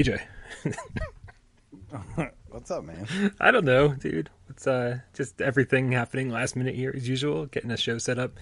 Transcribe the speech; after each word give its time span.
DJ. 0.00 0.20
What's 2.48 2.68
up, 2.72 2.82
man? 2.84 3.06
I 3.38 3.52
don't 3.52 3.64
know, 3.64 3.94
dude. 3.94 4.28
It's 4.48 4.66
uh 4.66 4.98
just 5.12 5.40
everything 5.40 5.92
happening 5.92 6.30
last 6.30 6.56
minute 6.56 6.74
here 6.74 6.92
as 6.96 7.08
usual. 7.08 7.46
Getting 7.46 7.70
a 7.70 7.76
show 7.76 7.98
set 7.98 8.18
up, 8.18 8.32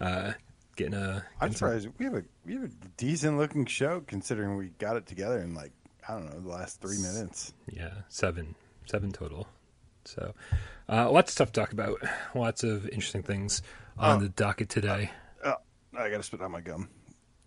uh, 0.00 0.32
getting 0.76 0.94
a. 0.94 1.22
I'm 1.38 1.48
getting 1.50 1.50
some- 1.50 1.52
surprised 1.68 1.88
we 1.98 2.04
have 2.06 2.14
a 2.14 2.24
we 2.46 2.54
have 2.54 2.64
a 2.64 2.70
decent 2.96 3.36
looking 3.36 3.66
show 3.66 4.00
considering 4.06 4.56
we 4.56 4.68
got 4.78 4.96
it 4.96 5.04
together 5.06 5.40
in 5.40 5.54
like 5.54 5.72
I 6.08 6.14
don't 6.14 6.32
know 6.32 6.40
the 6.40 6.48
last 6.48 6.80
three 6.80 6.96
minutes. 6.98 7.52
Yeah, 7.70 7.90
seven, 8.08 8.54
seven 8.86 9.12
total. 9.12 9.46
So, 10.06 10.32
uh, 10.88 11.10
lots 11.10 11.30
of 11.30 11.34
stuff 11.34 11.52
to 11.52 11.60
talk 11.60 11.72
about. 11.72 12.00
Lots 12.34 12.64
of 12.64 12.86
interesting 12.88 13.22
things 13.22 13.60
on 13.98 14.16
Oh. 14.16 14.20
the 14.22 14.28
docket 14.30 14.70
today. 14.70 15.10
Oh, 15.44 15.56
I 15.94 16.08
gotta 16.08 16.22
spit 16.22 16.40
out 16.40 16.50
my 16.50 16.62
gum. 16.62 16.88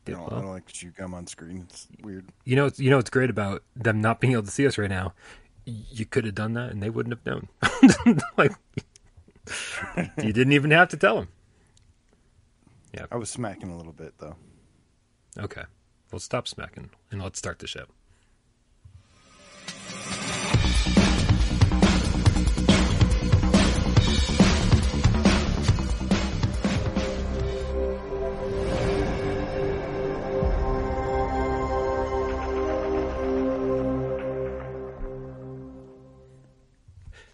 I 0.08 0.12
don't, 0.12 0.34
I 0.34 0.42
don't 0.42 0.52
like 0.52 0.68
to 0.68 0.74
chew 0.74 0.92
gum 0.92 1.14
on 1.14 1.28
screen. 1.28 1.66
It's 1.70 1.88
weird. 2.02 2.26
You 2.44 2.56
know, 2.56 2.70
you 2.76 2.90
know 2.90 2.98
what's 2.98 3.10
great 3.10 3.30
about 3.30 3.64
them 3.76 4.02
not 4.02 4.20
being 4.20 4.34
able 4.34 4.44
to 4.44 4.52
see 4.52 4.68
us 4.68 4.78
right 4.78 4.90
now. 4.90 5.14
You 5.66 6.06
could 6.06 6.26
have 6.26 6.36
done 6.36 6.54
that, 6.54 6.70
and 6.72 6.82
they 6.82 6.90
wouldn't 6.92 7.18
have 7.18 7.26
known. 7.26 7.48
like, 8.38 8.52
you 10.24 10.32
didn't 10.32 10.54
even 10.54 10.72
have 10.72 10.90
to 10.90 10.98
tell 10.98 11.16
them. 11.16 11.30
Yeah, 12.94 13.08
I 13.12 13.18
was 13.18 13.30
smacking 13.30 13.70
a 13.70 13.78
little 13.78 13.94
bit 13.94 14.14
though. 14.20 14.36
Okay, 15.38 15.64
well, 16.12 16.20
stop 16.20 16.48
smacking, 16.48 16.92
and 17.12 17.22
let's 17.22 17.40
start 17.40 17.60
the 17.60 17.68
show. 17.68 17.86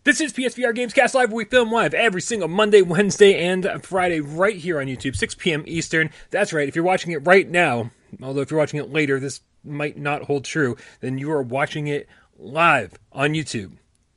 This 0.04 0.20
is 0.20 0.34
PSVR 0.34 0.76
Gamescast 0.76 1.14
Live, 1.14 1.32
we 1.32 1.46
film 1.46 1.72
live 1.72 1.94
every 1.94 2.24
single 2.24 2.48
Monday, 2.48 2.82
Wednesday, 2.82 3.40
and 3.48 3.70
Friday 3.84 4.20
right 4.20 4.56
here 4.56 4.82
on 4.82 4.88
YouTube, 4.88 5.16
6 5.16 5.36
p.m. 5.36 5.64
Eastern. 5.68 6.10
That's 6.32 6.52
right, 6.52 6.68
if 6.68 6.76
you're 6.76 6.84
watching 6.84 7.12
it 7.12 7.28
right 7.28 7.48
now, 7.48 7.92
although 8.20 8.42
if 8.42 8.50
you're 8.50 8.60
watching 8.60 8.80
it 8.80 8.92
later, 8.92 9.20
this 9.20 9.42
might 9.64 10.00
not 10.00 10.24
hold 10.24 10.44
true, 10.44 10.76
then 11.02 11.20
you 11.20 11.32
are 11.32 11.44
watching 11.44 11.86
it 11.86 12.10
live 12.36 12.96
on 13.12 13.34
YouTube. 13.34 13.74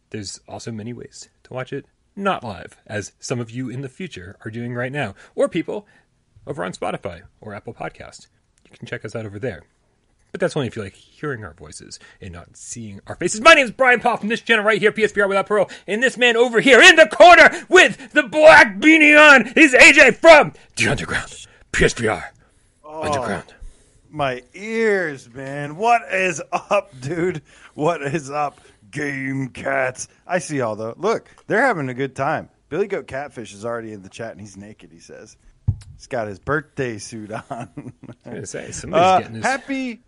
There's 0.09 0.41
also 0.49 0.73
many 0.73 0.95
ways 0.95 1.29
to 1.43 1.53
watch 1.53 1.71
it 1.71 1.85
not 2.17 2.43
live, 2.43 2.79
as 2.87 3.13
some 3.19 3.39
of 3.39 3.51
you 3.51 3.69
in 3.69 3.83
the 3.83 3.91
future 3.91 4.39
are 4.43 4.51
doing 4.51 4.73
right 4.73 4.91
now, 4.91 5.15
or 5.35 5.51
people 5.51 5.87
over 6.47 6.65
on 6.65 6.73
Spotify 6.73 7.25
or 7.43 7.53
Apple 7.53 7.75
Podcast. 7.75 8.29
You 8.65 8.75
can 8.75 8.87
check 8.87 9.05
us 9.05 9.15
out 9.15 9.27
over 9.27 9.39
there. 9.39 9.65
But 10.35 10.41
that's 10.41 10.57
only 10.57 10.67
if 10.67 10.75
you 10.75 10.83
like 10.83 10.95
hearing 10.97 11.45
our 11.45 11.55
voices 11.55 12.01
and 12.21 12.33
not 12.33 12.57
seeing 12.57 12.99
our 13.07 13.15
faces. 13.15 13.41
My 13.41 13.55
name 13.55 13.67
is 13.67 13.71
Bryan 13.71 14.01
Paul 14.01 14.17
from 14.17 14.29
this 14.31 14.41
channel 14.41 14.65
right 14.65 14.81
here, 14.81 14.91
PSVR 14.91 15.29
Without 15.29 15.47
Parole. 15.47 15.71
And 15.87 16.03
this 16.03 16.19
man 16.19 16.37
over 16.37 16.61
here 16.61 16.83
in 16.83 16.97
the 16.97 17.07
corner 17.07 17.65
with 17.69 18.11
the 18.13 18.25
black 18.25 18.79
beanie 18.79 19.17
on 19.17 19.47
is 19.57 19.73
AJ 19.75 20.17
from 20.17 20.53
The 20.75 20.89
Underground. 20.89 21.47
PSVR 21.73 22.25
Underground. 22.85 23.55
My 24.11 24.43
ears, 24.55 25.33
man. 25.33 25.77
What 25.77 26.03
is 26.13 26.43
up, 26.51 26.91
dude? 27.01 27.41
What 27.75 28.03
is 28.03 28.29
up, 28.29 28.61
game 28.91 29.51
cats? 29.51 30.09
I 30.27 30.41
see 30.41 30.61
all 30.63 30.75
the 30.75 30.95
look. 30.97 31.29
They're 31.47 31.65
having 31.65 31.89
a 31.91 31.95
good 31.95 32.17
time. 32.17 32.49
Billy 32.71 32.89
Goat 32.89 33.07
Catfish 33.07 33.55
is 33.55 33.65
already 33.65 33.93
in 33.93 34.03
the 34.03 34.09
chat 34.09 34.33
and 34.33 34.41
he's 34.41 34.57
naked. 34.57 34.91
He 34.91 34.99
says 34.99 35.37
he's 35.95 36.09
got 36.09 36.27
his 36.27 36.41
birthday 36.41 36.99
suit 36.99 37.31
on. 37.31 37.93
I 38.27 38.31
was 38.41 38.51
say, 38.51 38.71
somebody's 38.73 39.05
Uh, 39.07 39.19
getting 39.21 39.35
his. 39.37 39.45
happy 39.45 40.01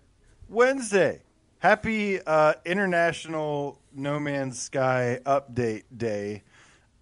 Wednesday. 0.48 1.22
Happy 1.58 2.20
uh, 2.20 2.54
International 2.64 3.80
No 3.92 4.20
Man's 4.20 4.60
Sky 4.60 5.18
Update 5.26 5.84
Day. 5.96 6.42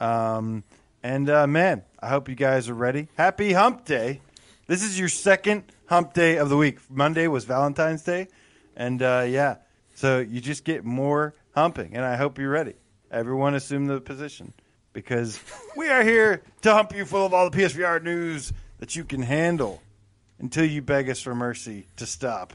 Um, 0.00 0.64
and 1.02 1.28
uh, 1.28 1.46
man, 1.46 1.82
I 2.00 2.08
hope 2.08 2.28
you 2.28 2.34
guys 2.34 2.70
are 2.70 2.74
ready. 2.74 3.08
Happy 3.16 3.52
Hump 3.52 3.84
Day. 3.84 4.22
This 4.66 4.82
is 4.82 4.98
your 4.98 5.10
second 5.10 5.64
hump 5.86 6.14
day 6.14 6.38
of 6.38 6.48
the 6.48 6.56
week. 6.56 6.78
Monday 6.88 7.26
was 7.26 7.44
Valentine's 7.44 8.02
Day. 8.02 8.28
And 8.76 9.02
uh, 9.02 9.26
yeah, 9.28 9.56
so 9.94 10.20
you 10.20 10.40
just 10.40 10.64
get 10.64 10.84
more 10.84 11.34
humping. 11.54 11.94
And 11.94 12.04
I 12.04 12.16
hope 12.16 12.38
you're 12.38 12.50
ready. 12.50 12.74
Everyone 13.10 13.54
assume 13.54 13.86
the 13.86 14.00
position 14.00 14.54
because 14.94 15.38
we 15.76 15.90
are 15.90 16.02
here 16.02 16.42
to 16.62 16.72
hump 16.72 16.94
you 16.94 17.04
full 17.04 17.26
of 17.26 17.34
all 17.34 17.50
the 17.50 17.58
PSVR 17.58 18.02
news 18.02 18.54
that 18.78 18.96
you 18.96 19.04
can 19.04 19.20
handle 19.20 19.82
until 20.38 20.64
you 20.64 20.80
beg 20.80 21.10
us 21.10 21.20
for 21.20 21.34
mercy 21.34 21.86
to 21.96 22.06
stop 22.06 22.54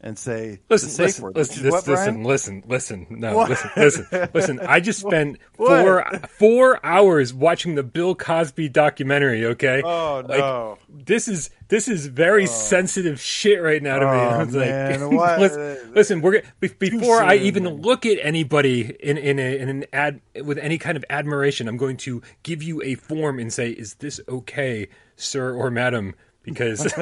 and 0.00 0.16
say 0.16 0.60
the 0.68 0.74
Listen, 0.74 0.88
safe 0.90 1.04
listen, 1.06 1.24
word. 1.24 1.36
listen, 1.36 1.62
this- 1.64 1.72
what, 1.72 1.86
listen, 1.88 2.22
listen, 2.24 2.62
listen. 2.68 3.06
No, 3.10 3.36
What? 3.36 3.48
listen, 3.50 3.70
listen, 3.76 4.06
listen. 4.34 4.60
I 4.60 4.78
just 4.80 5.00
spent 5.00 5.38
four 5.54 6.04
four 6.38 6.78
hours 6.86 7.34
watching 7.34 7.74
the 7.74 7.82
Bill 7.82 8.14
Cosby 8.14 8.68
documentary. 8.68 9.44
Okay. 9.46 9.82
Oh 9.84 10.22
Like, 10.28 10.38
no! 10.38 10.78
this 10.88 11.26
is 11.26 11.50
this 11.68 11.88
is 11.88 12.06
very 12.06 12.44
oh. 12.44 12.46
sensitive 12.46 13.20
shit 13.20 13.60
right 13.60 13.82
now 13.82 13.98
to 13.98 14.06
me. 14.06 14.10
Oh, 14.12 14.14
I 14.28 14.44
was 14.44 14.54
like, 14.54 14.68
man, 14.68 15.14
what? 15.14 15.40
listen, 15.40 15.92
listen, 15.94 16.22
we're 16.22 16.42
before 16.60 17.22
I 17.22 17.34
even 17.34 17.64
man. 17.64 17.82
look 17.82 18.06
at 18.06 18.18
anybody 18.22 18.94
in 19.00 19.18
in, 19.18 19.38
a, 19.40 19.58
in 19.58 19.68
an 19.68 19.84
ad 19.92 20.20
with 20.44 20.58
any 20.58 20.78
kind 20.78 20.96
of 20.96 21.04
admiration, 21.10 21.66
I'm 21.66 21.76
going 21.76 21.96
to 21.98 22.22
give 22.44 22.62
you 22.62 22.80
a 22.82 22.94
form 22.94 23.38
and 23.40 23.52
say, 23.52 23.70
"Is 23.70 23.94
this 23.94 24.20
okay, 24.28 24.86
sir 25.16 25.52
or 25.52 25.70
madam?" 25.72 26.14
Because 26.48 26.92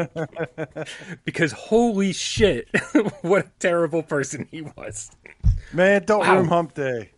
because 1.25 1.53
holy 1.53 2.13
shit, 2.13 2.69
what 3.23 3.47
a 3.47 3.51
terrible 3.59 4.03
person 4.03 4.47
he 4.51 4.63
was. 4.63 5.11
Man, 5.73 6.05
don't 6.05 6.21
Wow. 6.21 6.35
ruin 6.37 6.49
hump 6.49 6.75
day. 6.75 7.11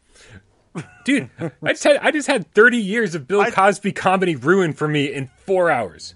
Dude, 1.05 1.31
I 1.63 1.71
just 1.73 1.85
had 1.85 1.97
I 1.97 2.11
just 2.11 2.29
had 2.29 2.53
30 2.55 2.77
years 2.79 3.15
of 3.15 3.27
Bill 3.27 3.41
I- 3.41 3.51
Cosby 3.51 3.93
comedy 3.93 4.37
ruined 4.37 4.79
for 4.79 4.87
me 4.87 5.13
in 5.13 5.29
4 5.47 5.71
hours. 5.71 6.15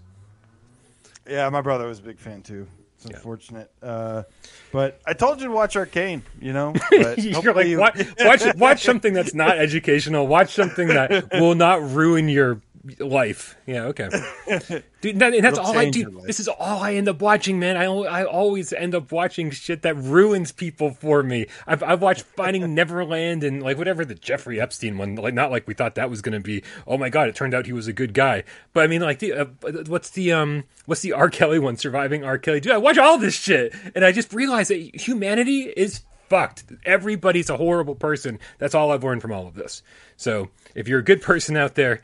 Yeah, 1.29 1.49
my 1.51 1.61
brother 1.63 1.87
was 1.87 1.99
a 1.99 2.03
big 2.03 2.19
fan 2.19 2.43
too. 2.43 2.67
It's 2.97 3.07
unfortunate, 3.07 3.69
uh, 3.83 4.23
but 4.71 5.01
I 5.05 5.13
told 5.15 5.41
you 5.41 5.49
to 5.49 5.53
watch 5.53 5.75
Arcane. 5.77 6.23
You 6.41 6.53
know, 6.53 6.73
but 6.91 7.19
You're 7.19 7.53
like 7.55 7.67
you- 7.67 7.79
watch, 7.81 8.01
watch 8.21 8.43
watch 8.57 8.85
something 8.85 9.13
that's 9.13 9.35
not 9.35 9.59
educational. 9.59 10.29
Watch 10.29 10.55
something 10.55 10.87
that 10.89 11.29
will 11.33 11.57
not 11.57 11.83
ruin 11.83 12.29
your 12.29 12.61
life. 12.99 13.57
Yeah, 13.67 13.85
okay. 13.87 14.09
Dude, 15.01 15.19
that, 15.19 15.35
and 15.35 15.45
that's 15.45 15.59
It'll 15.59 15.71
all 15.71 15.79
I 15.79 15.91
do. 15.91 16.23
This 16.25 16.41
is 16.41 16.49
all 16.49 16.83
I 16.83 16.95
end 16.95 17.09
up 17.09 17.21
watching, 17.21 17.59
man. 17.59 17.77
I 17.77 17.85
I 17.85 18.25
always 18.25 18.73
end 18.73 18.95
up 18.95 19.11
watching 19.13 19.51
shit 19.51 19.83
that 19.83 19.97
ruins 19.97 20.53
people 20.53 20.91
for 20.91 21.23
me. 21.23 21.47
I've 21.67 21.83
I've 21.83 22.03
watched 22.03 22.23
Finding 22.23 22.75
Neverland 22.75 23.45
and 23.45 23.63
like 23.63 23.79
whatever 23.79 24.05
the 24.05 24.15
Jeffrey 24.15 24.61
Epstein 24.61 24.99
one. 24.99 25.17
Like 25.17 25.35
not 25.35 25.51
like 25.51 25.67
we 25.67 25.75
thought 25.75 25.95
that 25.97 26.11
was 26.11 26.23
going 26.23 26.35
to 26.35 26.41
be. 26.41 26.63
Oh 26.87 26.99
my 26.99 27.09
god, 27.09 27.29
it 27.29 27.35
turned 27.35 27.55
out 27.55 27.67
he 27.67 27.73
was 27.73 27.89
a 27.89 27.93
good 27.93 28.15
guy. 28.15 28.45
But 28.73 28.85
I 28.85 28.87
mean, 28.87 29.01
like 29.03 29.19
the 29.19 29.33
uh, 29.33 29.45
what's 29.87 30.11
the 30.11 30.33
um 30.33 30.65
what's 30.87 31.03
the 31.03 31.13
R 31.13 31.31
Kelly 31.31 31.59
one? 31.59 31.77
Surviving 31.77 32.25
R 32.25 32.39
Kelly. 32.39 32.61
Dude, 32.61 32.73
I 32.73 32.79
watch 32.79 32.99
all 32.99 33.19
this 33.19 33.35
shit, 33.35 33.75
and 33.95 34.05
I 34.05 34.13
just 34.13 34.33
realized 34.33 34.71
that 34.71 35.01
humanity 35.01 35.63
is 35.63 36.03
fucked. 36.33 36.65
Everybody's 36.87 37.51
a 37.51 37.59
horrible 37.59 37.95
person. 37.95 38.39
That's 38.59 38.75
all 38.75 38.91
I've 38.91 39.05
learned 39.05 39.21
from 39.21 39.33
all 39.33 39.47
of 39.47 39.55
this. 39.55 39.83
So 40.17 40.49
if 40.75 40.89
you're 40.89 41.01
a 41.01 41.05
good 41.05 41.21
person 41.21 41.59
out 41.59 41.75
there, 41.75 42.01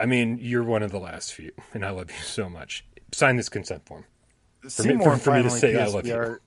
I 0.00 0.06
mean, 0.06 0.38
you're 0.40 0.64
one 0.64 0.82
of 0.82 0.90
the 0.90 0.98
last 0.98 1.32
few, 1.34 1.52
and 1.72 1.84
I 1.84 1.90
love 1.90 2.10
you 2.10 2.22
so 2.22 2.48
much. 2.48 2.84
Sign 3.12 3.36
this 3.36 3.48
consent 3.48 3.86
form. 3.86 4.04
me- 4.62 4.70
Seymour 4.70 5.12
for- 5.16 5.18
for 5.18 5.30
me 5.36 5.42
to 5.42 5.48
finally 5.50 5.60
say 5.60 5.80
I 5.80 5.86
love 5.86 6.06
you. 6.06 6.14
PSVR. 6.14 6.38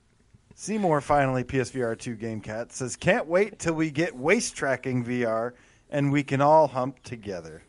Seymour 0.55 1.01
finally 1.01 1.43
PSVR 1.43 1.95
two 1.97 2.15
game 2.15 2.41
cat 2.41 2.71
says 2.71 2.95
can't 2.95 3.27
wait 3.27 3.59
till 3.59 3.75
we 3.75 3.91
get 3.91 4.15
waist 4.15 4.55
tracking 4.55 5.05
VR 5.05 5.53
and 5.91 6.11
we 6.11 6.23
can 6.23 6.41
all 6.41 6.67
hump 6.67 7.01
together. 7.03 7.61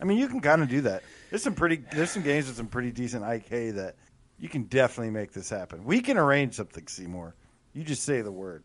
I 0.00 0.04
mean, 0.04 0.18
you 0.18 0.28
can 0.28 0.40
kind 0.40 0.62
of 0.62 0.68
do 0.68 0.82
that. 0.82 1.02
There's 1.30 1.42
some 1.42 1.54
pretty 1.54 1.82
there's 1.92 2.10
some 2.10 2.22
games 2.22 2.46
with 2.46 2.56
some 2.56 2.68
pretty 2.68 2.92
decent 2.92 3.24
IK 3.24 3.70
that 3.76 3.96
you 4.38 4.48
can 4.50 4.64
definitely 4.64 5.10
make 5.10 5.32
this 5.32 5.48
happen. 5.48 5.82
We 5.82 6.00
can 6.02 6.18
arrange 6.18 6.54
something, 6.54 6.86
Seymour. 6.86 7.34
You 7.72 7.82
just 7.84 8.04
say 8.04 8.20
the 8.20 8.30
word 8.32 8.64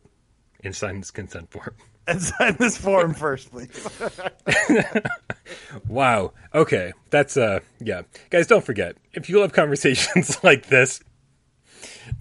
And 0.64 0.76
sign 0.76 1.00
this 1.00 1.10
consent 1.12 1.50
form. 1.50 1.76
And 2.08 2.22
sign 2.22 2.56
this 2.60 2.78
form 2.78 3.14
first, 3.14 3.52
please. 3.52 3.88
Wow. 5.88 6.34
Okay. 6.54 6.94
That's 7.10 7.38
uh 7.38 7.60
yeah. 7.80 8.04
Guys, 8.30 8.48
don't 8.48 8.64
forget, 8.64 8.98
if 9.14 9.30
you 9.30 9.40
love 9.40 9.54
conversations 9.54 10.38
like 10.44 10.68
this, 10.68 11.02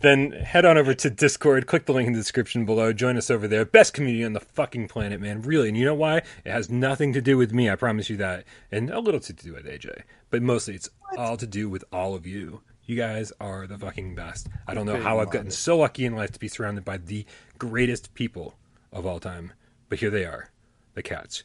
then 0.01 0.33
head 0.33 0.65
on 0.65 0.77
over 0.77 0.95
to 0.95 1.11
Discord, 1.11 1.67
click 1.67 1.87
the 1.87 1.93
link 1.93 2.07
in 2.07 2.13
the 2.13 2.19
description 2.19 2.65
below, 2.65 2.93
join 2.93 3.17
us 3.17 3.31
over 3.31 3.47
there. 3.47 3.65
Best 3.65 3.95
community 3.95 4.25
on 4.25 4.33
the 4.33 4.41
fucking 4.41 4.89
planet, 4.89 5.21
man. 5.21 5.43
Really. 5.43 5.69
And 5.69 5.77
you 5.77 5.85
know 5.85 5.95
why? 5.95 6.19
It 6.19 6.51
has 6.51 6.71
nothing 6.71 7.13
to 7.13 7.21
do 7.21 7.37
with 7.37 7.53
me, 7.53 7.71
I 7.71 7.77
promise 7.77 8.11
you 8.11 8.17
that. 8.19 8.45
And 8.71 8.91
a 8.91 9.01
little 9.01 9.21
to 9.21 9.33
do 9.33 9.55
with 9.55 9.67
AJ. 9.67 10.03
But 10.31 10.43
mostly 10.43 10.75
it's 10.75 10.91
all 11.17 11.37
to 11.37 11.47
do 11.47 11.69
with 11.69 11.85
all 11.93 12.15
of 12.15 12.27
you. 12.27 12.63
You 12.85 12.97
guys 12.97 13.33
are 13.41 13.67
the 13.67 13.79
fucking 13.79 14.15
best. 14.17 14.49
I 14.67 14.75
don't 14.75 14.87
know 14.87 15.01
how 15.01 15.21
I've 15.21 15.31
gotten 15.31 15.53
so 15.53 15.79
lucky 15.79 16.05
in 16.05 16.17
life 16.17 16.33
to 16.33 16.41
be 16.41 16.49
surrounded 16.49 16.85
by 16.85 16.97
the 16.97 17.25
greatest 17.59 18.13
people 18.15 18.55
of 18.93 19.07
all 19.07 19.21
time. 19.21 19.53
But 19.93 20.01
here 20.01 20.09
they 20.09 20.25
are, 20.25 20.49
the 20.95 21.03
cats. 21.03 21.45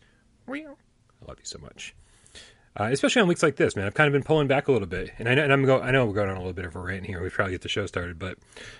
I 1.22 1.28
love 1.28 1.38
you 1.38 1.44
so 1.44 1.60
much. 1.60 1.94
Uh, 2.80 2.86
especially 2.94 3.22
on 3.22 3.28
weeks 3.28 3.44
like 3.44 3.58
this, 3.58 3.76
man. 3.76 3.86
I've 3.86 3.94
kind 3.94 4.08
of 4.08 4.14
been 4.14 4.24
pulling 4.24 4.48
back 4.48 4.70
a 4.70 4.72
little 4.72 4.88
bit, 4.88 5.12
and 5.20 5.28
I 5.28 5.36
know, 5.36 5.44
and 5.44 5.52
I'm 5.52 5.66
go, 5.66 5.82
I 5.82 5.92
know 5.92 6.06
we're 6.06 6.14
going 6.14 6.30
on 6.30 6.38
a 6.38 6.40
little 6.40 6.54
bit 6.54 6.64
of 6.64 6.74
a 6.74 6.80
rant 6.80 7.06
here. 7.06 7.22
We 7.22 7.30
probably 7.30 7.56
get 7.56 7.64
the 7.64 7.68
show 7.68 7.86
started, 7.88 8.18
but 8.18 8.38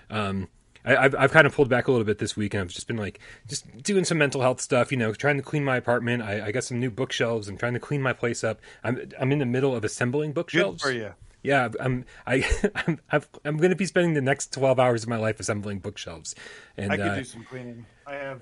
um, 0.08 0.48
I, 0.86 0.96
I've 0.96 1.14
I've 1.14 1.32
kind 1.32 1.46
of 1.46 1.54
pulled 1.54 1.68
back 1.68 1.86
a 1.86 1.90
little 1.90 2.06
bit 2.06 2.16
this 2.16 2.34
week, 2.34 2.54
and 2.54 2.62
I've 2.62 2.70
just 2.70 2.86
been 2.86 2.96
like 2.96 3.20
just 3.46 3.82
doing 3.82 4.06
some 4.06 4.16
mental 4.16 4.40
health 4.40 4.62
stuff. 4.62 4.90
You 4.90 4.96
know, 4.96 5.12
trying 5.12 5.36
to 5.36 5.42
clean 5.42 5.64
my 5.64 5.76
apartment. 5.76 6.22
I, 6.22 6.46
I 6.46 6.50
got 6.50 6.64
some 6.64 6.80
new 6.80 6.90
bookshelves. 6.90 7.46
I'm 7.46 7.58
trying 7.58 7.74
to 7.74 7.78
clean 7.78 8.00
my 8.00 8.14
place 8.14 8.42
up. 8.42 8.62
I'm 8.82 9.10
I'm 9.20 9.32
in 9.32 9.38
the 9.38 9.44
middle 9.44 9.76
of 9.76 9.84
assembling 9.84 10.32
bookshelves. 10.32 10.82
Good 10.82 10.88
for 10.88 10.94
you. 10.94 11.12
Yeah, 11.42 11.68
I'm 11.78 12.06
I 12.26 12.42
I'm 12.74 13.00
I've, 13.12 13.28
I'm 13.44 13.58
going 13.58 13.68
to 13.68 13.76
be 13.76 13.84
spending 13.84 14.14
the 14.14 14.22
next 14.22 14.50
12 14.54 14.80
hours 14.80 15.02
of 15.02 15.10
my 15.10 15.18
life 15.18 15.38
assembling 15.38 15.80
bookshelves. 15.80 16.34
And 16.78 16.90
I 16.90 16.96
could 16.96 17.06
uh, 17.06 17.16
do 17.16 17.24
some 17.24 17.44
cleaning. 17.44 17.84
I 18.06 18.14
have. 18.14 18.40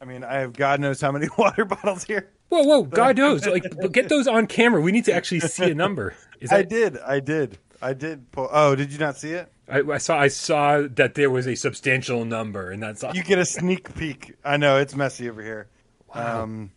I 0.00 0.06
mean, 0.06 0.24
I 0.24 0.40
have 0.40 0.54
God 0.54 0.80
knows 0.80 1.00
how 1.00 1.12
many 1.12 1.28
water 1.38 1.64
bottles 1.64 2.04
here. 2.04 2.30
whoa, 2.48 2.62
whoa, 2.62 2.82
God 2.84 3.16
knows, 3.18 3.46
like 3.46 3.64
get 3.92 4.08
those 4.08 4.26
on 4.26 4.46
camera. 4.46 4.80
We 4.80 4.92
need 4.92 5.04
to 5.06 5.12
actually 5.12 5.40
see 5.40 5.70
a 5.70 5.74
number. 5.74 6.14
Is 6.40 6.52
I 6.52 6.62
did. 6.62 6.98
I 6.98 7.20
did. 7.20 7.58
I 7.82 7.92
did. 7.92 8.30
Pull, 8.32 8.48
oh, 8.50 8.74
did 8.74 8.92
you 8.92 8.98
not 8.98 9.16
see 9.16 9.32
it? 9.32 9.52
I, 9.68 9.80
I 9.80 9.98
saw 9.98 10.18
I 10.18 10.28
saw 10.28 10.86
that 10.94 11.14
there 11.14 11.30
was 11.30 11.46
a 11.46 11.54
substantial 11.54 12.24
number, 12.24 12.70
and 12.70 12.82
that's 12.82 13.04
all. 13.04 13.14
You 13.14 13.22
get 13.22 13.38
a 13.38 13.44
sneak 13.44 13.94
peek. 13.94 14.34
I 14.44 14.56
know 14.56 14.78
it's 14.78 14.96
messy 14.96 15.28
over 15.28 15.42
here. 15.42 15.68
Wow. 16.14 16.42
Um, 16.42 16.72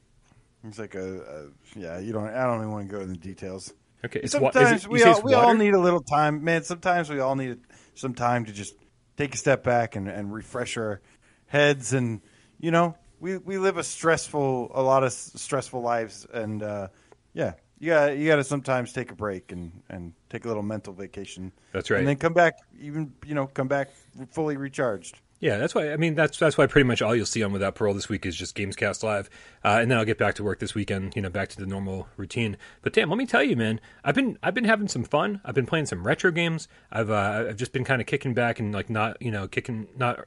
it's 0.66 0.80
like 0.80 0.96
a, 0.96 1.22
a 1.22 1.80
yeah. 1.80 2.00
You 2.00 2.14
don't. 2.14 2.28
I 2.28 2.44
don't 2.44 2.60
even 2.60 2.72
want 2.72 2.90
to 2.90 2.96
go 2.96 3.02
into 3.02 3.14
the 3.14 3.20
details. 3.20 3.74
okay. 4.06 4.22
It's 4.22 4.34
Sometimes 4.34 4.86
it, 4.86 4.90
we 4.90 5.04
all 5.04 5.22
we 5.22 5.34
all 5.34 5.54
need 5.56 5.74
a 5.74 5.80
little 5.80 6.02
time, 6.02 6.44
man. 6.44 6.64
Sometimes 6.64 7.10
we 7.10 7.20
all 7.20 7.36
need 7.36 7.60
some 7.96 8.14
time 8.14 8.46
to 8.46 8.54
just 8.54 8.76
take 9.18 9.34
a 9.34 9.38
step 9.38 9.64
back 9.64 9.96
and, 9.96 10.08
and 10.08 10.34
refresh 10.34 10.78
our 10.78 11.02
heads. 11.48 11.94
And 11.94 12.22
you 12.60 12.72
know, 12.72 12.96
we 13.24 13.38
we 13.38 13.58
live 13.58 13.78
a 13.78 13.84
stressful, 13.84 14.72
a 14.76 14.82
lot 14.82 15.04
of 15.04 15.08
s- 15.08 15.32
stressful 15.36 15.82
lives, 15.82 16.28
and 16.34 16.62
uh, 16.62 16.90
yeah, 17.34 17.54
you 17.80 17.90
got 17.90 18.18
you 18.18 18.28
got 18.28 18.36
to 18.36 18.44
sometimes 18.44 18.92
take 18.92 19.12
a 19.12 19.16
break 19.16 19.54
and 19.54 19.72
and 19.90 20.14
take 20.30 20.44
a 20.44 20.48
little 20.50 20.62
mental 20.62 20.94
vacation. 20.94 21.54
That's 21.72 21.90
right. 21.90 22.00
and 22.00 22.08
then 22.08 22.18
come 22.18 22.34
back, 22.34 22.58
even 22.80 23.14
you 23.26 23.34
know, 23.34 23.48
come 23.48 23.70
back 23.70 23.92
fully 24.32 24.58
recharged. 24.58 25.22
Yeah, 25.40 25.58
that's 25.58 25.74
why. 25.74 25.94
I 25.94 25.98
mean, 25.98 26.16
that's 26.16 26.38
that's 26.38 26.58
why 26.58 26.68
pretty 26.68 26.86
much 26.86 27.02
all 27.02 27.16
you'll 27.16 27.26
see 27.26 27.44
on 27.44 27.54
Without 27.54 27.76
Parole 27.76 27.94
this 27.94 28.10
week 28.10 28.26
is 28.26 28.36
just 28.36 28.58
Gamescast 28.58 29.04
Live, 29.04 29.30
uh, 29.64 29.80
and 29.82 29.90
then 29.90 29.98
I'll 29.98 30.06
get 30.06 30.18
back 30.18 30.36
to 30.36 30.44
work 30.44 30.60
this 30.60 30.76
weekend. 30.76 31.16
You 31.16 31.22
know, 31.22 31.30
back 31.30 31.48
to 31.50 31.58
the 31.58 31.66
normal 31.66 32.10
routine. 32.18 32.58
But 32.82 32.92
damn, 32.92 33.10
let 33.10 33.18
me 33.18 33.26
tell 33.26 33.44
you, 33.44 33.56
man, 33.56 33.80
I've 34.04 34.16
been 34.16 34.38
I've 34.44 34.54
been 34.54 34.66
having 34.66 34.90
some 34.90 35.06
fun. 35.06 35.40
I've 35.46 35.56
been 35.56 35.66
playing 35.66 35.86
some 35.86 36.06
retro 36.06 36.32
games. 36.32 36.68
I've 36.92 37.10
uh, 37.10 37.46
I've 37.50 37.58
just 37.58 37.72
been 37.72 37.86
kind 37.86 38.02
of 38.02 38.08
kicking 38.08 38.34
back 38.34 38.60
and 38.60 38.74
like 38.74 38.90
not 38.90 39.22
you 39.22 39.32
know 39.32 39.48
kicking 39.48 39.88
not 39.98 40.26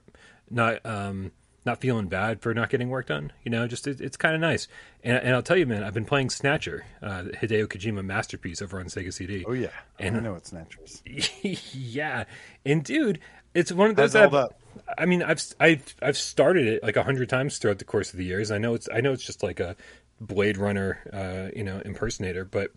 not 0.51 0.85
um 0.87 1.33
not 1.67 1.81
feeling 1.81 2.07
bad 2.07 2.41
for 2.41 2.55
not 2.55 2.71
getting 2.71 2.89
work 2.89 3.07
done. 3.09 3.33
You 3.45 3.51
know, 3.51 3.67
just 3.67 3.87
it, 3.87 4.01
it's 4.01 4.17
kind 4.17 4.35
of 4.35 4.41
nice. 4.41 4.69
And, 5.05 5.19
and 5.19 5.35
I'll 5.35 5.43
tell 5.43 5.57
you, 5.57 5.67
man, 5.67 5.83
I've 5.85 5.93
been 5.95 6.05
playing 6.05 6.31
Snatcher, 6.31 6.85
uh, 7.03 7.25
Hideo 7.35 7.67
Kojima 7.67 8.05
masterpiece 8.05 8.63
over 8.63 8.79
on 8.79 8.87
Sega 8.87 9.13
CD. 9.13 9.45
Oh 9.47 9.53
yeah, 9.53 9.69
And- 9.99 10.17
I 10.17 10.21
know 10.21 10.35
it's 10.37 10.53
naturals. 10.53 11.03
yeah, 11.73 12.25
and 12.65 12.83
dude, 12.85 13.19
it's 13.53 13.73
one 13.73 13.91
of 13.91 13.97
those. 13.97 14.13
that- 14.13 14.51
I 14.99 15.07
mean, 15.07 15.23
I've 15.23 15.43
I've 15.59 15.95
I've 16.03 16.17
started 16.17 16.67
it 16.67 16.83
like 16.83 16.97
a 16.97 17.03
hundred 17.03 17.29
times 17.29 17.59
throughout 17.59 17.79
the 17.79 17.85
course 17.85 18.13
of 18.13 18.19
the 18.19 18.25
years. 18.25 18.51
I 18.51 18.59
know 18.59 18.75
it's 18.75 18.89
I 18.93 19.01
know 19.01 19.13
it's 19.13 19.25
just 19.25 19.43
like 19.43 19.59
a 19.59 19.75
Blade 20.21 20.59
Runner, 20.59 20.99
uh, 21.13 21.51
you 21.57 21.65
know, 21.65 21.81
impersonator, 21.85 22.45
but 22.45 22.71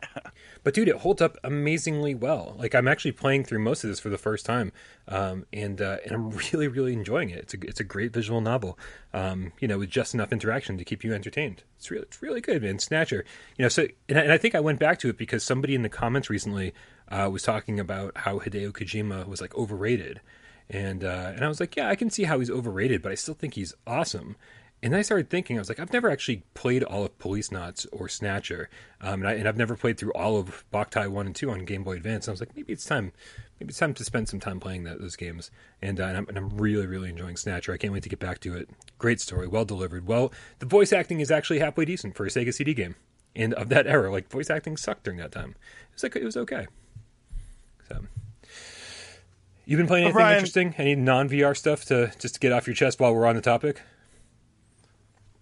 but 0.64 0.74
dude, 0.74 0.88
it 0.88 0.96
holds 0.96 1.20
up 1.20 1.36
amazingly 1.44 2.14
well. 2.14 2.54
Like 2.58 2.74
I'm 2.74 2.88
actually 2.88 3.12
playing 3.12 3.44
through 3.44 3.60
most 3.60 3.84
of 3.84 3.90
this 3.90 4.00
for 4.00 4.08
the 4.08 4.18
first 4.18 4.46
time, 4.46 4.72
um, 5.08 5.46
and 5.52 5.80
uh, 5.80 5.98
and 6.04 6.12
I'm 6.12 6.30
really 6.52 6.68
really 6.68 6.92
enjoying 6.92 7.30
it. 7.30 7.38
It's 7.38 7.54
a 7.54 7.58
it's 7.62 7.80
a 7.80 7.84
great 7.84 8.12
visual 8.12 8.40
novel, 8.40 8.78
um, 9.12 9.52
you 9.60 9.68
know, 9.68 9.78
with 9.78 9.90
just 9.90 10.14
enough 10.14 10.32
interaction 10.32 10.78
to 10.78 10.84
keep 10.84 11.04
you 11.04 11.14
entertained. 11.14 11.64
It's 11.76 11.90
really 11.90 12.04
it's 12.04 12.22
really 12.22 12.40
good, 12.40 12.62
man. 12.62 12.78
Snatcher, 12.78 13.24
you 13.56 13.62
know. 13.64 13.68
So 13.68 13.86
and 14.08 14.18
I, 14.18 14.22
and 14.22 14.32
I 14.32 14.38
think 14.38 14.54
I 14.54 14.60
went 14.60 14.78
back 14.78 14.98
to 15.00 15.08
it 15.08 15.18
because 15.18 15.44
somebody 15.44 15.74
in 15.74 15.82
the 15.82 15.88
comments 15.88 16.30
recently 16.30 16.72
uh, 17.08 17.28
was 17.30 17.42
talking 17.42 17.78
about 17.78 18.16
how 18.18 18.38
Hideo 18.38 18.72
Kojima 18.72 19.26
was 19.26 19.40
like 19.40 19.54
overrated, 19.54 20.20
and 20.68 21.04
uh, 21.04 21.32
and 21.34 21.44
I 21.44 21.48
was 21.48 21.60
like, 21.60 21.76
yeah, 21.76 21.88
I 21.88 21.96
can 21.96 22.10
see 22.10 22.24
how 22.24 22.38
he's 22.38 22.50
overrated, 22.50 23.02
but 23.02 23.12
I 23.12 23.16
still 23.16 23.34
think 23.34 23.54
he's 23.54 23.74
awesome. 23.86 24.36
And 24.82 24.92
then 24.92 24.98
I 24.98 25.02
started 25.02 25.30
thinking, 25.30 25.56
I 25.56 25.60
was 25.60 25.68
like, 25.68 25.78
I've 25.78 25.92
never 25.92 26.10
actually 26.10 26.42
played 26.54 26.82
all 26.82 27.04
of 27.04 27.16
Policenauts 27.18 27.86
or 27.92 28.08
Snatcher, 28.08 28.68
um, 29.00 29.20
and, 29.20 29.28
I, 29.28 29.34
and 29.34 29.46
I've 29.46 29.56
never 29.56 29.76
played 29.76 29.96
through 29.96 30.12
all 30.12 30.36
of 30.36 30.64
Boktai 30.72 31.06
One 31.06 31.26
and 31.26 31.36
Two 31.36 31.52
on 31.52 31.64
Game 31.64 31.84
Boy 31.84 31.92
Advance. 31.92 32.26
And 32.26 32.32
I 32.32 32.34
was 32.34 32.40
like, 32.40 32.56
maybe 32.56 32.72
it's 32.72 32.84
time, 32.84 33.12
maybe 33.60 33.70
it's 33.70 33.78
time 33.78 33.94
to 33.94 34.04
spend 34.04 34.28
some 34.28 34.40
time 34.40 34.58
playing 34.58 34.82
that, 34.84 35.00
those 35.00 35.14
games. 35.14 35.52
And, 35.80 36.00
uh, 36.00 36.04
and, 36.04 36.16
I'm, 36.16 36.28
and 36.28 36.36
I'm 36.36 36.48
really, 36.56 36.86
really 36.86 37.10
enjoying 37.10 37.36
Snatcher. 37.36 37.72
I 37.72 37.76
can't 37.76 37.92
wait 37.92 38.02
to 38.02 38.08
get 38.08 38.18
back 38.18 38.40
to 38.40 38.56
it. 38.56 38.70
Great 38.98 39.20
story, 39.20 39.46
well 39.46 39.64
delivered. 39.64 40.08
Well, 40.08 40.32
the 40.58 40.66
voice 40.66 40.92
acting 40.92 41.20
is 41.20 41.30
actually 41.30 41.60
halfway 41.60 41.84
decent 41.84 42.16
for 42.16 42.26
a 42.26 42.28
Sega 42.28 42.52
CD 42.52 42.74
game, 42.74 42.96
and 43.36 43.54
of 43.54 43.68
that 43.68 43.86
era, 43.86 44.10
like 44.10 44.28
voice 44.30 44.50
acting 44.50 44.76
sucked 44.76 45.04
during 45.04 45.20
that 45.20 45.30
time. 45.30 45.50
It 45.90 45.94
was 45.94 46.02
like 46.02 46.16
it 46.16 46.24
was 46.24 46.36
okay. 46.36 46.66
So. 47.88 48.00
You've 49.64 49.78
been 49.78 49.86
playing 49.86 50.06
anything 50.06 50.18
Bryan- 50.18 50.38
interesting? 50.38 50.74
Any 50.76 50.96
non 50.96 51.28
VR 51.28 51.56
stuff 51.56 51.84
to 51.84 52.10
just 52.18 52.34
to 52.34 52.40
get 52.40 52.50
off 52.50 52.66
your 52.66 52.74
chest 52.74 52.98
while 52.98 53.14
we're 53.14 53.26
on 53.26 53.36
the 53.36 53.42
topic? 53.42 53.80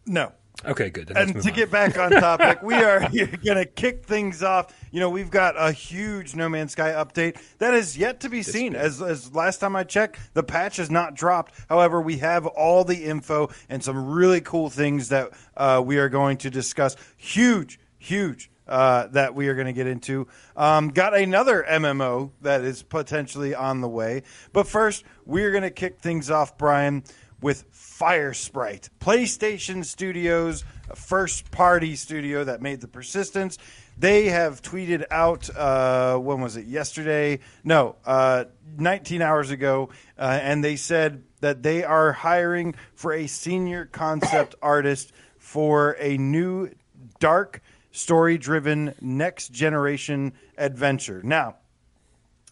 No. 0.07 0.33
Okay, 0.65 0.91
good. 0.91 1.11
And 1.17 1.41
to 1.41 1.49
on. 1.49 1.55
get 1.55 1.71
back 1.71 1.99
on 1.99 2.11
topic, 2.11 2.63
we 2.63 2.75
are 2.85 3.01
going 3.09 3.57
to 3.57 3.65
kick 3.65 4.05
things 4.05 4.43
off. 4.43 4.75
You 4.91 5.01
know, 5.01 5.09
we've 5.09 5.31
got 5.31 5.55
a 5.57 5.73
huge 5.73 6.35
No 6.35 6.49
Man's 6.49 6.73
Sky 6.73 6.91
update 6.91 7.41
that 7.59 7.73
is 7.73 7.97
yet 7.97 8.21
to 8.21 8.29
be 8.29 8.43
seen. 8.43 8.75
As, 8.75 9.01
as 9.01 9.35
last 9.35 9.59
time 9.59 9.75
I 9.75 9.85
checked, 9.85 10.19
the 10.35 10.43
patch 10.43 10.77
has 10.77 10.91
not 10.91 11.15
dropped. 11.15 11.55
However, 11.69 12.01
we 12.01 12.19
have 12.19 12.47
all 12.47 12.85
the 12.85 13.05
info 13.05 13.49
and 13.71 13.83
some 13.83 14.11
really 14.11 14.43
cool 14.43 14.69
things 14.69 15.09
that 15.09 15.31
uh, 15.57 15.83
we 15.85 15.99
are 15.99 16.11
going 16.11 16.37
to 16.39 16.51
discuss. 16.51 16.95
Huge, 17.17 17.81
huge. 17.99 18.51
Uh, 18.69 19.09
that 19.09 19.35
we 19.35 19.49
are 19.49 19.55
going 19.55 19.67
to 19.67 19.73
get 19.73 19.89
into. 19.89 20.29
Um, 20.57 20.91
got 20.91 21.17
another 21.17 21.67
MMO 21.69 22.31
that 22.43 22.61
is 22.61 22.85
potentially 22.85 23.53
on 23.53 23.81
the 23.81 23.89
way. 23.89 24.23
But 24.53 24.69
first, 24.69 25.03
we're 25.27 25.51
going 25.51 25.65
to 25.65 25.73
kick 25.73 25.99
things 25.99 26.31
off, 26.31 26.57
Bryan, 26.57 27.03
with 27.43 27.71
Firesprite, 27.73 28.91
PlayStation 29.01 29.85
Studios, 29.85 30.65
a 30.89 30.97
first 30.97 31.51
party 31.51 31.97
studio 31.97 32.45
that 32.45 32.61
made 32.61 32.81
the 32.81 32.89
Persistence. 32.89 33.59
They 33.97 34.27
have 34.27 34.63
tweeted 34.63 35.05
out, 35.11 35.55
uh, 35.55 36.17
when 36.19 36.41
was 36.41 36.57
it, 36.57 36.67
yesterday? 36.67 37.41
No, 37.65 37.97
uh, 38.05 38.45
19 38.79 39.23
hours 39.23 39.51
ago, 39.51 39.91
uh, 40.19 40.39
and 40.43 40.65
they 40.65 40.77
said 40.77 41.23
that 41.41 41.63
they 41.63 41.85
are 41.85 42.13
hiring 42.13 42.75
for 42.95 43.13
a 43.13 43.27
senior 43.27 43.87
concept 43.87 44.55
artist 44.63 45.13
for 45.39 45.97
a 45.99 46.17
new 46.17 46.71
dark, 47.19 47.63
story 47.93 48.39
driven, 48.39 48.95
next 49.01 49.53
generation 49.53 50.33
adventure. 50.57 51.21
Now, 51.23 51.57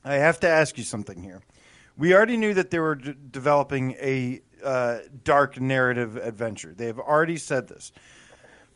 I 0.05 0.15
have 0.15 0.41
to 0.41 0.49
ask 0.49 0.79
you 0.79 0.85
something 0.85 1.23
here. 1.23 1.43
We 1.97 2.15
already 2.15 2.37
knew 2.37 2.55
that 2.55 2.71
they 2.71 2.79
were 2.79 2.95
d- 2.95 3.15
developing 3.31 3.93
a 3.93 4.41
uh, 4.63 4.99
dark 5.25 5.61
narrative 5.61 6.17
adventure. 6.17 6.75
They 6.77 6.87
have 6.87 6.99
already 6.99 7.37
said 7.37 7.69
this. 7.69 7.93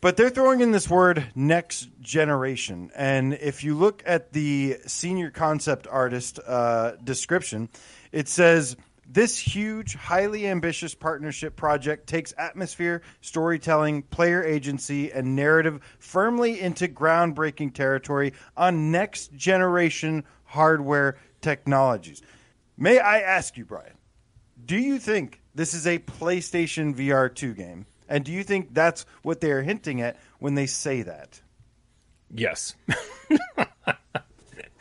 But 0.01 0.17
they're 0.17 0.31
throwing 0.31 0.61
in 0.61 0.73
this 0.73 0.91
word 0.91 1.27
next 1.37 1.89
generation. 2.01 2.91
And 2.97 3.35
if 3.35 3.63
you 3.63 3.77
look 3.77 4.03
at 4.05 4.33
the 4.33 4.79
senior 4.87 5.31
concept 5.31 5.87
artist 5.87 6.41
uh, 6.45 6.93
description, 7.05 7.69
it 8.11 8.27
says 8.27 8.77
this 9.13 9.39
huge, 9.39 9.95
highly 9.95 10.47
ambitious 10.47 10.95
partnership 10.95 11.55
project 11.55 12.07
takes 12.07 12.33
atmosphere, 12.39 13.03
storytelling, 13.21 14.03
player 14.03 14.43
agency, 14.43 15.13
and 15.13 15.37
narrative 15.37 15.81
firmly 15.99 16.59
into 16.59 16.89
groundbreaking 16.89 17.75
territory 17.75 18.33
on 18.57 18.91
next 18.91 19.35
generation 19.35 20.25
hardware 20.45 21.19
technologies. 21.43 22.23
May 22.77 22.99
I 22.99 23.21
ask 23.21 23.59
you, 23.59 23.67
Bryan, 23.67 23.99
do 24.65 24.79
you 24.79 24.99
think 24.99 25.42
this 25.55 25.75
is 25.75 25.87
a 25.87 25.99
PlayStation 25.99 26.95
VR 26.95 27.35
2 27.35 27.55
game? 27.55 27.87
And 28.09 28.25
do 28.25 28.33
you 28.33 28.43
think 28.43 28.75
that's 28.75 29.07
what 29.23 29.41
they're 29.41 29.63
hinting 29.63 30.01
at 30.01 30.19
when 30.39 30.55
they 30.55 30.67
say 30.67 31.03
that? 31.03 31.41
Yes. 32.31 32.75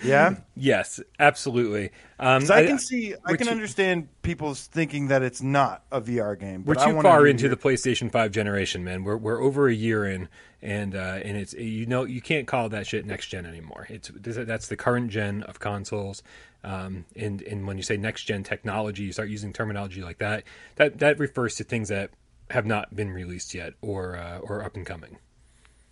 Yeah? 0.03 0.35
yes, 0.55 0.99
absolutely. 1.19 1.91
Um, 2.19 2.43
I 2.51 2.65
can 2.65 2.79
see, 2.79 3.13
I 3.25 3.35
can 3.35 3.47
too- 3.47 3.51
understand 3.51 4.07
people 4.21 4.53
thinking 4.53 5.07
that 5.07 5.21
it's 5.21 5.41
not 5.41 5.83
a 5.91 6.01
VR 6.01 6.39
game. 6.39 6.63
We're 6.65 6.75
too 6.75 7.01
far 7.01 7.27
into 7.27 7.49
the 7.49 7.55
PlayStation 7.57 8.11
5 8.11 8.31
generation, 8.31 8.83
man. 8.83 9.03
We're 9.03 9.17
we're 9.17 9.41
over 9.41 9.67
a 9.67 9.73
year 9.73 10.05
in, 10.05 10.27
and 10.61 10.95
uh, 10.95 11.19
and 11.23 11.37
it's 11.37 11.53
you 11.53 11.85
know 11.85 12.03
you 12.05 12.21
can't 12.21 12.47
call 12.47 12.69
that 12.69 12.87
shit 12.87 13.05
next 13.05 13.27
gen 13.27 13.45
anymore. 13.45 13.87
It's 13.89 14.11
that's 14.15 14.67
the 14.67 14.75
current 14.75 15.11
gen 15.11 15.43
of 15.43 15.59
consoles. 15.59 16.23
Um, 16.63 17.05
and 17.15 17.41
and 17.41 17.65
when 17.65 17.77
you 17.77 17.83
say 17.83 17.97
next 17.97 18.23
gen 18.23 18.43
technology, 18.43 19.03
you 19.03 19.13
start 19.13 19.29
using 19.29 19.53
terminology 19.53 20.01
like 20.01 20.19
that. 20.19 20.43
That 20.75 20.99
that 20.99 21.19
refers 21.19 21.55
to 21.55 21.63
things 21.63 21.89
that 21.89 22.11
have 22.51 22.65
not 22.65 22.95
been 22.95 23.11
released 23.11 23.53
yet 23.53 23.73
or 23.81 24.15
uh, 24.15 24.39
or 24.39 24.63
up 24.63 24.75
and 24.75 24.85
coming. 24.85 25.17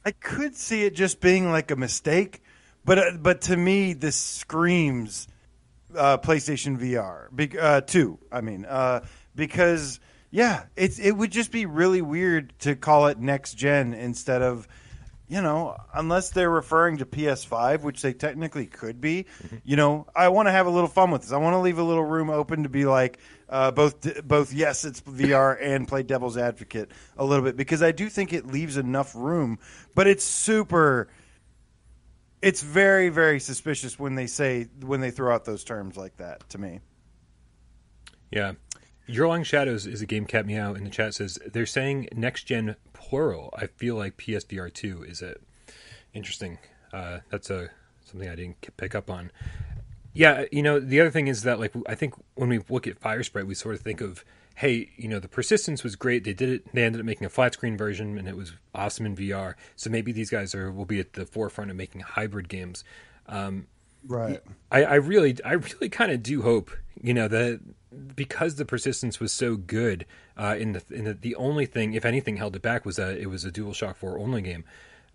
I 0.06 0.12
could 0.12 0.56
see 0.56 0.84
it 0.84 0.96
just 0.96 1.20
being 1.22 1.52
like 1.52 1.72
a 1.72 1.76
mistake, 1.76 2.42
but 2.86 3.00
uh, 3.00 3.12
but 3.20 3.42
to 3.42 3.58
me, 3.58 3.94
this 3.94 4.16
screams 4.16 5.28
uh, 5.96 6.18
PlayStation 6.18 6.78
VR 6.78 7.36
Be- 7.36 7.58
uh, 7.58 7.82
two. 7.82 8.20
I 8.32 8.42
mean, 8.42 8.66
uh, 8.66 9.06
because 9.36 10.00
yeah, 10.32 10.66
it's 10.76 11.00
it 11.00 11.12
would 11.12 11.32
just 11.32 11.52
be 11.52 11.66
really 11.66 12.02
weird 12.02 12.54
to 12.60 12.76
call 12.76 13.08
it 13.08 13.20
next 13.20 13.56
gen 13.56 13.94
instead 13.94 14.42
of 14.42 14.68
you 15.30 15.42
know, 15.42 15.78
unless 15.94 16.32
they're 16.32 16.50
referring 16.50 16.98
to 16.98 17.06
PS5, 17.06 17.84
which 17.84 18.02
they 18.02 18.14
technically 18.14 18.66
could 18.66 19.00
be, 19.00 19.28
you 19.64 19.76
know, 19.76 20.08
I 20.16 20.30
want 20.30 20.48
to 20.48 20.52
have 20.52 20.66
a 20.66 20.72
little 20.72 20.90
fun 20.90 21.12
with 21.12 21.22
this. 21.22 21.32
I 21.32 21.38
want 21.38 21.54
to 21.54 21.60
leave 21.60 21.78
a 21.78 21.84
little 21.84 22.04
room 22.04 22.32
open 22.32 22.64
to 22.64 22.70
be 22.70 22.86
like 22.86 23.20
uh, 23.48 23.70
both 23.70 24.28
both 24.28 24.52
yes, 24.52 24.86
it's 24.86 25.02
VR 25.02 25.56
and 25.62 25.88
play 25.88 26.02
devil's 26.02 26.36
advocate 26.36 26.90
a 27.16 27.24
little 27.24 27.46
bit 27.46 27.56
because 27.56 27.84
I 27.84 27.92
do 27.92 28.10
think 28.10 28.34
it 28.34 28.48
leaves 28.48 28.76
enough 28.78 29.16
room, 29.16 29.60
but 29.94 30.08
it's 30.08 30.24
super 30.24 31.10
it's 32.42 32.62
very 32.62 33.10
very 33.10 33.40
suspicious 33.40 34.00
when 34.00 34.16
they 34.16 34.28
say 34.28 34.68
when 34.82 35.00
they 35.00 35.12
throw 35.12 35.34
out 35.34 35.46
those 35.46 35.64
terms 35.64 35.96
like 35.96 36.18
that 36.18 36.50
to 36.50 36.58
me. 36.58 36.80
Yeah. 38.32 38.54
Your 39.10 39.28
Long 39.28 39.44
Shadows 39.44 39.88
is 39.88 40.04
a 40.04 40.06
game 40.06 40.26
cat 40.26 40.46
meow 40.46 40.76
in 40.76 40.84
the 40.84 40.90
chat 40.92 41.16
says 41.16 41.40
they're 41.52 41.66
saying 41.66 42.10
next 42.14 42.44
gen 42.44 42.76
plural. 42.94 43.52
I 43.58 43.66
feel 43.66 43.96
like 43.96 44.18
PSVR 44.18 44.72
two 44.72 45.04
is 45.04 45.24
it. 45.24 45.42
Interesting. 46.14 46.60
Uh, 46.94 47.20
that's 47.30 47.50
a 47.50 47.70
something 48.06 48.30
I 48.30 48.36
didn't 48.36 48.62
pick 48.78 48.94
up 48.94 49.10
on. 49.10 49.32
Yeah, 50.14 50.46
you 50.52 50.62
know 50.62 50.80
the 50.80 51.02
other 51.02 51.10
thing 51.10 51.28
is 51.28 51.42
that 51.42 51.60
like 51.60 51.74
I 51.88 51.96
think 51.96 52.14
when 52.36 52.50
we 52.50 52.60
look 52.70 52.86
at 52.86 53.00
Firesprite, 53.00 53.48
we 53.48 53.56
sort 53.56 53.74
of 53.74 53.82
think 53.82 54.00
of 54.00 54.24
hey, 54.58 54.92
you 54.96 55.08
know 55.08 55.20
the 55.20 55.28
persistence 55.28 55.84
was 55.84 55.96
great. 55.96 56.24
They 56.24 56.34
did 56.34 56.50
it. 56.50 56.74
They 56.74 56.84
ended 56.84 57.02
up 57.02 57.06
making 57.06 57.26
a 57.26 57.30
flat 57.30 57.56
screen 57.56 57.78
version, 57.78 58.16
and 58.20 58.28
it 58.28 58.38
was 58.38 58.54
awesome 58.76 59.08
in 59.08 59.16
VR. 59.16 59.56
So 59.76 59.90
maybe 59.90 60.12
these 60.12 60.30
guys 60.30 60.54
are 60.54 60.72
will 60.72 60.86
be 60.86 61.00
at 61.00 61.14
the 61.14 61.26
forefront 61.26 61.72
of 61.72 61.78
making 61.78 62.02
hybrid 62.02 62.48
games. 62.48 62.84
Um, 63.28 63.66
right. 64.08 64.40
I, 64.72 64.84
I 64.84 64.96
really, 64.96 65.36
I 65.44 65.54
really 65.54 65.90
kind 65.90 66.12
of 66.12 66.22
do 66.22 66.44
hope 66.44 66.70
you 67.02 67.14
know 67.14 67.28
that 67.28 67.62
because 68.16 68.56
the 68.56 68.66
persistence 68.66 69.20
was 69.20 69.32
so 69.32 69.56
good 69.56 70.06
uh, 70.38 70.56
in 70.58 70.74
the 70.74 70.84
in 70.92 71.06
the, 71.06 71.14
the 71.14 71.36
only 71.36 71.66
thing, 71.66 71.94
if 71.94 72.06
anything, 72.06 72.38
held 72.38 72.56
it 72.56 72.62
back 72.62 72.86
was 72.86 72.98
that 72.98 73.18
it 73.18 73.28
was 73.28 73.46
a 73.46 73.52
DualShock 73.52 73.96
Four 73.96 74.20
only 74.20 74.42
game, 74.42 74.64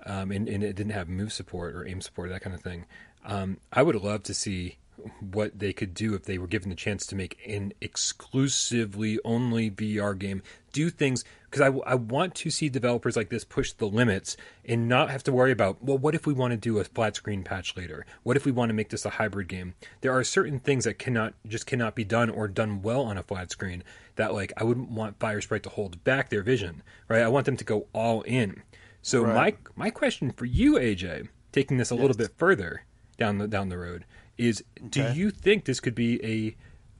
um, 0.04 0.30
and, 0.30 0.48
and, 0.48 0.62
it 0.62 0.74
didn't 0.74 0.92
have 0.92 1.08
move 1.08 1.32
support 1.32 1.74
or 1.74 1.86
aim 1.86 2.00
support 2.00 2.30
that 2.30 2.42
kind 2.42 2.54
of 2.54 2.62
thing. 2.62 2.86
Um, 3.24 3.58
I 3.72 3.82
would 3.82 3.94
love 3.96 4.22
to 4.24 4.34
see 4.34 4.76
what 5.20 5.58
they 5.58 5.72
could 5.72 5.94
do 5.94 6.14
if 6.14 6.24
they 6.24 6.38
were 6.38 6.46
given 6.46 6.70
the 6.70 6.76
chance 6.76 7.06
to 7.06 7.16
make 7.16 7.38
an 7.46 7.72
exclusively 7.80 9.18
only 9.24 9.70
VR 9.70 10.18
game. 10.18 10.42
Do 10.72 10.90
things 10.90 11.24
because 11.54 11.72
I, 11.72 11.92
I 11.92 11.94
want 11.94 12.34
to 12.36 12.50
see 12.50 12.68
developers 12.68 13.16
like 13.16 13.28
this 13.28 13.44
push 13.44 13.70
the 13.70 13.86
limits 13.86 14.36
and 14.64 14.88
not 14.88 15.08
have 15.10 15.22
to 15.22 15.32
worry 15.32 15.52
about, 15.52 15.80
well, 15.80 15.96
what 15.96 16.16
if 16.16 16.26
we 16.26 16.32
want 16.32 16.50
to 16.50 16.56
do 16.56 16.80
a 16.80 16.84
flat 16.84 17.14
screen 17.14 17.44
patch 17.44 17.76
later? 17.76 18.04
What 18.24 18.36
if 18.36 18.44
we 18.44 18.50
want 18.50 18.70
to 18.70 18.74
make 18.74 18.88
this 18.88 19.04
a 19.04 19.10
hybrid 19.10 19.46
game? 19.46 19.74
There 20.00 20.12
are 20.12 20.24
certain 20.24 20.58
things 20.58 20.82
that 20.82 20.98
cannot 20.98 21.34
just 21.46 21.64
cannot 21.64 21.94
be 21.94 22.02
done 22.02 22.28
or 22.28 22.48
done 22.48 22.82
well 22.82 23.02
on 23.02 23.16
a 23.16 23.22
flat 23.22 23.52
screen 23.52 23.84
that 24.16 24.34
like 24.34 24.52
I 24.56 24.64
wouldn't 24.64 24.90
want 24.90 25.20
Firesprite 25.20 25.62
to 25.62 25.68
hold 25.68 26.02
back 26.02 26.28
their 26.28 26.42
vision, 26.42 26.82
right? 27.08 27.22
I 27.22 27.28
want 27.28 27.46
them 27.46 27.56
to 27.56 27.64
go 27.64 27.86
all 27.92 28.22
in. 28.22 28.64
So 29.00 29.22
right. 29.22 29.56
my 29.76 29.84
my 29.86 29.90
question 29.90 30.32
for 30.32 30.46
you, 30.46 30.74
AJ, 30.74 31.28
taking 31.52 31.76
this 31.76 31.92
a 31.92 31.94
yes. 31.94 32.00
little 32.00 32.16
bit 32.16 32.32
further 32.36 32.82
down 33.16 33.38
the 33.38 33.46
down 33.46 33.68
the 33.68 33.78
road 33.78 34.06
is 34.36 34.64
okay. 34.76 34.88
do 34.88 35.12
you 35.16 35.30
think 35.30 35.66
this 35.66 35.78
could 35.78 35.94
be 35.94 36.20
a 36.24 36.56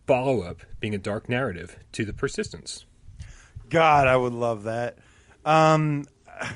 follow 0.07 0.43
up, 0.43 0.61
being 0.79 0.95
a 0.95 0.99
dark 0.99 1.29
narrative 1.29 1.77
to 1.91 2.05
the 2.05 2.13
persistence? 2.13 2.87
God, 3.69 4.07
I 4.07 4.17
would 4.17 4.33
love 4.33 4.65
that. 4.65 4.99
Um, 5.45 6.07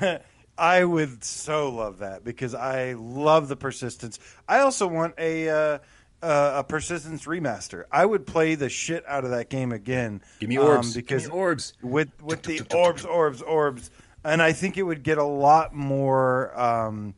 I 0.57 0.83
would 0.83 1.23
so 1.23 1.69
love 1.69 1.99
that 1.99 2.23
because 2.23 2.53
I 2.53 2.93
love 2.93 3.47
the 3.47 3.55
persistence. 3.55 4.19
I 4.47 4.59
also 4.59 4.87
want 4.87 5.15
a 5.17 5.49
uh, 5.49 5.79
uh, 6.21 6.51
a 6.55 6.63
persistence 6.63 7.25
remaster. 7.25 7.85
I 7.91 8.05
would 8.05 8.27
play 8.27 8.55
the 8.55 8.67
shit 8.67 9.05
out 9.07 9.23
of 9.23 9.31
that 9.31 9.49
game 9.49 9.71
again. 9.71 10.21
Give 10.39 10.49
me 10.49 10.57
orbs 10.57 10.87
um, 10.87 10.93
because 10.93 11.27
me 11.27 11.31
orbs 11.31 11.73
with 11.81 12.09
with 12.21 12.43
the 12.43 12.61
orbs, 12.75 13.05
orbs, 13.05 13.41
orbs, 13.41 13.89
and 14.25 14.41
I 14.41 14.51
think 14.51 14.77
it 14.77 14.83
would 14.83 15.03
get 15.03 15.17
a 15.17 15.23
lot 15.23 15.73
more. 15.73 16.57
Um, 16.59 17.15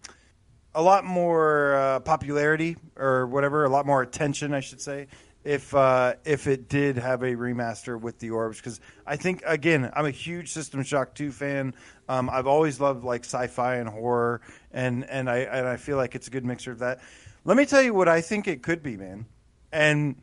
a 0.73 0.81
lot 0.81 1.03
more 1.03 1.75
uh, 1.75 1.99
popularity 1.99 2.77
or 2.95 3.27
whatever, 3.27 3.65
a 3.65 3.69
lot 3.69 3.85
more 3.85 4.01
attention, 4.01 4.53
I 4.53 4.61
should 4.61 4.79
say, 4.79 5.07
if 5.43 5.73
uh, 5.73 6.13
if 6.23 6.47
it 6.47 6.69
did 6.69 6.97
have 6.97 7.23
a 7.23 7.35
remaster 7.35 7.99
with 7.99 8.19
the 8.19 8.29
orbs. 8.29 8.57
Because 8.57 8.79
I 9.05 9.15
think 9.15 9.43
again, 9.45 9.91
I'm 9.95 10.05
a 10.05 10.11
huge 10.11 10.49
System 10.49 10.83
Shock 10.83 11.15
2 11.15 11.31
fan. 11.31 11.73
Um, 12.07 12.29
I've 12.29 12.47
always 12.47 12.79
loved 12.79 13.03
like 13.03 13.23
sci-fi 13.23 13.75
and 13.75 13.89
horror, 13.89 14.41
and 14.71 15.09
and 15.09 15.29
I 15.29 15.39
and 15.39 15.67
I 15.67 15.77
feel 15.77 15.97
like 15.97 16.15
it's 16.15 16.27
a 16.27 16.31
good 16.31 16.45
mixture 16.45 16.71
of 16.71 16.79
that. 16.79 16.99
Let 17.43 17.57
me 17.57 17.65
tell 17.65 17.81
you 17.81 17.93
what 17.93 18.07
I 18.07 18.21
think 18.21 18.47
it 18.47 18.61
could 18.61 18.83
be, 18.83 18.97
man. 18.97 19.25
And 19.71 20.15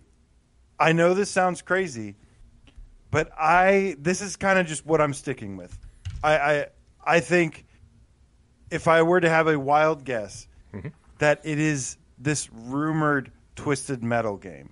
I 0.79 0.93
know 0.93 1.15
this 1.15 1.31
sounds 1.31 1.63
crazy, 1.63 2.17
but 3.11 3.31
I 3.39 3.97
this 3.99 4.21
is 4.21 4.37
kind 4.37 4.59
of 4.59 4.67
just 4.67 4.87
what 4.87 5.01
I'm 5.01 5.15
sticking 5.15 5.57
with. 5.57 5.77
I 6.23 6.37
I, 6.37 6.67
I 7.05 7.21
think 7.21 7.65
if 8.71 8.87
I 8.87 9.03
were 9.03 9.21
to 9.21 9.29
have 9.29 9.49
a 9.49 9.59
wild 9.59 10.05
guess, 10.05 10.47
mm-hmm. 10.73 10.89
that 11.19 11.41
it 11.45 11.59
is 11.59 11.97
this 12.19 12.49
rumored 12.53 13.33
Twisted 13.57 14.05
Metal 14.05 14.37
game. 14.37 14.71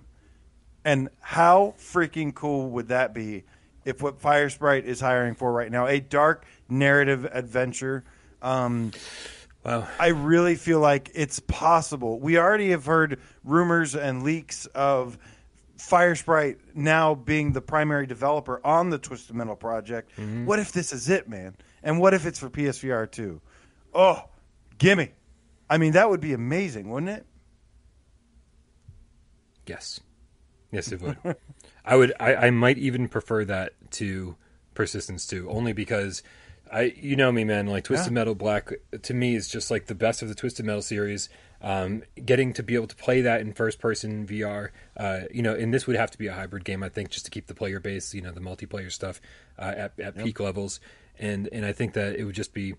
And 0.87 1.09
how 1.19 1.75
freaking 1.77 2.33
cool 2.33 2.69
would 2.69 2.87
that 2.87 3.13
be 3.13 3.43
if 3.83 4.01
what 4.01 4.21
Firesprite 4.21 4.85
is 4.85 5.01
hiring 5.01 5.35
for 5.35 5.51
right 5.51 5.69
now, 5.69 5.85
a 5.85 5.99
dark 5.99 6.45
narrative 6.69 7.25
adventure? 7.29 8.05
Um, 8.41 8.93
wow. 9.65 9.85
I 9.99 10.07
really 10.07 10.55
feel 10.55 10.79
like 10.79 11.11
it's 11.13 11.41
possible. 11.41 12.21
We 12.21 12.37
already 12.37 12.69
have 12.69 12.85
heard 12.85 13.19
rumors 13.43 13.97
and 13.97 14.23
leaks 14.23 14.65
of 14.67 15.17
Firesprite 15.77 16.55
now 16.73 17.15
being 17.15 17.51
the 17.51 17.61
primary 17.61 18.07
developer 18.07 18.65
on 18.65 18.89
the 18.89 18.97
Twisted 18.97 19.35
Metal 19.35 19.57
project. 19.57 20.11
Mm-hmm. 20.11 20.45
What 20.45 20.59
if 20.59 20.71
this 20.71 20.93
is 20.93 21.09
it, 21.09 21.27
man? 21.27 21.57
And 21.83 21.99
what 21.99 22.13
if 22.13 22.25
it's 22.25 22.39
for 22.39 22.49
PSVR 22.49 23.11
2? 23.11 23.41
Oh, 23.93 24.23
gimme. 24.77 25.11
I 25.69 25.79
mean, 25.79 25.91
that 25.91 26.09
would 26.09 26.21
be 26.21 26.31
amazing, 26.31 26.89
wouldn't 26.89 27.09
it? 27.09 27.25
Yes. 29.65 29.99
Yes, 30.71 30.91
it 30.91 31.01
would. 31.01 31.17
I 31.85 31.95
would. 31.95 32.13
I, 32.19 32.35
I 32.35 32.49
might 32.51 32.77
even 32.77 33.07
prefer 33.07 33.45
that 33.45 33.73
to 33.91 34.35
Persistence 34.73 35.25
2, 35.27 35.49
only 35.49 35.73
because 35.73 36.23
I, 36.71 36.93
you 36.99 37.15
know 37.15 37.31
me, 37.31 37.43
man. 37.43 37.67
Like 37.67 37.85
Twisted 37.85 38.11
yeah. 38.11 38.15
Metal 38.15 38.35
Black 38.35 38.71
to 39.03 39.13
me 39.13 39.35
is 39.35 39.47
just 39.47 39.71
like 39.71 39.85
the 39.85 39.95
best 39.95 40.21
of 40.21 40.29
the 40.29 40.35
Twisted 40.35 40.65
Metal 40.65 40.81
series. 40.81 41.29
Um, 41.59 42.03
getting 42.23 42.53
to 42.53 42.63
be 42.63 42.75
able 42.75 42.85
to 42.87 42.95
play 42.95 43.21
that 43.21 43.41
in 43.41 43.51
first 43.53 43.79
person 43.79 44.27
VR, 44.27 44.69
uh, 44.95 45.21
you 45.31 45.41
know, 45.41 45.55
and 45.55 45.73
this 45.73 45.87
would 45.87 45.95
have 45.95 46.11
to 46.11 46.17
be 46.17 46.27
a 46.27 46.33
hybrid 46.33 46.63
game, 46.63 46.83
I 46.83 46.89
think, 46.89 47.09
just 47.09 47.25
to 47.25 47.31
keep 47.31 47.47
the 47.47 47.55
player 47.55 47.79
base, 47.79 48.13
you 48.13 48.21
know, 48.21 48.31
the 48.31 48.41
multiplayer 48.41 48.91
stuff 48.91 49.19
uh, 49.57 49.73
at, 49.75 49.99
at 49.99 50.15
yep. 50.15 50.25
peak 50.25 50.39
levels, 50.39 50.79
and 51.17 51.49
and 51.51 51.65
I 51.65 51.71
think 51.71 51.93
that 51.93 52.15
it 52.15 52.25
would 52.25 52.35
just 52.35 52.53
be 52.53 52.75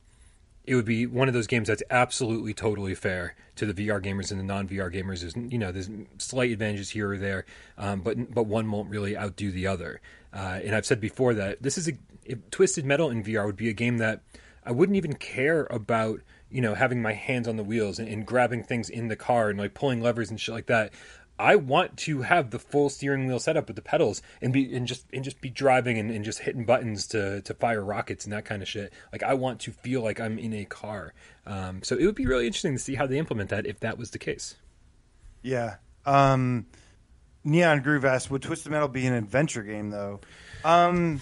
it 0.69 0.75
would 0.75 0.85
be 0.85 1.07
one 1.07 1.29
of 1.29 1.35
those 1.35 1.47
games 1.47 1.69
that's 1.69 1.83
absolutely 1.89 2.53
totally 2.53 2.95
fair 2.95 3.35
to 3.57 3.65
the 3.65 3.89
VR 3.89 4.05
gamers 4.05 4.31
and 4.31 4.39
the 4.39 4.45
non 4.45 4.69
VR 4.69 4.93
gamers. 4.93 5.21
There's 5.21 5.35
you 5.35 5.57
know 5.57 5.73
there's 5.73 5.89
slight 6.19 6.51
advantages 6.51 6.91
here 6.91 7.11
or 7.11 7.17
there, 7.17 7.47
um, 7.79 8.03
but 8.03 8.35
but 8.35 8.45
one 8.45 8.71
won't 8.71 8.91
really 8.91 9.17
outdo 9.17 9.51
the 9.51 9.67
other. 9.67 10.03
Uh, 10.33 10.61
and 10.63 10.77
I've 10.77 10.85
said 10.85 11.01
before 11.01 11.33
that 11.35 11.63
this 11.63 11.79
is 11.79 11.89
a 11.89 12.35
Twisted 12.51 12.85
Metal 12.85 13.09
in 13.09 13.25
VR 13.25 13.47
would 13.47 13.57
be 13.57 13.71
a 13.71 13.73
game 13.73 13.97
that 13.97 14.21
I 14.63 14.73
wouldn't 14.73 14.97
even 14.97 15.15
care 15.15 15.67
about 15.71 16.21
you 16.51 16.61
know 16.61 16.75
having 16.75 17.01
my 17.01 17.15
hands 17.15 17.49
on 17.49 17.57
the 17.57 17.65
wheels 17.65 17.99
and, 17.99 18.07
and, 18.07 18.27
grabbing 18.27 18.63
things 18.63 18.91
in 18.91 19.09
the 19.09 19.17
car 19.17 19.49
and 19.49 19.59
like 19.59 19.73
pulling 19.73 20.03
levers 20.03 20.29
and 20.29 20.39
shit 20.39 20.55
like 20.55 20.67
that. 20.67 20.93
I 21.39 21.57
want 21.57 21.97
to 21.99 22.23
have 22.23 22.51
the 22.51 22.59
full 22.59 22.89
steering 22.89 23.27
wheel 23.27 23.39
setup 23.39 23.69
with 23.69 23.77
the 23.77 23.83
pedals 23.83 24.23
and 24.43 24.53
be 24.53 24.75
and 24.75 24.87
just 24.87 25.07
and 25.13 25.23
just 25.23 25.41
be 25.41 25.51
driving 25.51 25.99
and, 25.99 26.11
and, 26.11 26.25
just 26.25 26.41
hitting 26.41 26.65
buttons 26.65 27.07
to 27.09 27.43
to 27.43 27.55
fire 27.55 27.85
rockets 27.85 28.25
and 28.25 28.33
that 28.33 28.45
kind 28.45 28.63
of 28.63 28.69
shit. 28.69 28.93
Like 29.13 29.23
I 29.23 29.35
want 29.35 29.61
to 29.61 29.73
feel 29.73 30.03
like 30.03 30.21
I'm 30.21 30.39
in 30.39 30.53
a 30.53 30.65
car. 30.65 31.15
Um, 31.47 31.83
so 31.83 31.97
it 31.97 32.05
would 32.05 32.15
be 32.15 32.27
really 32.27 32.47
interesting 32.47 32.75
to 32.75 32.79
see 32.79 32.97
how 32.97 33.07
they 33.07 33.19
implement 33.19 33.51
that 33.51 33.67
if 33.67 33.81
that 33.81 33.99
was 33.99 34.11
the 34.11 34.19
case. 34.19 34.57
Yeah. 35.43 35.77
Um, 36.05 36.67
Neon 37.45 37.83
Groove 37.83 38.05
asked, 38.05 38.31
"Would 38.31 38.43
Twisted 38.43 38.73
Metal 38.73 38.89
be 38.89 39.07
an 39.07 39.15
adventure 39.15 39.63
game 39.63 39.91
though?" 39.91 40.21
Um, 40.65 41.21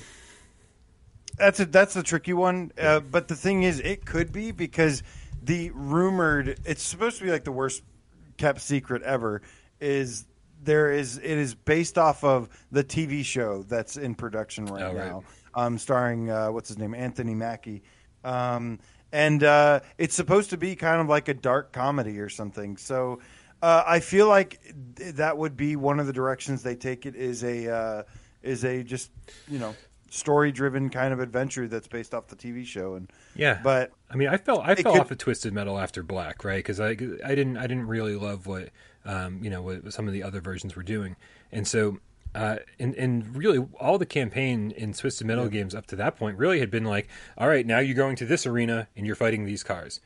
that's 1.37 1.61
a 1.61 1.67
that's 1.67 1.95
a 1.97 2.03
tricky 2.03 2.33
one. 2.33 2.73
Uh, 2.79 3.01
but 3.01 3.29
the 3.29 3.37
thing 3.37 3.63
is, 3.63 3.81
it 3.81 4.07
could 4.07 4.33
be 4.33 4.51
because 4.51 5.03
the 5.43 5.71
rumored 5.75 6.59
it's 6.65 6.83
supposed 6.83 7.19
to 7.19 7.25
be 7.25 7.31
like 7.31 7.45
the 7.45 7.53
worst 7.53 7.83
kept 8.37 8.61
secret 8.61 9.03
ever 9.03 9.43
is 9.81 10.27
there 10.63 10.91
is 10.91 11.19
it 11.19 11.25
is 11.25 11.55
based 11.55 11.99
off 11.99 12.25
of 12.25 12.49
the 12.71 12.85
TV 12.85 13.25
show 13.25 13.63
that's 13.63 13.97
in 13.97 14.15
production 14.15 14.67
right, 14.67 14.83
oh, 14.83 14.93
now, 14.93 15.15
right. 15.15 15.25
Um, 15.55 15.79
starring 15.79 16.31
uh, 16.31 16.49
what's 16.49 16.69
his 16.69 16.79
name? 16.79 16.95
Anthony 16.95 17.35
Mackie, 17.35 17.83
um, 18.25 18.79
and 19.13 19.43
uh, 19.43 19.81
it's 19.97 20.15
supposed 20.15 20.51
to 20.51 20.57
be 20.57 20.77
kind 20.77 21.01
of 21.01 21.09
like 21.09 21.29
a 21.29 21.35
dark 21.35 21.73
comedy 21.73 22.19
or 22.19 22.29
something. 22.29 22.77
So 22.77 23.21
uh, 23.63 23.83
I 23.87 24.01
feel 24.01 24.29
like 24.29 24.61
that 24.97 25.39
would 25.39 25.57
be 25.57 25.77
one 25.77 25.99
of 25.99 26.07
the 26.07 26.13
directions 26.13 26.63
they 26.63 26.77
take 26.77 27.07
it 27.07 27.15
is 27.15 27.43
a 27.43 27.73
uh, 27.73 28.03
is 28.43 28.65
a 28.65 28.83
just 28.83 29.11
you 29.49 29.59
know 29.59 29.75
story 30.11 30.53
driven 30.53 30.89
kind 30.89 31.13
of 31.13 31.21
adventure 31.21 31.69
that's 31.69 31.89
based 31.89 32.15
off 32.15 32.29
the 32.29 32.37
TV 32.37 32.65
show. 32.65 32.95
And 32.95 33.11
yeah. 33.35 33.61
but 33.63 33.93
I 34.11 34.17
mean 34.17 34.29
I 34.29 34.37
felt 34.37 34.63
I 34.65 34.75
fell 34.75 34.93
could, 34.93 35.01
off 35.01 35.11
of 35.11 35.19
Twisted 35.19 35.53
Metal 35.53 35.79
after 35.79 36.03
Black 36.03 36.45
right? 36.45 36.59
Because 36.59 36.81
I 36.81 36.91
I 36.91 36.95
didn't 36.95 37.57
I 37.57 37.67
didn't 37.67 37.87
really 37.87 38.17
love 38.17 38.47
what 38.47 38.71
um, 39.07 39.41
you 39.43 39.49
know, 39.49 39.63
what 39.63 39.93
some 39.93 40.07
of 40.07 40.13
the 40.13 40.23
other 40.23 40.41
versions 40.41 40.77
were 40.77 40.83
doing. 40.83 41.17
And 41.51 41.67
so, 41.67 41.99
uh, 42.35 42.57
and, 42.79 42.95
and 42.97 43.35
really 43.37 43.67
all 43.81 43.97
the 43.97 44.07
campaign 44.07 44.73
in 44.73 44.93
Twisted 44.93 45.27
Metal 45.27 45.45
yeah. 45.45 45.51
games 45.51 45.75
up 45.75 45.87
to 45.87 45.97
that 45.97 46.17
point 46.17 46.37
really 46.37 46.61
had 46.61 46.71
been 46.71 46.85
like, 46.85 47.09
all 47.39 47.49
right, 47.49 47.65
now 47.65 47.79
you're 47.79 47.95
going 47.95 48.17
to 48.17 48.27
this 48.27 48.47
arena 48.47 48.89
and 48.97 49.07
you're 49.07 49.17
fighting 49.17 49.47
these 49.47 49.63
cars. 49.63 50.01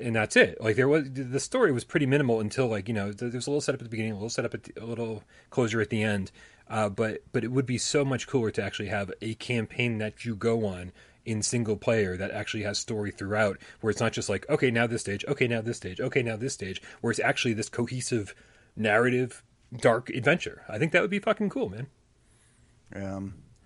and 0.00 0.16
that's 0.16 0.36
it. 0.36 0.60
Like 0.60 0.76
there 0.76 0.88
was 0.88 1.10
the 1.12 1.40
story 1.40 1.72
was 1.72 1.84
pretty 1.84 2.06
minimal 2.06 2.40
until 2.40 2.66
like 2.68 2.88
you 2.88 2.94
know 2.94 3.12
there 3.12 3.30
was 3.30 3.46
a 3.46 3.50
little 3.50 3.60
setup 3.60 3.80
at 3.80 3.84
the 3.84 3.90
beginning, 3.90 4.12
a 4.12 4.16
little 4.16 4.30
setup 4.30 4.54
at 4.54 4.64
the, 4.64 4.72
a 4.82 4.86
little 4.86 5.24
closure 5.50 5.80
at 5.80 5.90
the 5.90 6.02
end. 6.02 6.30
Uh, 6.68 6.88
but 6.88 7.22
but 7.32 7.44
it 7.44 7.52
would 7.52 7.66
be 7.66 7.78
so 7.78 8.04
much 8.04 8.26
cooler 8.26 8.50
to 8.50 8.62
actually 8.62 8.88
have 8.88 9.12
a 9.20 9.34
campaign 9.34 9.98
that 9.98 10.24
you 10.24 10.34
go 10.34 10.66
on 10.66 10.92
in 11.24 11.42
single 11.42 11.76
player 11.76 12.16
that 12.16 12.30
actually 12.30 12.62
has 12.62 12.78
story 12.78 13.10
throughout, 13.10 13.58
where 13.80 13.90
it's 13.90 14.00
not 14.00 14.12
just 14.12 14.28
like 14.28 14.48
okay 14.48 14.70
now 14.70 14.86
this 14.86 15.00
stage, 15.00 15.24
okay 15.26 15.48
now 15.48 15.60
this 15.60 15.76
stage, 15.76 16.00
okay 16.00 16.22
now 16.22 16.36
this 16.36 16.54
stage, 16.54 16.82
where 17.00 17.10
it's 17.10 17.20
actually 17.20 17.54
this 17.54 17.68
cohesive 17.68 18.34
narrative 18.76 19.42
dark 19.76 20.10
adventure. 20.10 20.62
I 20.68 20.78
think 20.78 20.92
that 20.92 21.02
would 21.02 21.10
be 21.10 21.18
fucking 21.18 21.50
cool, 21.50 21.68
man. 21.68 21.86
Yeah. 22.94 23.20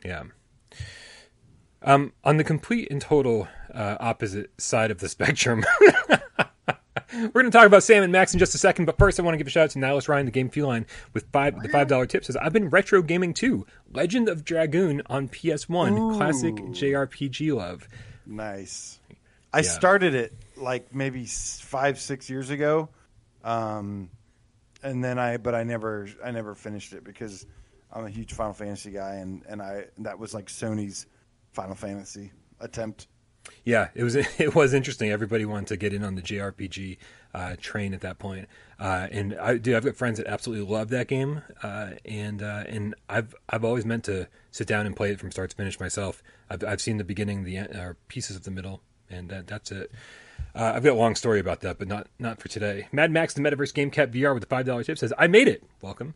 Yeah. 0.05 0.23
Um, 1.83 2.13
on 2.25 2.37
the 2.39 2.45
complete 2.45 2.89
and 2.91 3.01
total 3.01 3.49
uh, 3.73 3.97
opposite 4.01 4.51
side 4.61 4.91
of 4.91 4.99
the 4.99 5.09
spectrum, 5.09 5.65
we're 7.13 7.29
going 7.29 7.47
to 7.47 7.51
talk 7.51 7.67
about 7.67 7.83
Sam 7.83 8.03
and 8.03 8.13
Max 8.13 8.33
in 8.33 8.39
just 8.39 8.55
a 8.55 8.59
second. 8.59 8.85
But 8.85 8.99
first, 8.99 9.19
I 9.19 9.23
want 9.23 9.35
to 9.35 9.39
give 9.39 9.47
a 9.47 9.51
shout 9.51 9.65
out 9.65 9.71
to 9.71 9.79
Nihilus 9.79 10.09
Ryan, 10.09 10.27
the 10.27 10.33
game 10.33 10.49
feline, 10.51 10.87
with 11.15 11.27
five 11.33 11.61
the 11.63 11.69
five 11.69 11.89
dollar 11.89 12.07
tip 12.07 12.25
says 12.25 12.37
I've 12.37 12.53
been 12.53 12.69
retro 12.71 13.03
gaming 13.03 13.35
too. 13.35 13.67
Legend 13.93 14.29
of 14.29 14.45
Dragoon 14.45 15.03
on 15.07 15.29
PS 15.29 15.69
One, 15.69 15.99
Ooh. 15.99 16.17
classic 16.17 16.55
JRPG 16.57 17.55
love. 17.55 17.89
Nice. 18.27 19.01
I 19.53 19.59
Yeah. 19.59 19.63
started 19.63 20.15
it 20.15 20.35
like 20.57 20.95
maybe 20.95 21.25
five, 21.25 21.99
six 21.99 22.29
years 22.29 22.51
ago, 22.51 22.91
um, 23.45 24.11
and 24.83 25.03
then 25.03 25.19
I, 25.19 25.39
but 25.39 25.55
I 25.55 25.63
never, 25.65 26.09
I 26.23 26.31
never 26.31 26.55
finished 26.55 26.93
it 26.93 27.03
because 27.05 27.47
I'm 27.91 28.05
a 28.05 28.11
huge 28.11 28.35
Final 28.35 28.53
Fantasy 28.53 28.91
guy, 28.91 29.15
and 29.15 29.43
and 29.49 29.63
I 29.63 29.87
that 29.99 30.19
was 30.19 30.35
like 30.35 30.47
Sony's 30.47 31.07
Final 31.53 31.75
Fantasy 31.75 32.33
attempt. 32.61 33.09
Yeah, 33.65 33.89
it 33.95 34.03
was 34.03 34.17
it 34.39 34.55
was 34.55 34.75
interesting. 34.75 35.11
Everybody 35.11 35.45
wanted 35.45 35.69
to 35.69 35.77
get 35.77 35.93
in 35.93 36.05
on 36.05 36.15
the 36.15 36.23
JRPG 36.23 36.97
uh, 37.35 37.57
train 37.61 37.95
at 37.95 38.01
that 38.01 38.19
point, 38.19 38.49
uh, 38.79 39.09
and 39.11 39.35
I 39.35 39.59
do. 39.59 39.77
I've 39.77 39.85
got 39.85 39.97
friends 39.97 40.19
that 40.19 40.27
absolutely 40.27 40.67
love 40.73 40.89
that 40.91 41.09
game, 41.09 41.43
uh, 41.63 41.91
and 42.05 42.43
uh, 42.43 42.65
and 42.67 42.95
I've 43.09 43.35
I've 43.49 43.65
always 43.65 43.85
meant 43.85 44.05
to 44.05 44.29
sit 44.51 44.67
down 44.67 44.87
and 44.87 44.97
play 44.97 45.13
it 45.13 45.21
from 45.21 45.31
start 45.31 45.51
to 45.51 45.57
finish 45.57 45.79
myself. 45.79 46.23
I've 46.51 46.65
I've 46.65 46.81
seen 46.81 46.97
the 46.97 47.05
beginning, 47.05 47.45
the 47.45 47.57
end, 47.57 47.75
or 47.75 47.97
pieces 48.09 48.37
of 48.37 48.45
the 48.45 48.51
middle, 48.51 48.81
and 49.11 49.29
that, 49.31 49.47
that's 49.47 49.71
it. 49.73 49.91
Uh, 50.55 50.73
I've 50.75 50.83
got 50.83 50.93
a 50.93 50.95
long 50.95 51.15
story 51.15 51.41
about 51.41 51.61
that, 51.61 51.79
but 51.79 51.89
not 51.89 52.09
not 52.19 52.41
for 52.41 52.49
today. 52.49 52.89
Mad 52.93 53.11
Max 53.11 53.35
the 53.35 53.41
Metaverse 53.41 53.75
Game 53.75 53.91
Cap 53.91 54.11
VR 54.11 54.33
with 54.35 54.43
the 54.43 54.49
five 54.49 54.67
dollar 54.67 54.83
tip 54.83 54.99
says, 54.99 55.13
"I 55.19 55.27
made 55.27 55.49
it. 55.49 55.63
Welcome." 55.83 56.15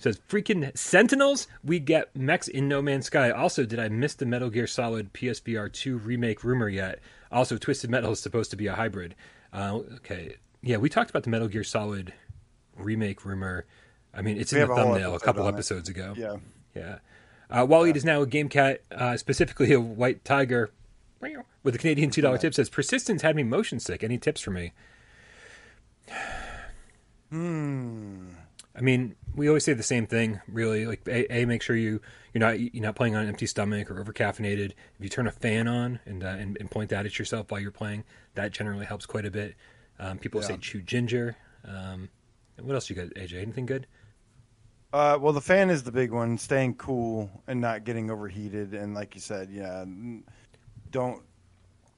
Says, 0.00 0.18
"Freaking 0.28 0.76
Sentinels, 0.76 1.46
we 1.62 1.78
get 1.78 2.16
mechs 2.16 2.48
in 2.48 2.66
No 2.68 2.80
Man's 2.82 3.06
Sky." 3.06 3.30
Also, 3.30 3.64
did 3.64 3.78
I 3.78 3.88
miss 3.88 4.14
the 4.14 4.24
Metal 4.26 4.48
Gear 4.50 4.66
Solid 4.66 5.12
PSVR 5.12 5.70
two 5.72 5.98
remake 5.98 6.42
rumor 6.42 6.68
yet? 6.68 6.98
Also, 7.30 7.56
Twisted 7.58 7.90
Metal 7.90 8.10
is 8.12 8.18
supposed 8.20 8.50
to 8.50 8.56
be 8.56 8.66
a 8.66 8.74
hybrid. 8.74 9.14
Uh, 9.52 9.80
okay, 9.96 10.36
yeah, 10.62 10.78
we 10.78 10.88
talked 10.88 11.10
about 11.10 11.22
the 11.24 11.30
Metal 11.30 11.48
Gear 11.48 11.62
Solid 11.64 12.12
remake 12.76 13.24
rumor. 13.26 13.66
I 14.14 14.22
mean, 14.22 14.38
it's 14.38 14.52
We 14.52 14.60
in 14.62 14.66
the 14.68 14.72
a 14.72 14.76
thumbnail 14.76 15.14
a 15.14 15.20
couple 15.20 15.42
on 15.42 15.50
it. 15.52 15.54
episodes 15.54 15.88
ago. 15.88 16.14
Yeah. 16.16 16.36
Yeah. 16.74 16.98
Uh, 17.50 17.66
Wally 17.68 17.90
is 17.90 18.04
now 18.04 18.22
a 18.22 18.26
game 18.26 18.48
cat, 18.48 18.80
uh, 18.90 19.16
specifically 19.18 19.72
a 19.72 19.80
white 19.80 20.24
tiger. 20.24 20.70
With 21.62 21.74
the 21.74 21.78
Canadian 21.78 22.08
two 22.10 22.22
dollar 22.22 22.38
tip 22.38 22.54
says 22.54 22.70
persistence 22.70 23.20
had 23.20 23.36
me 23.36 23.42
motion 23.42 23.78
sick. 23.80 24.02
Any 24.02 24.16
tips 24.16 24.40
for 24.40 24.50
me? 24.50 24.72
Hmm. 27.30 28.30
I 28.74 28.82
mean, 28.82 29.16
we 29.34 29.48
always 29.48 29.64
say 29.64 29.72
the 29.72 29.82
same 29.82 30.06
thing, 30.06 30.40
really. 30.46 30.86
Like, 30.86 31.02
a, 31.08 31.32
a 31.34 31.44
make 31.44 31.62
sure 31.62 31.76
you 31.76 32.00
you're 32.32 32.40
not 32.40 32.58
you're 32.60 32.82
not 32.82 32.94
playing 32.96 33.16
on 33.16 33.22
an 33.22 33.28
empty 33.28 33.46
stomach 33.46 33.90
or 33.90 34.00
over 34.00 34.12
caffeinated. 34.12 34.72
If 34.96 35.00
you 35.00 35.08
turn 35.08 35.26
a 35.26 35.32
fan 35.32 35.66
on 35.66 36.00
and, 36.06 36.22
uh, 36.22 36.28
and 36.28 36.56
and 36.60 36.70
point 36.70 36.90
that 36.90 37.04
at 37.06 37.18
yourself 37.18 37.50
while 37.50 37.60
you're 37.60 37.72
playing, 37.72 38.04
that 38.34 38.52
generally 38.52 38.86
helps 38.86 39.06
quite 39.06 39.26
a 39.26 39.30
bit. 39.30 39.56
Um, 39.98 40.18
people 40.18 40.40
Yeah. 40.40 40.46
say 40.46 40.56
chew 40.56 40.82
ginger. 40.82 41.36
Um, 41.64 42.08
what 42.60 42.74
else 42.74 42.88
you 42.88 42.96
got, 42.96 43.08
AJ? 43.16 43.42
Anything 43.42 43.66
good? 43.66 43.86
Uh, 44.92 45.16
well, 45.20 45.32
the 45.32 45.40
fan 45.40 45.70
is 45.70 45.84
the 45.84 45.92
big 45.92 46.10
one. 46.10 46.36
Staying 46.36 46.74
cool 46.74 47.30
and 47.46 47.60
not 47.60 47.84
getting 47.84 48.10
overheated, 48.10 48.74
and 48.74 48.92
like 48.94 49.14
you 49.14 49.20
said, 49.20 49.48
yeah, 49.50 49.84
don't. 50.90 51.22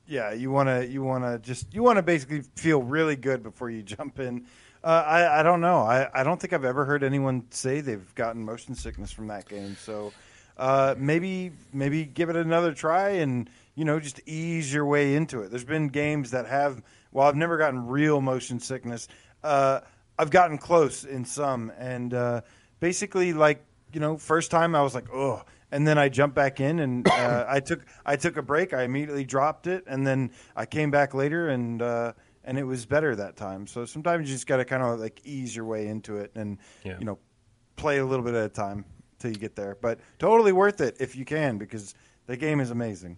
Yeah, 0.07 0.33
you 0.33 0.51
want 0.51 0.69
to 0.69 0.87
you 0.87 1.03
want 1.03 1.25
to 1.25 1.39
just 1.39 1.75
you 1.75 1.83
want 1.83 1.97
to 1.99 2.03
basically 2.03 2.43
feel 2.57 2.83
really 2.83 3.17
good 3.17 3.43
before 3.43 3.71
you 3.71 3.83
jump 3.85 4.21
in. 4.21 4.47
Uh, 4.85 5.05
I 5.07 5.41
I 5.41 5.43
don't 5.43 5.61
know. 5.61 5.79
I 5.79 6.09
I 6.13 6.25
don't 6.25 6.41
think 6.41 6.53
I've 6.53 6.65
ever 6.65 6.85
heard 6.85 7.05
anyone 7.05 7.45
say 7.51 7.81
they've 7.81 8.15
gotten 8.15 8.45
motion 8.45 8.75
sickness 8.75 9.13
from 9.13 9.29
that 9.29 9.49
game. 9.49 9.77
So 9.81 10.13
uh, 10.57 10.95
maybe 10.99 11.53
maybe 11.73 12.05
give 12.05 12.31
it 12.31 12.37
another 12.37 12.73
try 12.73 13.11
and 13.11 13.49
you 13.75 13.85
know 13.85 14.01
just 14.01 14.21
ease 14.27 14.73
your 14.73 14.85
way 14.87 15.15
into 15.15 15.43
it. 15.43 15.51
There's 15.51 15.65
been 15.65 15.89
games 15.89 16.33
that 16.33 16.47
have. 16.47 16.83
Well, 17.13 17.29
I've 17.29 17.37
never 17.37 17.59
gotten 17.59 17.87
real 17.87 18.21
motion 18.21 18.59
sickness. 18.59 19.07
Uh, 19.45 19.81
I've 20.19 20.31
gotten 20.31 20.59
close 20.59 21.05
in 21.05 21.25
some, 21.25 21.71
and 21.79 22.15
uh, 22.15 22.41
basically, 22.81 23.33
like 23.33 23.65
you 23.93 24.01
know, 24.01 24.17
first 24.17 24.51
time 24.51 24.75
I 24.75 24.83
was 24.83 24.95
like, 24.95 25.13
oh, 25.13 25.43
and 25.71 25.87
then 25.87 25.99
I 25.99 26.09
jumped 26.09 26.35
back 26.35 26.61
in, 26.61 26.81
and 26.81 27.09
uh, 27.09 27.47
I 27.49 27.61
took 27.61 27.85
I 28.05 28.17
took 28.17 28.37
a 28.37 28.43
break. 28.43 28.73
I 28.73 28.83
immediately 28.83 29.25
dropped 29.25 29.67
it, 29.67 29.85
and 29.87 30.07
then 30.07 30.31
I 30.57 30.67
came 30.67 30.91
back 30.91 31.15
later, 31.15 31.49
and 31.49 31.81
uh, 31.81 32.13
and 32.45 32.59
it 32.59 32.65
was 32.65 32.87
better 32.87 33.15
that 33.17 33.37
time. 33.37 33.67
So 33.67 33.85
sometimes 33.85 34.29
you 34.29 34.35
just 34.35 34.47
got 34.47 34.59
to 34.59 34.65
kind 34.65 34.83
of 34.83 34.99
like 35.01 35.21
ease 35.25 35.55
your 35.55 35.65
way 35.65 35.87
into 35.87 36.17
it, 36.17 36.33
and 36.35 36.59
Yeah. 36.85 36.99
you 36.99 37.05
know, 37.05 37.19
play 37.77 37.99
a 37.99 38.05
little 38.05 38.25
bit 38.25 38.35
at 38.35 38.45
a 38.45 38.49
time 38.49 38.85
till 39.19 39.31
you 39.31 39.37
get 39.37 39.57
there. 39.57 39.77
But 39.81 40.01
totally 40.19 40.53
worth 40.53 40.81
it 40.81 40.97
if 41.01 41.17
you 41.17 41.25
can, 41.25 41.59
because 41.59 41.95
the 42.27 42.37
game 42.37 42.61
is 42.61 42.71
amazing. 42.71 43.17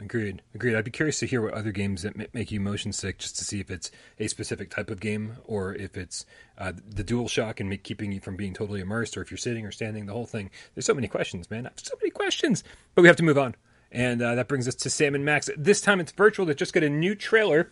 Agreed. 0.00 0.40
Agreed. 0.54 0.76
I'd 0.76 0.84
be 0.84 0.90
curious 0.90 1.18
to 1.18 1.26
hear 1.26 1.42
what 1.42 1.52
other 1.52 1.72
games 1.72 2.02
that 2.02 2.32
make 2.32 2.50
you 2.50 2.58
motion 2.58 2.90
sick, 2.90 3.18
just 3.18 3.36
to 3.36 3.44
see 3.44 3.60
if 3.60 3.70
it's 3.70 3.90
a 4.18 4.28
specific 4.28 4.70
type 4.70 4.88
of 4.88 4.98
game 4.98 5.34
or 5.44 5.74
if 5.74 5.94
it's 5.94 6.24
uh, 6.56 6.72
the 6.88 7.04
dual 7.04 7.28
shock 7.28 7.60
and 7.60 7.68
make, 7.68 7.82
keeping 7.84 8.10
you 8.10 8.18
from 8.20 8.34
being 8.34 8.54
totally 8.54 8.80
immersed, 8.80 9.18
or 9.18 9.20
if 9.20 9.30
you're 9.30 9.36
sitting 9.36 9.66
or 9.66 9.70
standing, 9.70 10.06
the 10.06 10.14
whole 10.14 10.24
thing. 10.24 10.48
There's 10.74 10.86
so 10.86 10.94
many 10.94 11.06
questions, 11.06 11.50
man. 11.50 11.68
So 11.76 11.94
many 12.00 12.10
questions. 12.10 12.64
But 12.94 13.02
we 13.02 13.08
have 13.08 13.16
to 13.16 13.22
move 13.22 13.36
on, 13.36 13.56
and 13.92 14.22
uh, 14.22 14.36
that 14.36 14.48
brings 14.48 14.66
us 14.66 14.74
to 14.76 14.88
Sam 14.90 15.14
and 15.14 15.24
Max. 15.24 15.50
This 15.54 15.82
time 15.82 16.00
it's 16.00 16.12
virtual. 16.12 16.46
That 16.46 16.56
just 16.56 16.72
got 16.72 16.82
a 16.82 16.88
new 16.88 17.14
trailer. 17.14 17.70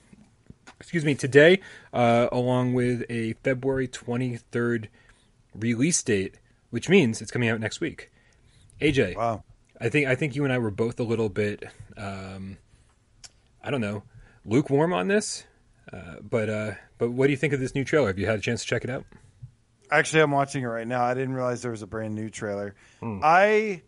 Excuse 0.80 1.04
me. 1.04 1.14
Today, 1.14 1.60
uh, 1.92 2.28
along 2.32 2.74
with 2.74 3.04
a 3.10 3.34
February 3.44 3.88
23rd 3.88 4.88
release 5.54 6.02
date, 6.02 6.36
which 6.70 6.88
means 6.88 7.20
it's 7.20 7.30
coming 7.30 7.48
out 7.48 7.60
next 7.60 7.80
week. 7.80 8.10
AJ, 8.80 9.16
Wow. 9.16 9.42
I 9.80 9.88
think 9.88 10.08
I 10.08 10.14
think 10.14 10.34
you 10.34 10.44
and 10.44 10.52
I 10.52 10.58
were 10.58 10.70
both 10.70 10.98
a 11.00 11.04
little 11.04 11.28
bit, 11.28 11.64
um, 11.96 12.58
I 13.62 13.70
don't 13.70 13.80
know, 13.80 14.02
lukewarm 14.44 14.92
on 14.92 15.08
this. 15.08 15.44
Uh, 15.92 16.16
but 16.20 16.50
uh, 16.50 16.72
but 16.98 17.10
what 17.12 17.26
do 17.26 17.30
you 17.32 17.36
think 17.36 17.52
of 17.52 17.60
this 17.60 17.74
new 17.74 17.84
trailer? 17.84 18.08
Have 18.08 18.18
you 18.18 18.26
had 18.26 18.38
a 18.38 18.42
chance 18.42 18.62
to 18.62 18.66
check 18.66 18.84
it 18.84 18.90
out? 18.90 19.04
Actually, 19.90 20.22
I'm 20.22 20.32
watching 20.32 20.62
it 20.62 20.66
right 20.66 20.86
now. 20.86 21.02
I 21.02 21.14
didn't 21.14 21.32
realize 21.34 21.62
there 21.62 21.70
was 21.70 21.80
a 21.82 21.86
brand 21.86 22.14
new 22.14 22.28
trailer. 22.28 22.74
I 23.02 23.82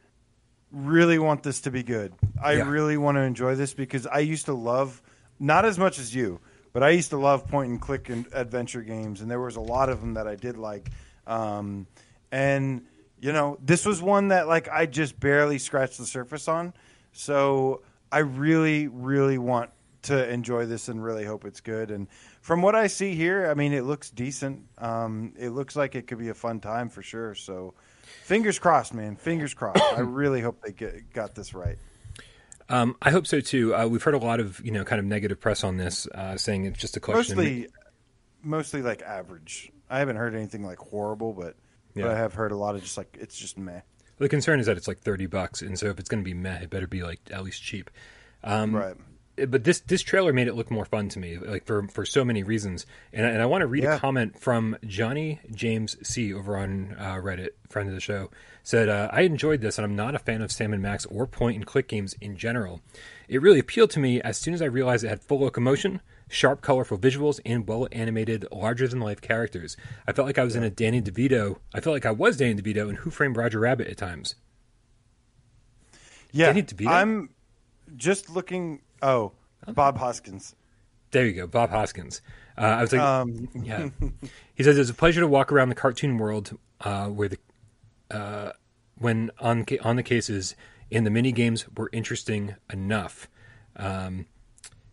really 0.72 1.18
want 1.18 1.42
this 1.42 1.60
to 1.62 1.70
be 1.70 1.82
good. 1.82 2.14
I 2.42 2.52
Yeah. 2.54 2.70
really 2.70 2.96
want 2.96 3.16
to 3.16 3.20
enjoy 3.22 3.54
this 3.54 3.74
because 3.74 4.06
I 4.06 4.20
used 4.20 4.46
to 4.46 4.54
love, 4.54 5.02
not 5.38 5.64
as 5.66 5.78
much 5.78 5.98
as 5.98 6.14
you, 6.14 6.40
but 6.72 6.82
I 6.82 6.90
used 6.90 7.10
to 7.10 7.16
love 7.16 7.46
point 7.48 7.70
and 7.70 7.80
click 7.80 8.08
and 8.08 8.26
adventure 8.32 8.82
games, 8.82 9.20
and 9.20 9.30
there 9.30 9.40
was 9.40 9.56
a 9.56 9.60
lot 9.60 9.88
of 9.88 10.00
them 10.00 10.14
that 10.14 10.26
I 10.26 10.36
did 10.36 10.56
like. 10.56 10.90
Um, 11.26 11.86
and 12.32 12.82
you 13.20 13.32
know, 13.32 13.58
this 13.62 13.84
was 13.84 14.00
one 14.00 14.28
that 14.28 14.48
like 14.48 14.68
I 14.68 14.86
just 14.86 15.18
barely 15.20 15.58
scratched 15.58 15.98
the 15.98 16.06
surface 16.06 16.48
on. 16.48 16.72
So 17.12 17.82
I 18.10 18.20
really, 18.20 18.88
really 18.88 19.38
want 19.38 19.70
to 20.02 20.30
enjoy 20.32 20.66
this 20.66 20.88
and 20.88 21.02
really 21.02 21.24
hope 21.24 21.44
it's 21.44 21.60
good. 21.60 21.90
And 21.90 22.08
from 22.40 22.62
what 22.62 22.74
I 22.74 22.86
see 22.86 23.14
here, 23.14 23.50
I 23.50 23.54
mean, 23.54 23.72
it 23.72 23.84
looks 23.84 24.10
decent. 24.10 24.62
Um, 24.78 25.34
it 25.38 25.50
looks 25.50 25.76
like 25.76 25.94
it 25.94 26.06
could 26.06 26.18
be 26.18 26.28
a 26.28 26.34
fun 26.34 26.60
time 26.60 26.88
for 26.88 27.02
sure. 27.02 27.34
So 27.34 27.74
fingers 28.24 28.58
crossed, 28.58 28.94
man. 28.94 29.16
Fingers 29.16 29.52
crossed. 29.52 29.82
I 29.82 30.00
really 30.00 30.40
hope 30.40 30.62
they 30.62 30.72
get, 30.72 31.12
got 31.12 31.34
this 31.34 31.52
right. 31.52 31.76
Um, 32.70 32.96
I 33.02 33.10
hope 33.10 33.26
so 33.26 33.40
too. 33.40 33.74
Uh, 33.74 33.86
we've 33.88 34.02
heard 34.02 34.14
a 34.14 34.18
lot 34.18 34.40
of 34.40 34.64
you 34.64 34.70
know 34.70 34.84
kind 34.84 34.98
of 35.00 35.04
negative 35.04 35.40
press 35.40 35.62
on 35.64 35.76
this, 35.76 36.06
uh, 36.14 36.36
saying 36.36 36.64
it's 36.64 36.78
just 36.78 36.96
a 36.96 37.00
collection. 37.00 37.32
of- 37.32 37.38
Mostly, 37.38 37.68
mostly 38.42 38.82
like 38.82 39.02
average. 39.02 39.70
I 39.90 39.98
haven't 39.98 40.16
heard 40.16 40.34
anything 40.34 40.64
like 40.64 40.78
horrible, 40.78 41.32
but 41.32 41.56
but 41.96 42.04
I 42.12 42.16
have 42.16 42.34
heard 42.34 42.52
a 42.52 42.56
lot 42.56 42.76
of 42.76 42.82
just 42.82 42.96
like 42.96 43.16
it's 43.20 43.36
just 43.36 43.58
meh. 43.58 43.80
the 44.18 44.28
concern 44.28 44.60
is 44.60 44.66
that 44.66 44.76
it's 44.76 44.86
like 44.88 45.00
thirty 45.00 45.26
bucks, 45.26 45.60
and 45.62 45.78
so 45.78 45.86
if 45.86 45.98
it's 45.98 46.08
going 46.08 46.22
to 46.22 46.24
be 46.24 46.34
meh, 46.34 46.60
it 46.62 46.70
better 46.70 46.86
be 46.86 47.02
like 47.02 47.20
at 47.32 47.42
least 47.42 47.62
cheap. 47.62 47.90
Um, 48.44 48.74
right. 48.74 48.94
But 49.46 49.64
this 49.64 49.80
this 49.80 50.02
trailer 50.02 50.32
made 50.32 50.48
it 50.48 50.54
look 50.54 50.70
more 50.70 50.84
fun 50.84 51.08
to 51.10 51.18
me, 51.18 51.38
like 51.38 51.64
for 51.66 51.86
for 51.88 52.04
so 52.04 52.24
many 52.24 52.42
reasons. 52.42 52.86
And, 53.12 53.26
I- 53.26 53.30
and 53.30 53.42
I 53.42 53.46
want 53.46 53.62
to 53.62 53.66
read 53.66 53.84
Yeah. 53.84 53.96
a 53.96 53.98
comment 54.00 54.38
from 54.38 54.76
Johnny 54.86 55.40
James 55.54 55.96
C 56.06 56.32
over 56.34 56.56
on 56.56 56.96
uh, 56.98 57.14
Reddit, 57.16 57.50
friend 57.68 57.88
of 57.88 57.94
the 57.94 58.00
show, 58.00 58.30
said, 58.62 58.88
uh, 58.88 59.08
"I 59.12 59.22
enjoyed 59.22 59.60
this, 59.60 59.78
and 59.78 59.84
I'm 59.84 59.96
not 59.96 60.14
a 60.14 60.18
fan 60.18 60.42
of 60.42 60.50
Sam 60.52 60.72
and 60.72 60.82
Max 60.82 61.06
or 61.06 61.26
point 61.26 61.56
and 61.56 61.66
click 61.66 61.88
games 61.88 62.14
in 62.20 62.36
general. 62.36 62.80
It 63.28 63.40
really 63.42 63.58
appealed 63.58 63.90
to 63.90 64.00
me 64.00 64.20
as 64.20 64.36
soon 64.36 64.54
as 64.54 64.62
I 64.62 64.66
realized 64.66 65.04
it 65.04 65.08
had 65.08 65.22
full 65.22 65.40
locomotion." 65.40 66.00
Sharp, 66.32 66.60
colorful 66.62 66.96
visuals 66.96 67.40
and 67.44 67.66
well 67.66 67.88
animated, 67.90 68.46
larger 68.52 68.86
than 68.86 69.00
life 69.00 69.20
characters. 69.20 69.76
I 70.06 70.12
felt 70.12 70.26
like 70.26 70.38
I 70.38 70.44
was 70.44 70.54
in 70.54 70.62
a 70.62 70.70
Danny 70.70 71.02
DeVito. 71.02 71.58
I 71.74 71.80
felt 71.80 71.92
like 71.92 72.06
I 72.06 72.12
was 72.12 72.36
Danny 72.36 72.54
DeVito 72.62 72.88
in 72.88 72.94
Who 72.94 73.10
Framed 73.10 73.36
Roger 73.36 73.58
Rabbit 73.58 73.88
at 73.88 73.96
times. 73.96 74.36
Yeah, 76.32 76.46
Danny 76.46 76.62
DeVito? 76.62 76.86
I'm 76.88 77.30
just 77.96 78.30
looking. 78.30 78.80
Oh, 79.02 79.32
Bob 79.68 79.98
Hoskins. 79.98 80.54
There 81.10 81.26
you 81.26 81.32
go, 81.32 81.46
Bob 81.46 81.70
Hoskins. 81.70 82.22
Uh, 82.56 82.62
I 82.62 82.80
was 82.82 82.92
like, 82.92 83.00
Um, 83.00 83.48
yeah. 83.62 83.88
He 84.54 84.62
says 84.62 84.76
it 84.76 84.80
was 84.80 84.90
a 84.90 84.94
pleasure 84.94 85.20
to 85.20 85.26
walk 85.26 85.50
around 85.50 85.70
the 85.70 85.74
cartoon 85.74 86.18
world 86.18 86.56
uh, 86.82 87.06
where 87.06 87.28
the 87.28 87.38
uh, 88.10 88.52
when 88.98 89.30
on 89.40 89.64
on 89.82 89.96
the 89.96 90.02
cases 90.02 90.54
in 90.90 91.04
the 91.04 91.10
mini 91.10 91.32
games 91.32 91.64
were 91.76 91.88
interesting 91.92 92.54
enough. 92.72 93.28
Um, 93.76 94.26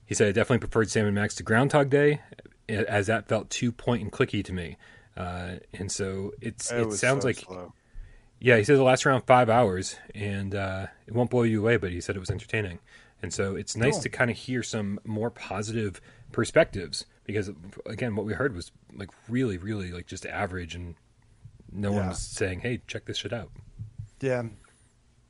he 0.05 0.15
said 0.15 0.29
I 0.29 0.31
definitely 0.31 0.59
preferred 0.59 0.89
Sam 0.89 1.05
and 1.05 1.15
Max 1.15 1.35
to 1.35 1.43
Groundhog 1.43 1.89
Day, 1.89 2.21
as 2.69 3.07
that 3.07 3.27
felt 3.27 3.49
too 3.49 3.71
point 3.73 4.01
and 4.01 4.11
clicky 4.11 4.43
to 4.45 4.53
me. 4.53 4.77
Uh, 5.17 5.55
and 5.73 5.91
so 5.91 6.31
it's 6.41 6.71
it, 6.71 6.85
was 6.85 6.99
sounds 6.99 7.23
so 7.23 7.27
like 7.27 7.37
slow. 7.39 7.73
yeah. 8.39 8.55
He 8.57 8.63
says 8.63 8.79
it 8.79 8.83
lasts 8.83 9.05
around 9.05 9.23
five 9.23 9.49
hours, 9.49 9.97
and 10.15 10.55
uh, 10.55 10.87
it 11.07 11.13
won't 11.13 11.29
blow 11.29 11.43
you 11.43 11.59
away. 11.59 11.75
But 11.77 11.91
he 11.91 11.99
said 11.99 12.15
it 12.15 12.19
was 12.19 12.31
entertaining, 12.31 12.79
and 13.21 13.33
so 13.33 13.55
it's 13.55 13.75
nice 13.75 13.93
Cool. 13.95 14.01
to 14.03 14.09
kind 14.09 14.31
of 14.31 14.37
hear 14.37 14.61
some 14.63 14.99
more 15.05 15.29
positive 15.29 15.99
perspectives 16.31 17.05
because 17.25 17.49
again, 17.85 18.15
what 18.15 18.25
we 18.25 18.33
heard 18.33 18.55
was 18.55 18.71
like 18.93 19.09
really, 19.27 19.57
really 19.57 19.91
like 19.91 20.07
just 20.07 20.25
average, 20.25 20.75
and 20.75 20.95
no 21.71 21.91
one 21.91 22.07
was 22.07 22.19
saying, 22.19 22.61
"Hey, 22.61 22.81
check 22.87 23.05
this 23.05 23.17
shit 23.17 23.33
out." 23.33 23.51
Yeah. 24.21 24.43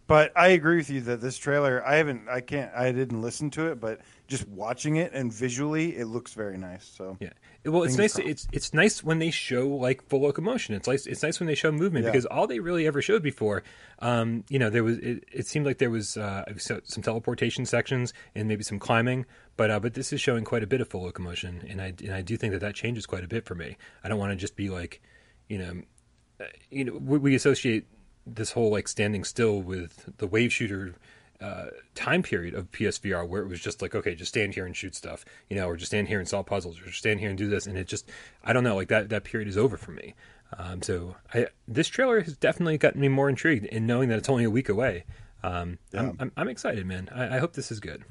But 0.07 0.31
I 0.37 0.49
agree 0.49 0.77
with 0.77 0.89
you 0.89 1.01
that 1.01 1.19
this 1.19 1.37
trailer, 1.37 1.85
I 1.85 1.95
haven't, 1.97 2.29
I 2.29 2.39
can't, 2.39 2.71
I 2.73 2.93
didn't 2.93 3.21
listen 3.21 3.49
to 3.51 3.67
it, 3.67 3.81
but 3.81 3.99
just 4.27 4.47
watching 4.47 4.95
it 4.95 5.11
and 5.13 5.31
visually, 5.33 5.97
it 5.97 6.05
looks 6.05 6.33
very 6.33 6.57
nice. 6.57 6.85
So 6.85 7.17
Yeah. 7.19 7.31
Well, 7.65 7.83
it's 7.83 7.97
nice. 7.97 8.13
crossed. 8.15 8.29
It's 8.29 8.47
it's 8.53 8.73
nice 8.73 9.03
when 9.03 9.19
they 9.19 9.31
show 9.31 9.67
like 9.67 10.07
full 10.07 10.21
locomotion. 10.21 10.75
It's 10.75 10.87
nice. 10.87 11.05
It's 11.05 11.21
nice 11.23 11.41
when 11.41 11.47
they 11.47 11.55
show 11.55 11.71
movement 11.73 12.05
Yeah. 12.05 12.11
because 12.11 12.25
all 12.25 12.47
they 12.47 12.59
really 12.61 12.87
ever 12.87 13.01
showed 13.01 13.21
before, 13.21 13.63
um, 13.99 14.45
you 14.49 14.57
know, 14.59 14.69
there 14.69 14.83
was. 14.85 14.97
It, 14.99 15.25
it 15.33 15.47
seemed 15.47 15.65
like 15.65 15.77
there 15.77 15.89
was 15.89 16.15
uh, 16.15 16.45
some 16.57 17.03
teleportation 17.03 17.65
sections 17.65 18.13
and 18.33 18.47
maybe 18.47 18.63
some 18.63 18.79
climbing, 18.79 19.25
but 19.57 19.69
uh, 19.69 19.79
but 19.81 19.93
this 19.95 20.13
is 20.13 20.21
showing 20.21 20.45
quite 20.45 20.63
a 20.63 20.67
bit 20.67 20.79
of 20.79 20.87
full 20.87 21.03
locomotion, 21.03 21.65
and 21.67 21.81
I 21.81 21.93
and 21.99 22.13
I 22.13 22.21
do 22.21 22.37
think 22.37 22.53
that 22.53 22.59
that 22.59 22.75
changes 22.75 23.05
quite 23.05 23.25
a 23.25 23.27
bit 23.27 23.43
for 23.45 23.55
me. 23.55 23.75
I 24.05 24.07
don't 24.07 24.19
want 24.19 24.31
to 24.31 24.37
just 24.37 24.55
be 24.55 24.69
like, 24.69 25.01
you 25.49 25.57
know, 25.57 25.81
uh, 26.39 26.45
you 26.71 26.85
know, 26.85 26.93
we, 26.93 27.17
we 27.17 27.35
associate 27.35 27.85
this 28.35 28.51
whole 28.51 28.69
like 28.71 28.87
standing 28.87 29.23
still 29.23 29.61
with 29.61 30.17
the 30.17 30.27
wave 30.27 30.51
shooter 30.53 30.95
uh, 31.39 31.67
time 31.93 32.23
period 32.23 32.53
of 32.55 32.71
PSVR 32.71 33.27
where 33.27 33.41
it 33.43 33.47
was 33.47 33.59
just 33.59 33.81
like, 33.81 33.93
okay, 33.93 34.15
just 34.15 34.29
stand 34.29 34.55
here 34.55 34.65
and 34.65 34.75
shoot 34.75 34.95
stuff, 34.95 35.23
you 35.49 35.55
know, 35.55 35.67
or 35.67 35.77
just 35.77 35.91
stand 35.91 36.07
here 36.07 36.19
and 36.19 36.27
solve 36.27 36.45
puzzles, 36.47 36.79
or 36.79 36.85
just 36.85 36.97
stand 36.97 37.19
here 37.19 37.29
and 37.29 37.37
do 37.37 37.47
this, 37.47 37.67
and 37.67 37.77
it 37.77 37.87
just, 37.87 38.09
I 38.43 38.53
don't 38.53 38.63
know, 38.63 38.75
like 38.75 38.87
that 38.89 39.09
that 39.09 39.23
period 39.23 39.47
is 39.47 39.57
over 39.57 39.77
for 39.77 39.91
me. 39.91 40.15
Um, 40.57 40.81
so 40.81 41.15
I 41.33 41.47
this 41.67 41.87
trailer 41.87 42.21
has 42.21 42.37
definitely 42.37 42.77
gotten 42.77 43.01
me 43.01 43.07
more 43.09 43.29
intrigued 43.29 43.65
in 43.65 43.85
knowing 43.85 44.09
that 44.09 44.17
it's 44.17 44.29
only 44.29 44.45
a 44.45 44.49
week 44.49 44.69
away. 44.69 45.03
Um, 45.43 45.77
Yeah. 45.93 45.99
I'm, 46.01 46.17
I'm 46.19 46.31
I'm 46.37 46.47
excited, 46.47 46.85
man. 46.85 47.09
I, 47.13 47.35
I 47.35 47.39
hope 47.39 47.53
this 47.53 47.71
is 47.71 47.79
good. 47.79 48.03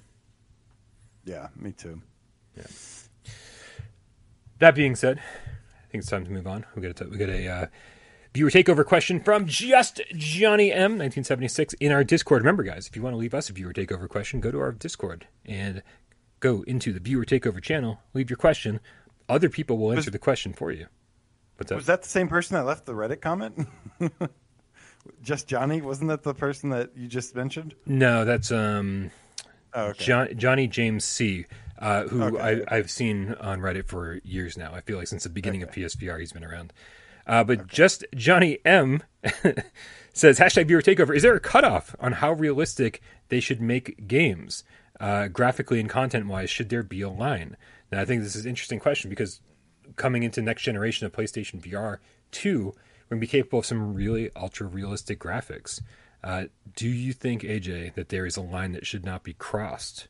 yeah, 1.24 1.48
me 1.56 1.72
too. 1.72 2.02
Yeah. 2.56 2.66
That 4.58 4.74
being 4.74 4.94
said, 4.96 5.18
I 5.18 5.90
think 5.90 6.02
it's 6.02 6.10
time 6.10 6.24
to 6.24 6.30
move 6.30 6.46
on. 6.46 6.64
We 6.74 6.82
got 6.82 7.00
a 7.00 7.08
we 7.08 7.16
got 7.18 7.28
a 7.28 7.48
uh, 7.48 7.66
viewer 8.36 8.50
takeover 8.50 8.84
question 8.84 9.18
from 9.18 9.46
just 9.46 10.02
Johnny 10.14 10.70
M, 10.70 10.92
1976, 10.98 11.72
in 11.80 11.90
our 11.90 12.04
Discord. 12.04 12.42
Remember, 12.42 12.62
guys, 12.62 12.86
if 12.86 12.94
you 12.94 13.00
want 13.00 13.14
to 13.14 13.16
leave 13.16 13.32
us 13.32 13.48
a 13.48 13.54
viewer 13.54 13.72
takeover 13.72 14.06
question, 14.06 14.40
go 14.40 14.50
to 14.50 14.60
our 14.60 14.72
Discord 14.72 15.26
and 15.46 15.82
go 16.40 16.62
into 16.66 16.92
the 16.92 17.00
viewer 17.00 17.24
takeover 17.24 17.62
channel. 17.62 17.98
Leave 18.12 18.28
your 18.28 18.36
question. 18.36 18.78
Other 19.26 19.48
people 19.48 19.78
will 19.78 19.90
answer 19.90 20.10
the 20.10 20.18
question 20.18 20.52
for 20.52 20.70
you. 20.70 20.86
What's 21.56 21.70
that? 21.70 21.76
Was 21.76 21.86
that 21.86 22.02
the 22.02 22.10
same 22.10 22.28
person 22.28 22.56
that 22.56 22.64
left 22.64 22.84
the 22.84 22.92
Reddit 22.92 23.22
comment? 23.22 23.66
just 25.22 25.48
Johnny? 25.48 25.80
Wasn't 25.80 26.08
that 26.08 26.22
the 26.22 26.34
person 26.34 26.68
that 26.70 26.90
you 26.94 27.08
just 27.08 27.34
mentioned? 27.34 27.74
No, 27.86 28.26
that's 28.26 28.52
um, 28.52 29.10
Oh, 29.72 29.86
okay. 29.86 30.04
John, 30.04 30.28
Johnny 30.36 30.66
James 30.68 31.06
C, 31.06 31.46
uh, 31.78 32.02
who 32.04 32.22
Okay. 32.22 32.64
I, 32.68 32.76
I've 32.76 32.90
seen 32.90 33.32
on 33.40 33.60
Reddit 33.60 33.86
for 33.86 34.20
years 34.24 34.58
now. 34.58 34.74
I 34.74 34.82
feel 34.82 34.98
like 34.98 35.08
since 35.08 35.22
the 35.22 35.30
beginning 35.30 35.62
of 35.62 35.70
PSVR, 35.70 36.20
he's 36.20 36.32
been 36.32 36.44
around. 36.44 36.74
Uh, 37.26 37.42
but 37.42 37.66
just 37.66 38.04
Johnny 38.14 38.58
M 38.64 39.02
says 40.12 40.38
hashtag 40.38 40.68
viewer 40.68 40.82
takeover. 40.82 41.14
Is 41.14 41.22
there 41.22 41.34
a 41.34 41.40
cutoff 41.40 41.96
on 41.98 42.12
how 42.12 42.32
realistic 42.32 43.00
they 43.28 43.40
should 43.40 43.60
make 43.60 44.06
games, 44.06 44.64
uh, 45.00 45.28
graphically 45.28 45.80
and 45.80 45.88
content 45.88 46.26
wise? 46.26 46.50
Should 46.50 46.68
there 46.68 46.82
be 46.82 47.02
a 47.02 47.10
line? 47.10 47.56
Now, 47.90 48.00
I 48.00 48.04
think 48.04 48.22
this 48.22 48.36
is 48.36 48.44
an 48.44 48.50
interesting 48.50 48.78
question 48.78 49.10
because 49.10 49.40
coming 49.96 50.22
into 50.22 50.42
next 50.42 50.62
generation 50.62 51.06
of 51.06 51.12
PlayStation 51.12 51.60
VR 51.60 51.98
two, 52.30 52.66
we're 53.08 53.16
gonna 53.16 53.20
be 53.20 53.26
capable 53.26 53.60
of 53.60 53.66
some 53.66 53.94
really 53.94 54.30
ultra 54.36 54.66
realistic 54.66 55.18
graphics. 55.18 55.80
Uh, 56.22 56.44
do 56.74 56.88
you 56.88 57.12
think 57.12 57.42
AJ 57.42 57.94
that 57.94 58.08
there 58.08 58.26
is 58.26 58.36
a 58.36 58.42
line 58.42 58.72
that 58.72 58.86
should 58.86 59.04
not 59.04 59.22
be 59.22 59.32
crossed? 59.32 60.08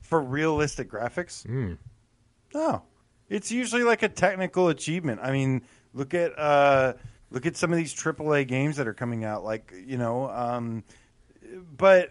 For 0.00 0.20
realistic 0.22 0.90
graphics? 0.90 1.46
Hmm. 1.46 1.74
No. 2.54 2.82
It's 3.28 3.50
usually 3.50 3.82
like 3.82 4.02
a 4.02 4.08
technical 4.08 4.68
achievement. 4.68 5.20
I 5.22 5.32
mean, 5.32 5.62
look 5.94 6.14
at 6.14 6.38
uh, 6.38 6.94
look 7.30 7.46
at 7.46 7.56
some 7.56 7.72
of 7.72 7.78
these 7.78 7.94
AAA 7.94 8.46
games 8.46 8.76
that 8.76 8.86
are 8.86 8.94
coming 8.94 9.24
out. 9.24 9.44
Like 9.44 9.72
you 9.86 9.98
know, 9.98 10.30
um, 10.30 10.84
but 11.76 12.10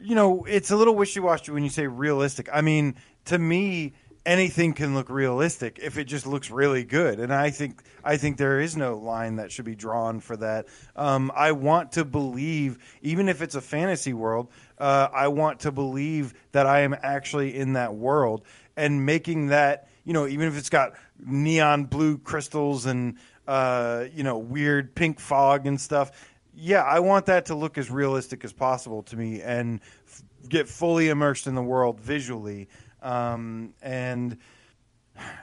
you 0.00 0.14
know, 0.14 0.44
it's 0.44 0.70
a 0.70 0.76
little 0.76 0.94
wishy 0.94 1.20
washy 1.20 1.52
when 1.52 1.62
you 1.62 1.70
say 1.70 1.86
realistic. 1.86 2.48
I 2.52 2.62
mean, 2.62 2.96
to 3.26 3.38
me, 3.38 3.92
anything 4.26 4.72
can 4.72 4.94
look 4.94 5.08
realistic 5.10 5.78
if 5.82 5.98
it 5.98 6.04
just 6.04 6.26
looks 6.26 6.50
really 6.50 6.84
good. 6.84 7.20
And 7.20 7.32
I 7.32 7.50
think 7.50 7.82
I 8.04 8.16
think 8.16 8.36
there 8.36 8.60
is 8.60 8.76
no 8.76 8.96
line 8.98 9.36
that 9.36 9.52
should 9.52 9.64
be 9.64 9.74
drawn 9.74 10.20
for 10.20 10.36
that. 10.38 10.66
Um, 10.96 11.30
I 11.34 11.52
want 11.52 11.92
to 11.92 12.04
believe, 12.04 12.78
even 13.02 13.28
if 13.28 13.42
it's 13.42 13.54
a 13.54 13.60
fantasy 13.60 14.12
world, 14.12 14.48
uh, 14.78 15.08
I 15.12 15.28
want 15.28 15.60
to 15.60 15.72
believe 15.72 16.34
that 16.52 16.66
I 16.66 16.80
am 16.80 16.94
actually 17.02 17.56
in 17.56 17.74
that 17.74 17.94
world 17.94 18.42
and 18.76 19.04
making 19.06 19.48
that. 19.48 19.86
You 20.04 20.12
know, 20.12 20.26
even 20.26 20.48
if 20.48 20.56
it's 20.56 20.70
got 20.70 20.92
neon 21.24 21.84
blue 21.84 22.18
crystals 22.18 22.86
and 22.86 23.16
uh, 23.46 24.04
you 24.14 24.22
know 24.22 24.38
weird 24.38 24.94
pink 24.94 25.20
fog 25.20 25.66
and 25.66 25.80
stuff, 25.80 26.10
yeah, 26.54 26.82
I 26.82 27.00
want 27.00 27.26
that 27.26 27.46
to 27.46 27.54
look 27.54 27.78
as 27.78 27.90
realistic 27.90 28.44
as 28.44 28.52
possible 28.52 29.02
to 29.04 29.16
me 29.16 29.40
and 29.42 29.80
f- 30.06 30.22
get 30.48 30.68
fully 30.68 31.08
immersed 31.08 31.46
in 31.46 31.54
the 31.54 31.62
world 31.62 32.00
visually. 32.00 32.68
Um, 33.02 33.74
and 33.82 34.36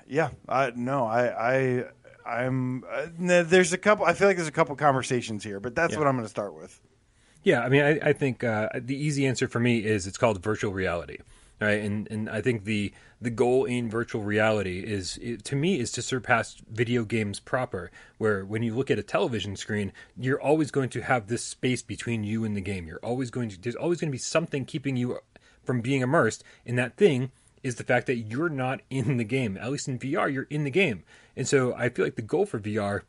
yeah, 0.07 0.29
I 0.47 0.71
no, 0.75 1.05
I, 1.05 1.53
I, 1.55 1.85
I'm. 2.25 2.83
Uh, 2.83 3.07
there's 3.43 3.73
a 3.73 3.77
couple. 3.77 4.05
I 4.05 4.13
feel 4.13 4.27
like 4.27 4.37
there's 4.37 4.47
a 4.47 4.51
couple 4.53 4.75
conversations 4.75 5.43
here, 5.43 5.59
but 5.59 5.75
that's 5.75 5.93
Yeah. 5.93 5.99
what 5.99 6.07
I'm 6.07 6.15
going 6.15 6.25
to 6.25 6.29
start 6.29 6.55
with. 6.55 6.79
Yeah, 7.43 7.61
I 7.61 7.69
mean, 7.69 7.83
I, 7.83 8.09
I 8.09 8.13
think 8.13 8.43
uh, 8.43 8.69
the 8.75 8.95
easy 8.95 9.25
answer 9.25 9.47
for 9.47 9.59
me 9.59 9.79
is 9.85 10.07
it's 10.07 10.17
called 10.17 10.41
virtual 10.43 10.73
reality, 10.73 11.17
right? 11.61 11.81
And 11.81 12.07
and 12.11 12.29
I 12.29 12.41
think 12.41 12.63
the 12.65 12.91
the 13.19 13.29
goal 13.29 13.65
in 13.65 13.89
virtual 13.89 14.23
reality 14.23 14.79
is 14.79 15.19
to 15.43 15.55
me 15.55 15.79
is 15.79 15.91
to 15.93 16.01
surpass 16.01 16.55
video 16.69 17.03
games 17.03 17.39
proper, 17.39 17.91
where 18.17 18.45
when 18.45 18.63
you 18.63 18.75
look 18.75 18.91
at 18.91 18.99
a 18.99 19.03
television 19.03 19.55
screen, 19.55 19.91
you're 20.17 20.41
always 20.41 20.71
going 20.71 20.89
to 20.89 21.01
have 21.01 21.27
this 21.27 21.43
space 21.43 21.81
between 21.81 22.23
you 22.23 22.45
and 22.45 22.55
the 22.55 22.61
game. 22.61 22.87
You're 22.87 23.03
always 23.03 23.31
going 23.31 23.49
to 23.49 23.59
there's 23.59 23.75
always 23.75 23.99
going 23.99 24.09
to 24.09 24.15
be 24.15 24.19
something 24.19 24.65
keeping 24.65 24.95
you 24.95 25.19
from 25.63 25.81
being 25.81 26.01
immersed, 26.01 26.43
and 26.65 26.77
that 26.77 26.97
thing 26.97 27.31
is 27.63 27.75
the 27.75 27.83
fact 27.83 28.05
that 28.07 28.17
you're 28.17 28.49
not 28.49 28.81
in 28.89 29.17
the 29.17 29.23
game. 29.23 29.57
At 29.57 29.71
least 29.71 29.87
in 29.87 29.99
VR, 29.99 30.31
you're 30.31 30.47
in 30.49 30.63
the 30.63 30.71
game, 30.71 31.03
and 31.35 31.47
so 31.47 31.73
I 31.73 31.89
feel 31.89 32.05
like 32.05 32.15
the 32.15 32.21
goal 32.21 32.45
for 32.45 32.59
VR 32.59 33.01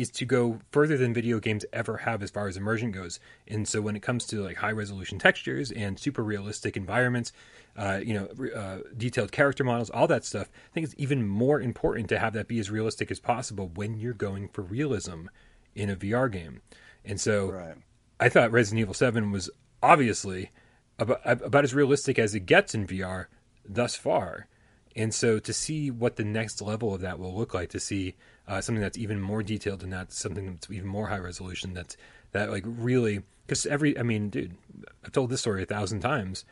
is 0.00 0.10
to 0.10 0.24
go 0.24 0.58
further 0.72 0.96
than 0.96 1.12
video 1.12 1.38
games 1.38 1.66
ever 1.74 1.98
have 1.98 2.22
as 2.22 2.30
far 2.30 2.48
as 2.48 2.56
immersion 2.56 2.90
goes. 2.90 3.20
And 3.46 3.68
so 3.68 3.82
when 3.82 3.96
it 3.96 4.00
comes 4.00 4.24
to 4.28 4.42
like 4.42 4.56
high 4.56 4.72
resolution 4.72 5.18
textures 5.18 5.70
and 5.70 5.98
super 5.98 6.24
realistic 6.24 6.74
environments, 6.74 7.34
uh, 7.80 7.98
you 8.04 8.12
know, 8.12 8.28
uh, 8.54 8.78
detailed 8.94 9.32
character 9.32 9.64
models, 9.64 9.88
all 9.88 10.06
that 10.06 10.22
stuff, 10.22 10.50
I 10.52 10.74
think 10.74 10.84
it's 10.84 10.94
even 10.98 11.26
more 11.26 11.58
important 11.58 12.10
to 12.10 12.18
have 12.18 12.34
that 12.34 12.46
be 12.46 12.58
as 12.58 12.70
realistic 12.70 13.10
as 13.10 13.18
possible 13.18 13.70
when 13.74 13.96
you're 13.96 14.12
going 14.12 14.48
for 14.48 14.60
realism 14.60 15.28
in 15.74 15.88
a 15.88 15.96
VR 15.96 16.30
game. 16.30 16.60
And 17.06 17.18
so 17.18 17.52
Right. 17.52 17.76
I 18.20 18.28
thought 18.28 18.52
Resident 18.52 18.80
Evil 18.80 18.92
7 18.92 19.30
was 19.30 19.48
obviously 19.82 20.50
about, 20.98 21.22
about 21.24 21.64
as 21.64 21.72
realistic 21.72 22.18
as 22.18 22.34
it 22.34 22.40
gets 22.40 22.74
in 22.74 22.86
VR 22.86 23.26
thus 23.66 23.96
far. 23.96 24.46
And 24.94 25.14
so 25.14 25.38
to 25.38 25.52
see 25.54 25.90
what 25.90 26.16
the 26.16 26.24
next 26.24 26.60
level 26.60 26.92
of 26.92 27.00
that 27.00 27.18
will 27.18 27.34
look 27.34 27.54
like, 27.54 27.70
to 27.70 27.80
see 27.80 28.14
uh, 28.46 28.60
something 28.60 28.82
that's 28.82 28.98
even 28.98 29.22
more 29.22 29.42
detailed 29.42 29.82
and 29.82 29.92
that, 29.94 30.12
something 30.12 30.44
that's 30.44 30.70
even 30.70 30.86
more 30.86 31.06
high 31.06 31.18
resolution, 31.18 31.72
that's 31.72 31.96
that 32.32 32.50
like 32.50 32.64
really, 32.66 33.22
because 33.46 33.64
every, 33.64 33.98
I 33.98 34.02
mean, 34.02 34.28
dude, 34.28 34.58
I've 35.02 35.12
told 35.12 35.30
this 35.30 35.40
story 35.40 35.62
a 35.62 35.66
thousand 35.66 36.00
times. 36.00 36.44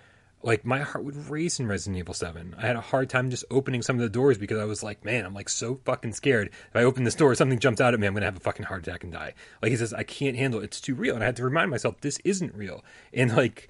Like 0.43 0.65
my 0.65 0.81
heart 0.81 1.05
would 1.05 1.29
race 1.29 1.59
in 1.59 1.67
Resident 1.67 1.99
Evil 1.99 2.15
7. 2.15 2.55
I 2.57 2.67
had 2.67 2.77
a 2.77 2.81
hard 2.81 3.11
time 3.11 3.31
just 3.31 3.45
opening 3.51 3.83
some 3.83 3.97
of 3.97 4.03
the 4.03 4.09
doors 4.09 4.39
because 4.39 4.59
I 4.59 4.65
was 4.65 4.83
like, 4.83 5.05
man, 5.05 5.27
I'm 5.27 5.35
like 5.35 5.49
so 5.49 5.81
fucking 5.85 6.13
scared. 6.13 6.49
If 6.49 6.77
I 6.77 6.85
open 6.85 7.05
this 7.05 7.17
door, 7.17 7.35
something 7.35 7.59
jumps 7.59 7.81
out 7.81 7.93
at 7.93 7.99
me, 7.99 8.07
I'm 8.07 8.15
gonna 8.15 8.27
have 8.27 8.37
a 8.37 8.41
fucking 8.41 8.67
heart 8.67 8.87
attack 8.87 9.03
and 9.03 9.13
die. 9.13 9.35
Like 9.61 9.71
he 9.71 9.77
says, 9.77 9.93
I 9.93 10.05
can't 10.05 10.37
handle 10.37 10.61
it. 10.61 10.65
It's 10.65 10.81
too 10.81 10.95
real. 10.95 11.15
And 11.15 11.25
I 11.25 11.27
had 11.27 11.37
to 11.37 11.45
remind 11.45 11.71
myself 11.71 12.01
this 12.01 12.19
isn't 12.25 12.55
real. 12.55 12.85
And 13.13 13.37
like 13.37 13.69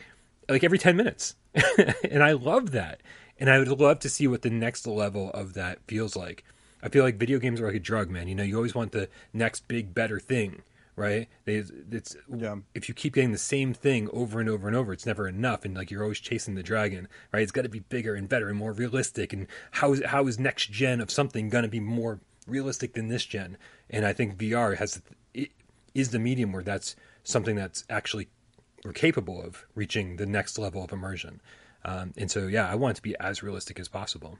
like 0.49 0.65
every 0.65 0.79
10 0.79 0.97
minutes. 0.97 1.37
and 2.11 2.23
I 2.23 2.33
love 2.33 2.73
that. 2.73 3.03
And 3.39 3.49
I 3.51 3.59
would 3.59 3.69
love 3.69 4.01
to 4.01 4.09
see 4.09 4.27
what 4.27 4.43
the 4.43 4.51
next 4.51 4.87
level 4.87 5.31
of 5.31 5.55
that 5.55 5.79
feels 5.87 6.17
like. 6.17 6.45
I 6.83 6.89
feel 6.89 7.05
like 7.05 7.17
video 7.17 7.39
games 7.39 7.61
are 7.61 7.67
like 7.67 7.75
a 7.75 7.81
drug, 7.81 8.11
man. 8.11 8.29
You 8.29 8.35
know, 8.35 8.43
you 8.43 8.57
always 8.57 8.75
want 8.75 8.93
the 8.93 9.09
next 9.33 9.69
big, 9.69 9.95
better 9.95 10.21
thing, 10.21 10.63
right? 10.99 11.29
They, 11.45 11.57
it's 11.91 12.17
Yeah. 12.35 12.57
if 12.75 12.89
you 12.89 12.95
keep 12.95 13.15
getting 13.15 13.33
the 13.33 13.39
same 13.39 13.73
thing 13.73 14.09
over 14.13 14.41
and 14.41 14.49
over 14.49 14.67
and 14.67 14.77
over, 14.77 14.93
it's 14.93 15.07
never 15.07 15.29
enough, 15.29 15.65
and 15.65 15.75
like 15.75 15.91
you're 15.91 16.03
always 16.03 16.21
chasing 16.21 16.55
the 16.55 16.63
dragon, 16.63 17.09
right? 17.33 17.43
It's 17.43 17.53
got 17.53 17.63
to 17.63 17.69
be 17.69 17.81
bigger 17.81 18.15
and 18.15 18.29
better 18.29 18.49
and 18.49 18.59
more 18.59 18.73
realistic. 18.73 19.33
And 19.33 19.47
how 19.73 19.93
is 19.93 20.03
how 20.05 20.27
is 20.27 20.39
next 20.39 20.71
gen 20.71 21.01
of 21.01 21.11
something 21.11 21.49
going 21.49 21.63
to 21.63 21.69
be 21.69 21.81
more 21.81 22.21
realistic 22.47 22.95
than 22.95 23.09
this 23.09 23.25
gen? 23.25 23.57
And 23.89 24.05
I 24.05 24.13
think 24.13 24.37
VR 24.37 24.77
has 24.77 25.01
it 25.33 25.51
is 25.95 26.11
the 26.11 26.19
medium 26.19 26.53
where 26.53 26.63
that's 26.63 26.97
something 27.25 27.57
that's 27.57 27.85
actually 27.89 28.29
we're 28.85 28.93
capable 28.93 29.43
of 29.43 29.67
reaching 29.75 30.17
the 30.17 30.27
next 30.27 30.59
level 30.59 30.85
of 30.85 30.93
immersion. 30.93 31.41
Um, 31.85 32.13
and 32.17 32.31
so, 32.31 32.47
yeah, 32.47 32.69
I 32.71 32.75
want 32.75 32.93
it 32.93 32.97
to 32.97 33.03
be 33.03 33.17
as 33.19 33.43
realistic 33.43 33.79
as 33.81 33.89
possible. 33.89 34.39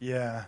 Yeah. 0.00 0.44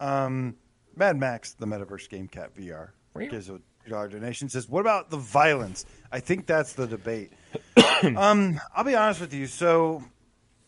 Um, 0.00 0.56
Mad 0.96 1.18
Max, 1.18 1.52
the 1.52 1.66
Metaverse 1.66 2.08
Game 2.08 2.28
Cat 2.28 2.54
VR. 2.56 2.90
Gives 3.30 3.48
a 3.48 3.60
dollar 3.88 4.08
donation. 4.08 4.48
Says, 4.48 4.68
"What 4.68 4.80
about 4.80 5.10
the 5.10 5.16
violence?" 5.16 5.86
I 6.10 6.20
think 6.20 6.46
that's 6.46 6.74
the 6.74 6.86
debate. 6.86 7.32
um, 8.16 8.60
I'll 8.74 8.84
be 8.84 8.94
honest 8.94 9.20
with 9.20 9.34
you. 9.34 9.46
So, 9.46 10.02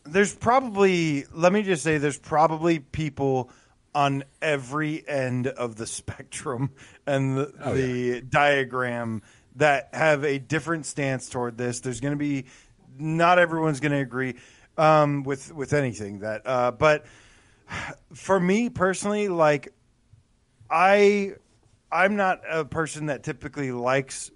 there's 0.05 0.33
probably, 0.33 1.25
let 1.33 1.53
me 1.53 1.63
just 1.63 1.83
say, 1.83 1.97
there's 1.97 2.17
probably 2.19 2.79
people 2.79 3.49
on 3.93 4.23
every 4.41 5.07
end 5.07 5.47
of 5.47 5.75
the 5.75 5.87
spectrum 5.87 6.71
and 7.05 7.37
the, 7.37 7.53
Oh, 7.61 7.73
the 7.73 8.21
diagram 8.21 9.21
that 9.55 9.89
have 9.93 10.23
a 10.23 10.37
different 10.37 10.85
stance 10.85 11.29
toward 11.29 11.57
this. 11.57 11.79
There's 11.79 11.99
going 11.99 12.13
to 12.13 12.17
be, 12.17 12.45
not 12.97 13.39
everyone's 13.39 13.79
going 13.79 13.91
to 13.91 13.99
agree 13.99 14.35
um, 14.77 15.23
with 15.23 15.53
with 15.53 15.73
anything 15.73 16.19
that, 16.19 16.43
uh, 16.45 16.71
but 16.71 17.05
for 18.13 18.39
me 18.39 18.69
personally, 18.69 19.27
like 19.27 19.73
I 20.69 21.33
I'm 21.91 22.15
not 22.15 22.41
a 22.49 22.65
person 22.65 23.07
that 23.07 23.23
typically 23.23 23.71
likes 23.71 24.31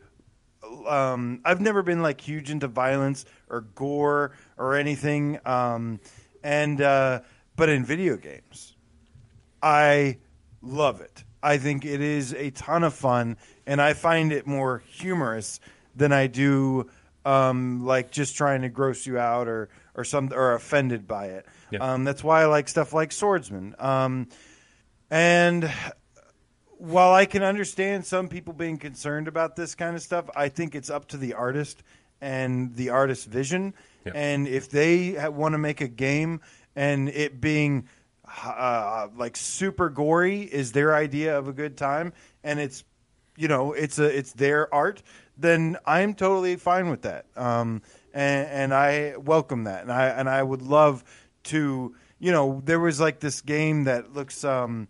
um 0.88 1.42
I've 1.44 1.60
never 1.62 1.82
been 1.84 2.02
like 2.02 2.22
huge 2.22 2.50
into 2.50 2.68
violence 2.68 3.26
or 3.50 3.62
gore 3.62 4.32
or 4.58 4.76
anything 4.76 5.40
um 5.46 6.00
and 6.44 6.80
uh 6.82 7.22
but 7.56 7.70
in 7.70 7.84
video 7.84 8.16
games 8.16 8.76
I 9.64 10.18
love 10.62 11.02
it. 11.02 11.24
I 11.44 11.58
think 11.58 11.86
it 11.86 12.02
is 12.02 12.34
a 12.34 12.52
ton 12.52 12.84
of 12.84 12.94
fun 12.94 13.38
and 13.68 13.82
I 13.82 13.94
find 13.94 14.32
it 14.32 14.48
more 14.48 14.84
humorous 14.88 15.60
than 15.96 16.12
I 16.12 16.28
do 16.28 16.90
um 17.26 17.86
like 17.86 18.12
just 18.12 18.36
trying 18.36 18.62
to 18.62 18.70
gross 18.70 19.06
you 19.06 19.18
out 19.18 19.48
or 19.48 19.70
or 19.96 20.04
some 20.04 20.32
or 20.34 20.54
offended 20.54 21.08
by 21.08 21.28
it. 21.28 21.46
Yeah. 21.72 21.80
Um 21.80 22.04
that's 22.04 22.24
why 22.24 22.44
I 22.44 22.46
like 22.46 22.70
stuff 22.70 22.94
like 22.94 23.12
Swordsman. 23.12 23.76
Um 23.80 24.28
and 25.10 25.72
while 26.82 27.14
I 27.14 27.26
can 27.26 27.44
understand 27.44 28.08
some 28.08 28.28
people 28.28 28.54
being 28.54 28.78
concerned 28.78 29.28
about 29.28 29.56
this 29.56 29.76
kind 29.76 29.96
of 29.96 30.02
stuff, 30.02 30.28
I 30.36 30.50
think 30.50 30.74
it's 30.74 30.90
up 30.90 31.08
to 31.10 31.18
the 31.18 31.36
artist 31.36 31.84
and 32.20 32.76
the 32.76 32.90
artist's 32.90 33.26
vision. 33.26 33.76
Yeah. 34.04 34.14
And 34.16 34.48
if 34.48 34.68
they 34.68 35.16
want 35.30 35.54
to 35.54 35.60
make 35.60 35.82
a 35.82 35.88
game 35.88 36.42
and 36.76 37.08
it 37.10 37.40
being 37.40 37.88
uh, 38.44 39.10
like 39.16 39.38
super 39.38 39.90
gory 39.90 40.42
is 40.42 40.72
their 40.72 40.96
idea 40.96 41.38
of 41.38 41.48
a 41.48 41.54
good 41.54 41.78
time, 41.78 42.14
and 42.44 42.60
it's 42.60 42.84
you 43.38 43.48
know 43.48 43.74
it's 43.74 44.00
a 44.00 44.06
it's 44.06 44.34
their 44.34 44.74
art, 44.74 45.04
then 45.38 45.78
I'm 45.86 46.16
totally 46.16 46.56
fine 46.56 46.90
with 46.90 47.04
that. 47.04 47.26
Um, 47.36 47.84
and, 48.12 48.48
and 48.48 48.74
I 48.74 49.18
welcome 49.18 49.66
that, 49.66 49.84
and 49.84 49.92
I 49.92 50.08
and 50.08 50.28
I 50.28 50.42
would 50.42 50.64
love 50.64 51.04
to 51.44 51.96
you 52.18 52.32
know 52.32 52.60
there 52.66 52.80
was 52.80 53.00
like 53.00 53.20
this 53.20 53.42
game 53.42 53.84
that 53.84 54.14
looks 54.14 54.44
um, 54.44 54.88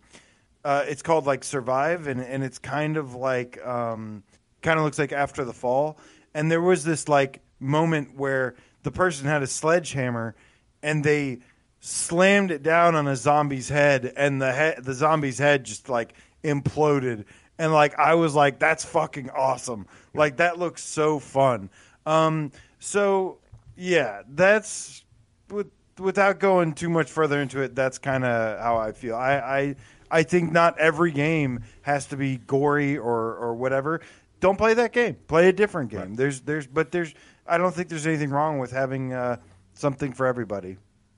uh, 0.64 0.84
it's 0.86 1.02
called 1.02 1.26
like 1.26 1.44
Survive, 1.44 2.06
and 2.06 2.20
and 2.20 2.44
it's 2.44 2.58
kind 2.58 2.96
of 2.96 3.14
like 3.14 3.64
um, 3.66 4.22
kind 4.62 4.78
of 4.78 4.84
looks 4.84 4.98
like 4.98 5.12
After 5.12 5.44
the 5.44 5.52
Fall, 5.52 5.98
and 6.34 6.50
there 6.50 6.60
was 6.60 6.84
this 6.84 7.08
like 7.08 7.40
moment 7.58 8.16
where 8.16 8.54
the 8.82 8.90
person 8.90 9.26
had 9.26 9.42
a 9.42 9.46
sledgehammer, 9.46 10.34
and 10.82 11.04
they 11.04 11.38
slammed 11.80 12.50
it 12.50 12.62
down 12.62 12.94
on 12.94 13.08
a 13.08 13.16
zombie's 13.16 13.68
head, 13.68 14.12
and 14.16 14.40
the 14.40 14.52
head 14.52 14.84
the 14.84 14.94
zombie's 14.94 15.38
head 15.38 15.64
just 15.64 15.88
like 15.88 16.14
imploded, 16.44 17.24
and 17.58 17.72
like 17.72 17.98
I 17.98 18.14
was 18.14 18.34
like, 18.34 18.58
that's 18.58 18.84
fucking 18.84 19.30
awesome, 19.30 19.86
like 20.14 20.36
that 20.36 20.58
looks 20.58 20.84
so 20.84 21.18
fun. 21.18 21.70
Um, 22.06 22.52
so 22.78 23.38
yeah, 23.76 24.22
that's 24.28 25.04
with, 25.50 25.70
without 25.98 26.38
going 26.38 26.74
too 26.74 26.88
much 26.88 27.10
further 27.10 27.40
into 27.40 27.62
it, 27.62 27.74
that's 27.74 27.98
kind 27.98 28.24
of 28.24 28.58
how 28.60 28.76
I 28.76 28.92
feel. 28.92 29.16
I, 29.16 29.34
I 29.36 29.76
I 30.12 30.22
think 30.22 30.52
not 30.52 30.78
every 30.78 31.10
game 31.10 31.64
has 31.80 32.06
to 32.06 32.16
be 32.16 32.36
gory 32.36 32.98
or 32.98 33.34
or 33.34 33.54
whatever. 33.54 34.02
Don't 34.40 34.56
play 34.58 34.74
that 34.74 34.92
game. 34.92 35.16
Play 35.26 35.48
a 35.48 35.52
different 35.52 35.90
game. 35.90 36.00
Right. 36.00 36.16
There's 36.16 36.42
there's 36.42 36.66
but 36.66 36.92
there's 36.92 37.14
I 37.46 37.58
don't 37.58 37.74
think 37.74 37.88
there's 37.88 38.06
anything 38.06 38.30
wrong 38.30 38.58
with 38.58 38.70
having 38.70 39.12
uh, 39.12 39.38
something 39.72 40.12
for 40.12 40.26
everybody. 40.26 40.76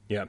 Yeah. 0.09 0.27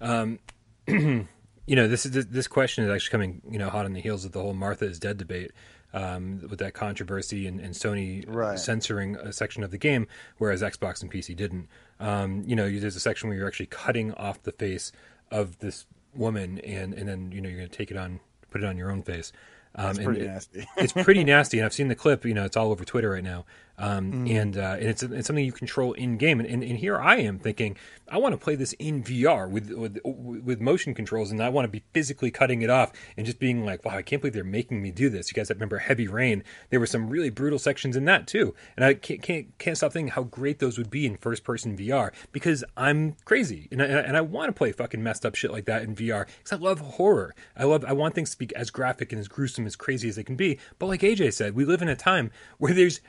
Um, 0.00 0.38
you 0.86 1.26
know, 1.68 1.86
this 1.86 2.06
is 2.06 2.26
this 2.26 2.48
question 2.48 2.84
is 2.84 2.90
actually 2.90 3.10
coming, 3.10 3.42
you 3.50 3.58
know, 3.58 3.68
hot 3.68 3.84
on 3.84 3.92
the 3.92 4.00
heels 4.00 4.24
of 4.24 4.32
the 4.32 4.40
whole 4.40 4.54
Martha 4.54 4.86
is 4.86 4.98
dead 4.98 5.18
debate. 5.18 5.52
Um, 5.94 6.42
with 6.50 6.58
that 6.58 6.74
controversy 6.74 7.46
and, 7.46 7.60
and 7.60 7.72
Sony 7.72 8.22
Right. 8.28 8.58
censoring 8.58 9.16
a 9.16 9.32
section 9.32 9.64
of 9.64 9.70
the 9.70 9.78
game, 9.78 10.06
whereas 10.36 10.60
Xbox 10.60 11.00
and 11.00 11.10
PC 11.10 11.34
didn't. 11.34 11.66
Um, 11.98 12.44
you 12.46 12.54
know, 12.54 12.70
there's 12.70 12.94
a 12.94 13.00
section 13.00 13.30
where 13.30 13.38
you're 13.38 13.48
actually 13.48 13.66
cutting 13.70 14.12
off 14.12 14.42
the 14.42 14.52
face 14.52 14.92
of 15.30 15.58
this 15.60 15.86
woman, 16.18 16.58
and, 16.60 16.92
and 16.94 17.08
then 17.08 17.32
you 17.32 17.40
know 17.40 17.48
you're 17.48 17.58
going 17.58 17.70
to 17.70 17.76
take 17.76 17.90
it 17.90 17.96
on, 17.96 18.20
put 18.50 18.62
it 18.62 18.66
on 18.66 18.76
your 18.76 18.90
own 18.90 19.02
face. 19.02 19.32
Um, 19.74 19.90
It's 19.90 19.98
pretty 20.04 20.26
nasty. 20.26 20.66
it's 20.76 20.92
pretty 20.92 21.24
nasty, 21.34 21.58
and 21.58 21.66
I've 21.66 21.72
seen 21.74 21.88
the 21.88 21.94
clip. 21.94 22.24
You 22.24 22.34
know, 22.34 22.44
it's 22.44 22.56
all 22.56 22.70
over 22.72 22.84
Twitter 22.84 23.10
right 23.10 23.24
now, 23.24 23.44
um, 23.78 24.12
Mm. 24.12 24.30
and 24.40 24.58
uh, 24.58 24.76
and 24.78 24.84
it's, 24.88 25.02
it's 25.02 25.26
something 25.26 25.44
you 25.44 25.52
control 25.52 25.92
in 25.92 26.16
game. 26.16 26.40
And, 26.40 26.48
and, 26.48 26.62
and 26.62 26.78
here 26.78 26.98
I 26.98 27.16
am 27.18 27.38
thinking, 27.38 27.76
I 28.08 28.18
want 28.18 28.32
to 28.32 28.38
play 28.38 28.54
this 28.56 28.72
in 28.74 29.02
VR 29.02 29.48
with 29.50 29.70
with 29.70 29.98
with 30.04 30.60
motion 30.60 30.94
controls, 30.94 31.30
and 31.30 31.42
I 31.42 31.48
want 31.48 31.64
to 31.64 31.68
be 31.70 31.82
physically 31.92 32.30
cutting 32.30 32.62
it 32.62 32.70
off 32.70 32.92
and 33.16 33.24
just 33.26 33.38
being 33.38 33.64
like, 33.64 33.84
wow, 33.84 33.96
I 33.96 34.02
can't 34.02 34.20
believe 34.22 34.34
they're 34.34 34.44
making 34.44 34.82
me 34.82 34.90
do 34.90 35.08
this. 35.08 35.30
You 35.30 35.34
guys 35.34 35.50
remember 35.50 35.78
Heavy 35.78 36.08
Rain? 36.08 36.42
There 36.70 36.80
were 36.80 36.86
some 36.86 37.08
really 37.08 37.30
brutal 37.30 37.58
sections 37.58 37.96
in 37.96 38.04
that 38.06 38.26
too, 38.26 38.54
and 38.76 38.84
I 38.84 38.94
can't 38.94 39.22
can't, 39.22 39.58
can't 39.58 39.76
stop 39.76 39.92
thinking 39.92 40.12
how 40.12 40.24
great 40.24 40.58
those 40.58 40.76
would 40.78 40.90
be 40.90 41.06
in 41.06 41.16
first 41.16 41.44
person 41.44 41.76
VR 41.76 42.12
because 42.32 42.64
I'm 42.76 43.16
crazy 43.24 43.68
and 43.70 43.80
I, 43.82 43.86
and 43.86 44.16
I 44.16 44.20
want 44.22 44.48
to 44.48 44.52
play 44.52 44.72
fucking 44.72 45.02
messed 45.02 45.24
up 45.24 45.34
shit 45.34 45.52
like 45.52 45.66
that 45.66 45.82
in 45.82 45.94
VR 45.94 46.26
because 46.42 46.52
I 46.52 46.56
love 46.56 46.80
horror. 46.80 47.34
I 47.56 47.64
love 47.64 47.84
I 47.84 47.92
want 47.92 48.14
things 48.14 48.30
to 48.30 48.38
be 48.38 48.54
as 48.56 48.70
graphic 48.70 49.12
and 49.12 49.20
as 49.20 49.28
gruesome 49.28 49.66
as 49.66 49.76
crazy 49.76 50.08
as 50.08 50.16
they 50.16 50.24
can 50.24 50.36
be. 50.36 50.58
But 50.78 50.86
like 50.86 51.00
AJ 51.02 51.34
said, 51.34 51.54
we 51.54 51.64
live 51.64 51.82
in 51.82 51.88
a 51.88 51.96
time 51.96 52.30
where 52.58 52.72
there's 52.74 53.00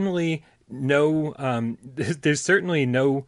certainly 0.00 0.44
no 0.68 1.34
um, 1.36 1.78
there's, 1.82 2.40
certainly 2.40 2.86
no 2.86 3.26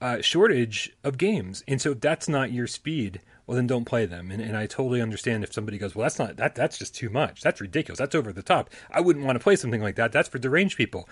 uh, 0.00 0.20
shortage 0.20 0.92
of 1.04 1.18
games, 1.18 1.62
and 1.68 1.80
so 1.80 1.92
if 1.92 2.00
that's 2.00 2.28
not 2.28 2.52
your 2.52 2.66
speed. 2.66 3.20
Well, 3.46 3.56
then 3.56 3.66
don't 3.66 3.86
play 3.86 4.04
them, 4.04 4.30
and, 4.30 4.42
and 4.42 4.54
I 4.58 4.66
totally 4.66 5.00
understand 5.00 5.42
if 5.42 5.54
somebody 5.54 5.78
goes, 5.78 5.94
"Well, 5.94 6.02
that's 6.02 6.18
not 6.18 6.36
that. 6.36 6.54
That's 6.54 6.76
just 6.76 6.94
too 6.94 7.08
much. 7.08 7.40
That's 7.40 7.62
ridiculous. 7.62 7.98
That's 7.98 8.14
over 8.14 8.30
the 8.30 8.42
top. 8.42 8.68
I 8.90 9.00
wouldn't 9.00 9.24
want 9.24 9.36
to 9.36 9.42
play 9.42 9.56
something 9.56 9.80
like 9.80 9.96
that. 9.96 10.12
That's 10.12 10.28
for 10.28 10.38
deranged 10.38 10.76
people." 10.76 11.08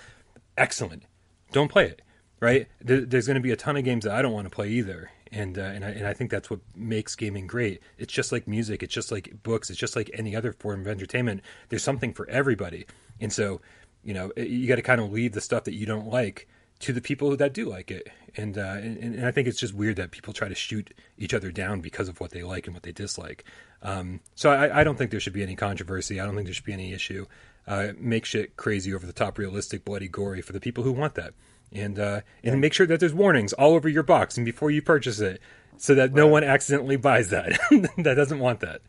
Excellent. 0.58 1.04
Don't 1.52 1.70
play 1.70 1.86
it. 1.86 2.02
Right? 2.38 2.68
There, 2.82 3.00
there's 3.00 3.26
going 3.26 3.36
to 3.36 3.40
be 3.40 3.52
a 3.52 3.56
ton 3.56 3.78
of 3.78 3.84
games 3.84 4.04
that 4.04 4.14
I 4.14 4.20
don't 4.20 4.34
want 4.34 4.44
to 4.44 4.54
play 4.54 4.68
either, 4.68 5.10
and 5.32 5.58
uh, 5.58 5.62
and 5.62 5.82
I, 5.82 5.88
and 5.88 6.06
I 6.06 6.12
think 6.12 6.30
that's 6.30 6.50
what 6.50 6.60
makes 6.74 7.16
gaming 7.16 7.46
great. 7.46 7.80
It's 7.96 8.12
just 8.12 8.32
like 8.32 8.46
music. 8.46 8.82
It's 8.82 8.92
just 8.92 9.10
like 9.10 9.42
books. 9.42 9.70
It's 9.70 9.78
just 9.78 9.96
like 9.96 10.10
any 10.12 10.36
other 10.36 10.52
form 10.52 10.82
of 10.82 10.88
entertainment. 10.88 11.40
There's 11.70 11.82
something 11.82 12.12
for 12.12 12.28
everybody, 12.28 12.84
and 13.18 13.32
so 13.32 13.62
you 14.06 14.14
know 14.14 14.30
you 14.36 14.68
got 14.68 14.76
to 14.76 14.82
kind 14.82 15.00
of 15.00 15.12
leave 15.12 15.32
the 15.32 15.40
stuff 15.40 15.64
that 15.64 15.74
you 15.74 15.84
don't 15.84 16.06
like 16.06 16.48
to 16.78 16.92
the 16.92 17.00
people 17.00 17.36
that 17.36 17.52
do 17.52 17.68
like 17.68 17.90
it. 17.90 18.08
And, 18.36 18.58
uh, 18.58 18.76
and 18.76 18.98
and 18.98 19.26
I 19.26 19.30
think 19.30 19.48
it's 19.48 19.58
just 19.58 19.74
weird 19.74 19.96
that 19.96 20.10
people 20.10 20.32
try 20.32 20.48
to 20.48 20.54
shoot 20.54 20.94
each 21.18 21.34
other 21.34 21.50
down 21.50 21.80
because 21.80 22.08
of 22.08 22.20
what 22.20 22.30
they 22.30 22.42
like 22.42 22.66
and 22.66 22.74
what 22.74 22.82
they 22.82 22.92
dislike. 22.92 23.44
Um, 23.82 24.20
so 24.34 24.50
I, 24.50 24.80
I 24.80 24.84
don't 24.84 24.96
think 24.96 25.10
there 25.10 25.20
should 25.20 25.32
be 25.32 25.42
any 25.42 25.56
controversy. 25.56 26.20
I 26.20 26.26
don't 26.26 26.34
think 26.34 26.46
there 26.46 26.54
should 26.54 26.64
be 26.64 26.72
any 26.72 26.92
issue. 26.92 27.26
Uh, 27.66 27.92
make 27.98 28.24
shit 28.24 28.56
crazy, 28.56 28.94
over 28.94 29.06
the 29.06 29.12
top, 29.12 29.38
realistic, 29.38 29.84
bloody, 29.84 30.06
gory 30.06 30.40
for 30.40 30.52
the 30.52 30.60
people 30.60 30.84
who 30.84 30.92
want 30.92 31.14
that. 31.14 31.34
And 31.72 31.98
uh, 31.98 32.20
and 32.44 32.60
make 32.60 32.74
sure 32.74 32.86
that 32.86 33.00
there's 33.00 33.14
warnings 33.14 33.52
all 33.54 33.74
over 33.74 33.88
your 33.88 34.04
box 34.04 34.36
and 34.36 34.44
before 34.44 34.70
you 34.70 34.82
purchase 34.82 35.18
it, 35.18 35.40
so 35.78 35.94
that 35.96 36.12
no 36.12 36.26
one 36.26 36.44
accidentally 36.44 36.96
buys 36.96 37.30
that 37.30 37.58
that 37.96 38.14
doesn't 38.14 38.38
want 38.38 38.60
that, 38.60 38.82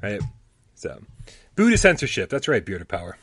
right? 0.00 0.22
So, 0.76 1.02
Buddha 1.56 1.76
censorship. 1.76 2.30
That's 2.30 2.48
right, 2.48 2.64
Beard 2.64 2.80
of 2.80 2.88
Power. 2.88 3.18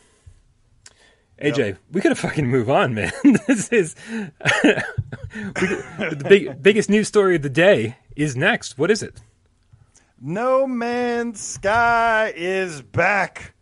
AJ, 1.42 1.78
we 1.92 2.02
gotta 2.02 2.16
fucking 2.16 2.48
move 2.48 2.70
on, 2.70 2.94
man. 2.94 3.12
this 3.48 3.70
is 3.70 3.94
the 4.44 4.84
big, 6.28 6.62
biggest 6.62 6.90
news 6.90 7.08
story 7.08 7.36
of 7.36 7.42
the 7.42 7.50
day 7.50 7.96
is 8.16 8.36
next. 8.36 8.78
What 8.78 8.92
is 8.92 9.02
it? 9.02 9.22
No 10.20 10.68
Man's 10.68 11.40
Sky 11.40 12.34
is 12.36 12.82
back 12.82 13.54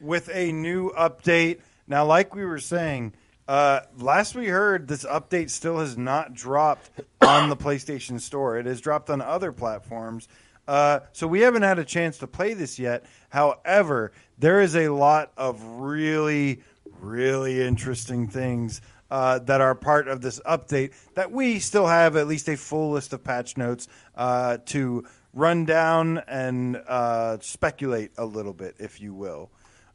with 0.00 0.28
a 0.32 0.52
new 0.52 0.90
update. 0.90 1.60
Now, 1.86 2.04
like 2.04 2.34
we 2.34 2.44
were 2.44 2.58
saying, 2.58 3.14
uh, 3.48 3.80
last 3.96 4.34
we 4.34 4.48
heard, 4.48 4.88
this 4.88 5.04
update 5.04 5.48
still 5.48 5.78
has 5.78 5.96
not 5.96 6.34
dropped 6.34 6.90
on 7.22 7.48
the 7.48 7.56
PlayStation 7.56 8.20
Store. 8.20 8.58
It 8.58 8.66
has 8.66 8.80
dropped 8.80 9.08
on 9.08 9.22
other 9.22 9.52
platforms. 9.52 10.28
Uh, 10.68 11.00
so 11.12 11.26
we 11.26 11.40
haven't 11.40 11.62
had 11.62 11.78
a 11.78 11.84
chance 11.84 12.18
to 12.18 12.26
play 12.26 12.54
this 12.54 12.78
yet. 12.78 13.04
However, 13.30 14.12
there 14.38 14.60
is 14.60 14.76
a 14.76 14.88
lot 14.90 15.32
of 15.36 15.62
really, 15.62 16.62
really 17.02 17.60
interesting 17.60 18.28
things 18.28 18.80
uh, 19.10 19.38
that 19.40 19.60
are 19.60 19.74
part 19.74 20.08
of 20.08 20.22
this 20.22 20.40
update 20.46 20.92
that 21.14 21.30
we 21.30 21.58
still 21.58 21.86
have 21.86 22.16
at 22.16 22.26
least 22.26 22.48
a 22.48 22.56
full 22.56 22.92
list 22.92 23.12
of 23.12 23.22
patch 23.22 23.56
notes 23.56 23.88
uh, 24.16 24.56
to 24.64 25.04
run 25.34 25.64
down 25.64 26.18
and 26.26 26.76
uh, 26.88 27.38
speculate 27.40 28.12
a 28.16 28.24
little 28.24 28.52
bit, 28.54 28.76
if 28.78 29.00
you 29.00 29.12
will. 29.12 29.50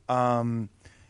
Um, 0.09 0.69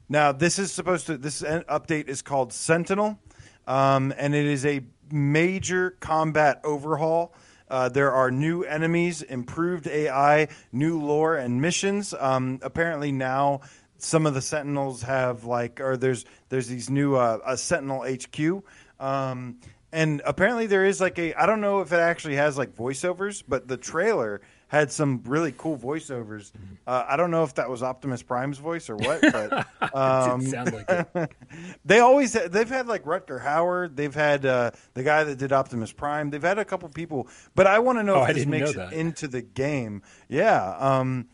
now, 0.10 0.32
this 0.32 0.58
is 0.58 0.72
supposed 0.72 1.08
to. 1.08 1.18
This 1.18 1.42
update 1.42 2.08
is 2.08 2.22
called 2.22 2.54
Sentinel, 2.54 3.20
um, 3.68 4.14
and 4.18 4.34
it 4.34 4.46
is 4.46 4.66
a 4.66 4.82
major 5.12 5.92
combat 6.00 6.62
overhaul. 6.64 7.34
Uh, 7.70 7.90
there 7.90 8.14
are 8.14 8.32
new 8.32 8.64
enemies, 8.64 9.22
improved 9.22 9.88
AI, 9.88 10.48
new 10.72 11.02
lore, 11.02 11.36
and 11.36 11.62
missions. 11.62 12.14
Um, 12.18 12.60
apparently 12.62 13.12
now, 13.12 13.62
some 13.98 14.26
of 14.26 14.34
the 14.34 14.42
Sentinels 14.42 15.02
have 15.04 15.46
like, 15.46 15.80
or 15.80 15.98
there's 15.98 16.26
there's 16.50 16.68
these 16.68 16.90
new 16.90 17.16
uh, 17.16 17.40
a 17.46 17.58
Sentinel 17.58 18.04
HQ. 18.04 18.64
Um, 19.00 19.58
and 19.92 20.22
apparently 20.26 20.68
there 20.68 20.86
is 20.86 21.00
like 21.00 21.18
a 21.18 21.34
I 21.34 21.46
don't 21.46 21.62
know 21.62 21.82
if 21.82 21.92
it 21.92 22.00
actually 22.00 22.36
has 22.36 22.58
like 22.58 22.76
voiceovers, 22.76 23.44
but 23.48 23.68
the 23.68 23.78
trailer 23.78 24.42
had 24.70 24.92
some 24.92 25.22
really 25.26 25.54
cool 25.58 25.78
voiceovers. 25.78 26.52
Uh, 26.86 27.06
I 27.08 27.16
don't 27.16 27.32
know 27.32 27.44
if 27.44 27.56
that 27.56 27.70
was 27.70 27.82
Optimus 27.82 28.22
Prime's 28.22 28.58
voice 28.58 28.90
or 28.90 28.98
what, 28.98 29.22
but 29.22 29.66
um, 29.96 30.42
sound 30.42 30.74
like 30.74 30.90
it. 30.90 31.32
they 31.86 32.00
always 32.00 32.34
they've 32.34 32.70
had 32.70 32.88
like 32.88 33.06
Rutger 33.06 33.42
Howard, 33.42 33.96
They've 33.96 34.14
had 34.14 34.46
uh, 34.46 34.72
the 34.94 35.04
guy 35.04 35.24
that 35.24 35.38
did 35.38 35.54
Optimus 35.54 35.94
Prime. 35.94 36.30
They've 36.30 36.42
had 36.42 36.60
a 36.60 36.66
couple 36.66 36.90
people, 36.90 37.30
but 37.56 37.66
I 37.66 37.80
want 37.80 37.98
to 38.00 38.04
know 38.04 38.16
oh, 38.16 38.26
if 38.26 38.36
this 38.36 38.46
makes 38.46 38.72
it 38.72 38.92
into 38.92 39.28
the 39.28 39.42
game. 39.42 40.02
Yeah. 40.28 40.76
Um, 40.78 41.28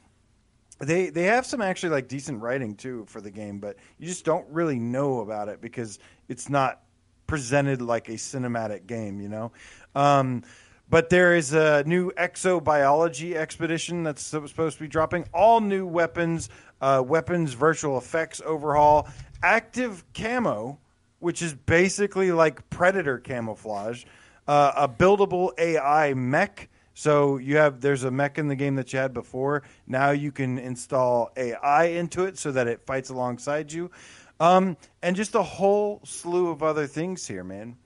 they 0.83 1.09
they 1.09 1.23
have 1.23 1.45
some 1.45 1.61
actually 1.61 1.89
like 1.89 2.07
decent 2.07 2.41
writing 2.41 2.75
too 2.75 3.05
for 3.07 3.21
the 3.21 3.31
game, 3.31 3.59
but 3.59 3.77
you 3.97 4.07
just 4.07 4.25
don't 4.25 4.47
really 4.49 4.79
know 4.79 5.21
about 5.21 5.49
it 5.49 5.61
because 5.61 5.99
it's 6.29 6.49
not 6.49 6.81
presented 7.27 7.81
like 7.81 8.09
a 8.09 8.13
cinematic 8.13 8.87
game, 8.87 9.19
you 9.19 9.29
know. 9.29 9.51
Um, 9.95 10.43
but 10.89 11.09
there 11.09 11.35
is 11.35 11.53
a 11.53 11.83
new 11.85 12.11
exobiology 12.11 13.35
expedition 13.35 14.03
that's 14.03 14.21
supposed 14.21 14.77
to 14.77 14.83
be 14.83 14.87
dropping. 14.87 15.25
All 15.33 15.59
new 15.59 15.87
weapons, 15.87 16.49
uh, 16.81 17.03
weapons 17.05 17.53
virtual 17.53 17.97
effects 17.97 18.41
overhaul, 18.45 19.07
active 19.41 20.03
camo, 20.13 20.77
which 21.19 21.41
is 21.41 21.53
basically 21.53 22.31
like 22.31 22.69
predator 22.69 23.17
camouflage, 23.17 24.03
uh, 24.47 24.73
a 24.75 24.87
buildable 24.87 25.51
AI 25.57 26.13
mech. 26.13 26.69
So 26.93 27.37
you 27.37 27.57
have 27.57 27.81
there's 27.81 28.03
a 28.03 28.11
mech 28.11 28.37
in 28.37 28.47
the 28.47 28.55
game 28.55 28.75
that 28.75 28.93
you 28.93 28.99
had 28.99 29.13
before. 29.13 29.63
Now 29.87 30.11
you 30.11 30.31
can 30.31 30.59
install 30.59 31.31
AI 31.35 31.85
into 31.85 32.25
it 32.25 32.37
so 32.37 32.51
that 32.51 32.67
it 32.67 32.85
fights 32.85 33.09
alongside 33.09 33.71
you. 33.71 33.91
Um, 34.39 34.77
and 35.01 35.15
just 35.15 35.35
a 35.35 35.43
whole 35.43 36.01
slew 36.03 36.49
of 36.49 36.61
other 36.61 36.87
things 36.87 37.27
here, 37.27 37.43
man. 37.43 37.77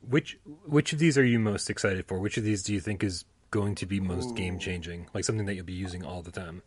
Which 0.00 0.38
which 0.66 0.92
of 0.92 0.98
these 0.98 1.16
are 1.16 1.24
you 1.24 1.38
most 1.38 1.70
excited 1.70 2.06
for? 2.06 2.18
Which 2.18 2.36
of 2.36 2.44
these 2.44 2.62
do 2.62 2.72
you 2.74 2.80
think 2.80 3.02
is 3.02 3.24
going 3.50 3.74
to 3.76 3.86
be 3.86 4.00
most 4.00 4.34
game 4.34 4.58
changing? 4.58 5.06
Like 5.14 5.24
something 5.24 5.46
that 5.46 5.54
you'll 5.54 5.64
be 5.64 5.72
using 5.72 6.04
all 6.04 6.22
the 6.22 6.30
time? 6.30 6.62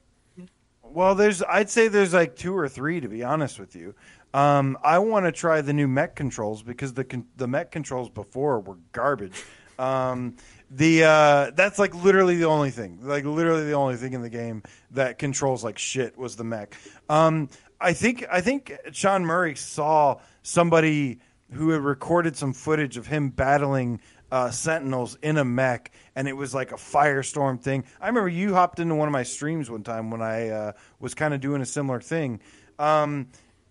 Well, 0.81 1.15
there's 1.15 1.43
I'd 1.43 1.69
say 1.69 1.89
there's 1.89 2.13
like 2.13 2.35
two 2.35 2.57
or 2.57 2.69
three 2.69 2.99
to 3.01 3.07
be 3.07 3.23
honest 3.23 3.59
with 3.59 3.75
you. 3.75 3.93
Um, 4.33 4.77
I 4.83 4.99
want 4.99 5.25
to 5.25 5.31
try 5.31 5.61
the 5.61 5.73
new 5.73 5.87
mech 5.87 6.15
controls 6.15 6.63
because 6.63 6.93
the 6.93 7.23
the 7.35 7.47
mech 7.47 7.71
controls 7.71 8.09
before 8.09 8.59
were 8.59 8.77
garbage. 8.91 9.43
Um, 9.77 10.37
the 10.69 11.03
uh, 11.03 11.51
that's 11.55 11.79
like 11.79 11.95
literally 11.95 12.35
the 12.35 12.45
only 12.45 12.71
thing, 12.71 12.99
like 13.01 13.25
literally 13.25 13.65
the 13.65 13.73
only 13.73 13.95
thing 13.95 14.13
in 14.13 14.21
the 14.21 14.29
game 14.29 14.63
that 14.91 15.17
controls 15.17 15.63
like 15.63 15.77
shit 15.77 16.17
was 16.17 16.35
the 16.35 16.43
mech. 16.43 16.75
Um, 17.09 17.49
I 17.79 17.93
think 17.93 18.25
I 18.31 18.41
think 18.41 18.73
Sean 18.91 19.25
Murray 19.25 19.55
saw 19.55 20.19
somebody 20.43 21.19
who 21.53 21.69
had 21.69 21.81
recorded 21.81 22.35
some 22.35 22.53
footage 22.53 22.97
of 22.97 23.07
him 23.07 23.29
battling 23.29 24.01
uh, 24.31 24.51
Sentinels 24.51 25.17
in 25.21 25.37
a 25.37 25.45
mech, 25.45 25.91
and 26.15 26.27
it 26.27 26.33
was 26.33 26.53
like 26.53 26.71
a 26.71 26.75
firestorm 26.75 27.61
thing. 27.61 27.85
I 28.01 28.07
remember 28.07 28.29
you 28.29 28.53
hopped 28.53 28.79
into 28.79 28.95
one 28.95 29.07
of 29.07 29.13
my 29.13 29.23
streams 29.23 29.69
one 29.69 29.83
time 29.83 30.11
when 30.11 30.21
I 30.21 30.49
uh, 30.49 30.71
was 30.99 31.13
kind 31.13 31.33
of 31.33 31.39
doing 31.39 31.61
a 31.61 31.65
similar 31.65 32.01
thing. 32.01 32.41
Um, 32.77 33.27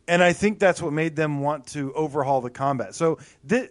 and 0.08 0.22
I 0.22 0.32
think 0.32 0.58
that's 0.58 0.80
what 0.80 0.92
made 0.92 1.16
them 1.16 1.40
want 1.40 1.66
to 1.68 1.92
overhaul 1.94 2.40
the 2.40 2.50
combat. 2.50 2.94
So 2.94 3.18
th- 3.48 3.70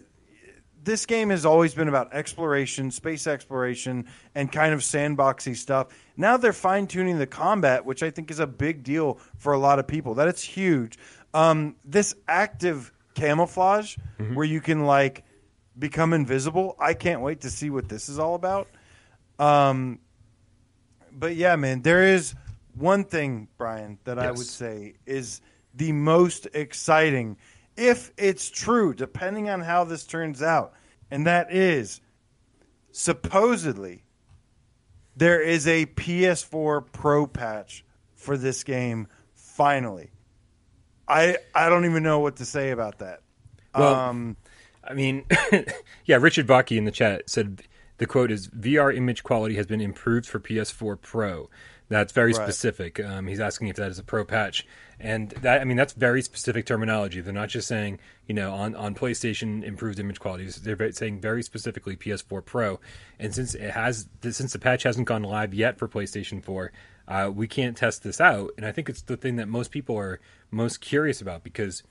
this 0.86 1.06
game 1.06 1.32
has 1.32 1.46
always 1.46 1.74
been 1.74 1.88
about 1.88 2.14
exploration, 2.14 2.92
space 2.92 3.28
exploration, 3.28 4.06
and 4.36 4.52
kind 4.52 4.74
of 4.74 4.82
sandboxy 4.82 5.56
stuff. 5.56 5.88
Now 6.16 6.38
they're 6.38 6.54
fine 6.54 6.88
tuning 6.88 7.18
the 7.18 7.28
combat, 7.28 7.86
which 7.86 8.04
I 8.04 8.12
think 8.12 8.32
is 8.32 8.40
a 8.40 8.48
big 8.48 8.84
deal 8.84 9.20
for 9.38 9.54
a 9.54 9.58
lot 9.58 9.80
of 9.80 9.88
people. 9.88 10.14
That 10.16 10.28
it's 10.28 10.44
huge. 10.44 10.98
Um, 11.34 11.76
this 11.84 12.16
active 12.28 12.94
camouflage, 13.16 13.98
mm-hmm. 14.20 14.36
where 14.36 14.46
you 14.46 14.62
can 14.62 14.86
like 14.86 15.24
become 15.78 16.14
invisible. 16.14 16.76
I 16.80 16.94
can't 16.94 17.22
wait 17.22 17.42
to 17.42 17.50
see 17.50 17.70
what 17.70 17.90
this 17.90 18.08
is 18.08 18.20
all 18.20 18.36
about. 18.36 18.70
Um, 19.40 20.00
but 21.12 21.36
yeah, 21.36 21.56
man, 21.56 21.82
there 21.82 22.04
is 22.04 22.36
one 22.76 23.04
thing, 23.06 23.48
Bryan, 23.58 23.98
that 24.04 24.18
yes. 24.18 24.26
I 24.26 24.32
would 24.32 24.46
say 24.46 24.94
is 25.06 25.42
the 25.74 25.92
most 25.92 26.48
exciting 26.54 27.38
if 27.78 28.12
it's 28.18 28.50
true, 28.50 28.94
depending 28.94 29.50
on 29.50 29.62
how 29.62 29.84
this 29.84 30.06
turns 30.06 30.42
out. 30.42 30.74
And 31.12 31.26
that 31.28 31.52
is 31.52 32.02
supposedly 32.92 34.04
there 35.16 35.42
is 35.42 35.68
a 35.68 35.86
PS4 35.86 36.86
Pro 36.92 37.28
patch 37.28 37.86
for 38.16 38.38
this 38.38 38.64
game 38.64 39.08
finally. 39.34 40.12
I 41.08 41.38
I 41.54 41.70
don't 41.70 41.86
even 41.86 42.04
know 42.04 42.20
what 42.20 42.38
to 42.38 42.46
say 42.46 42.72
about 42.72 43.00
that. 43.00 43.22
Well, 43.76 43.94
um, 43.94 44.38
I 44.84 44.94
mean, 44.94 45.26
yeah, 46.06 46.18
Richard 46.18 46.48
Baki 46.48 46.78
in 46.78 46.86
the 46.86 46.92
chat 46.92 47.30
said 47.30 47.64
the 47.98 48.06
quote 48.06 48.32
is 48.32 48.48
VR 48.50 48.96
image 48.96 49.24
quality 49.24 49.56
has 49.56 49.68
been 49.68 49.82
improved 49.82 50.26
for 50.26 50.40
PS4 50.40 51.00
Pro. 51.02 51.50
That's 51.88 52.14
very 52.14 52.34
right. 52.34 52.44
specific. 52.44 53.00
Um, 53.00 53.28
he's 53.28 53.40
asking 53.40 53.68
if 53.68 53.76
that 53.76 53.92
is 53.92 54.00
a 54.00 54.04
pro 54.04 54.26
patch, 54.26 54.66
and 55.00 55.30
that 55.30 55.62
I 55.62 55.66
mean 55.66 55.78
that's 55.78 55.94
very 55.94 56.22
specific 56.22 56.66
terminology. 56.66 57.22
They're 57.22 57.34
not 57.34 57.50
just 57.50 57.68
saying 57.68 58.00
you 58.28 58.34
know 58.34 58.54
on 58.54 58.76
on 58.76 58.96
PlayStation 58.96 59.64
improved 59.64 60.00
image 60.00 60.20
quality. 60.20 60.48
They're 60.50 60.92
saying 60.92 61.22
very 61.22 61.44
specifically 61.44 61.96
PS4 61.96 62.44
Pro, 62.44 62.80
and 63.20 63.36
since 63.36 63.54
it 63.54 63.72
has 63.72 64.08
since 64.24 64.54
the 64.54 64.60
patch 64.60 64.84
hasn't 64.84 65.08
gone 65.08 65.24
live 65.24 65.54
yet 65.54 65.78
for 65.78 65.88
PlayStation 65.88 66.44
4, 66.44 66.72
uh, 67.08 67.32
we 67.34 67.48
can't 67.48 67.78
test 67.78 68.04
this 68.04 68.20
out. 68.20 68.52
And 68.58 68.66
I 68.66 68.72
think 68.72 68.90
it's 68.90 69.04
the 69.04 69.18
thing 69.18 69.36
that 69.36 69.48
most 69.48 69.70
people 69.70 69.98
are 69.98 70.20
most 70.50 70.82
curious 70.82 71.22
about 71.22 71.44
because 71.44 71.84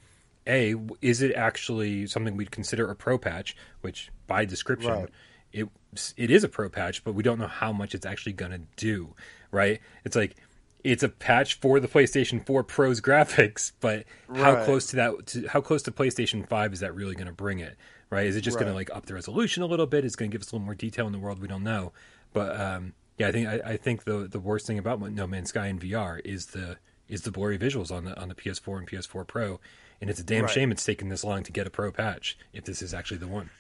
a 0.47 0.75
is 1.01 1.23
it 1.23 1.35
actually 1.35 2.07
something 2.07 2.37
we'd 2.37 2.51
consider 2.51 2.91
a 2.91 2.97
pro 2.97 3.17
patch, 3.19 3.57
which 3.81 4.11
by 4.27 4.45
description. 4.45 4.93
Right. 4.93 5.09
It, 5.53 5.69
it 6.17 6.33
is 6.33 6.43
a 6.43 6.49
pro 6.49 6.69
patch, 6.69 7.05
but 7.05 7.15
we 7.15 7.23
don't 7.23 7.39
know 7.39 7.47
how 7.47 7.73
much 7.73 7.95
it's 7.95 8.05
actually 8.05 8.33
going 8.33 8.51
to 8.51 8.63
do 8.75 9.15
right? 9.55 9.81
It's 10.05 10.17
like 10.17 10.37
it's 10.83 11.03
a 11.03 11.09
patch 11.09 11.55
for 11.55 11.81
the 11.81 11.89
PlayStation 11.89 12.45
4 12.45 12.63
Pro's 12.65 13.01
graphics, 13.01 13.73
but 13.81 14.05
how 14.35 14.55
right. 14.55 14.65
close 14.65 14.87
to 14.89 14.97
that? 14.97 15.27
To, 15.29 15.49
how 15.49 15.61
close 15.61 15.83
to 15.85 15.93
PlayStation 15.93 16.47
5 16.47 16.73
is 16.75 16.81
that 16.81 16.95
really 16.95 17.15
going 17.15 17.27
to 17.27 17.33
bring 17.33 17.61
it? 17.61 17.77
Right? 18.11 18.27
Is 18.27 18.37
it 18.37 18.43
just 18.43 18.57
right. 18.57 18.65
going 18.65 18.73
to 18.73 18.77
like 18.77 18.95
up 18.95 19.07
the 19.07 19.15
resolution 19.15 19.63
a 19.63 19.67
little 19.67 19.87
bit? 19.87 20.05
Is 20.05 20.15
going 20.15 20.31
to 20.31 20.35
give 20.35 20.43
us 20.43 20.53
a 20.53 20.55
little 20.55 20.67
more 20.67 20.75
detail 20.75 21.07
in 21.07 21.13
the 21.13 21.19
world 21.19 21.41
we 21.41 21.49
don't 21.49 21.65
know? 21.65 21.93
But 22.33 22.61
um, 22.61 22.93
yeah, 23.17 23.29
I 23.29 23.33
think 23.33 23.49
I, 23.49 23.61
I, 23.65 23.77
think 23.77 24.05
the 24.05 24.29
the 24.31 24.41
worst 24.41 24.67
thing 24.67 24.79
about 24.79 25.01
No 25.01 25.27
Man's 25.27 25.49
Sky 25.49 25.69
in 25.69 25.79
VR 25.79 26.21
is 26.25 26.47
the 26.47 26.77
is 27.09 27.23
the 27.23 27.31
blurry 27.31 27.59
visuals 27.59 27.91
on 27.91 28.05
the 28.05 28.21
on 28.21 28.29
the 28.29 28.35
PS4 28.35 28.79
and 28.79 28.89
PS4 28.89 29.27
Pro, 29.27 29.61
and 30.01 30.11
it's 30.11 30.21
a 30.21 30.25
damn 30.25 30.43
right. 30.43 30.51
shame 30.51 30.71
it's 30.71 30.85
taken 30.85 31.09
this 31.09 31.25
long 31.25 31.43
to 31.45 31.53
get 31.53 31.67
a 31.67 31.71
Pro 31.71 31.91
patch 31.91 32.37
if 32.53 32.65
this 32.65 32.83
is 32.83 32.93
actually 32.93 33.19
the 33.19 33.29
one. 33.29 33.51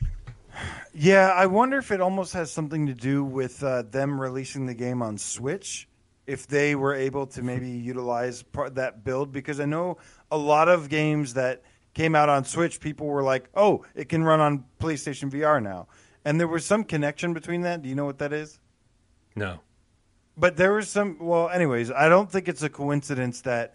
Yeah, 0.93 1.29
I 1.31 1.47
wonder 1.47 1.79
if 1.79 1.90
it 1.90 2.01
almost 2.01 2.33
has 2.35 2.51
something 2.51 2.87
to 2.87 2.95
do 2.95 3.25
with 3.25 3.62
uh, 3.62 3.83
them 3.83 4.21
releasing 4.21 4.67
the 4.67 4.75
game 4.75 5.03
on 5.03 5.19
Switch. 5.19 5.88
If 6.27 6.47
they 6.47 6.75
were 6.75 6.95
able 6.95 7.27
to 7.29 7.43
maybe 7.43 7.69
utilize 7.69 8.43
part, 8.43 8.77
that 8.77 9.05
build, 9.05 9.33
because 9.33 9.61
I 9.61 9.67
know 9.67 9.99
a 10.31 10.38
lot 10.38 10.69
of 10.69 10.88
games 10.88 11.35
that 11.35 11.62
came 11.93 12.14
out 12.14 12.29
on 12.29 12.45
Switch, 12.45 12.81
people 12.81 13.07
were 13.07 13.23
like, 13.23 13.49
"Oh, 13.55 13.85
it 13.95 14.09
can 14.09 14.25
run 14.25 14.40
on 14.40 14.64
PlayStation 14.81 15.31
VR 15.31 15.62
now," 15.62 15.88
and 16.25 16.40
there 16.40 16.49
was 16.49 16.64
some 16.64 16.85
connection 16.85 17.35
between 17.35 17.62
that. 17.62 17.83
Do 17.83 17.88
you 17.88 17.95
know 17.95 18.07
what 18.07 18.19
that 18.19 18.33
is? 18.33 18.59
No. 19.37 19.61
But 20.37 20.57
there 20.57 20.73
was 20.73 20.88
some. 20.88 21.19
Well, 21.21 21.49
anyways, 21.51 21.90
I 21.90 22.09
don't 22.09 22.31
think 22.31 22.49
it's 22.49 22.63
a 22.63 22.71
coincidence 22.71 23.42
that. 23.42 23.75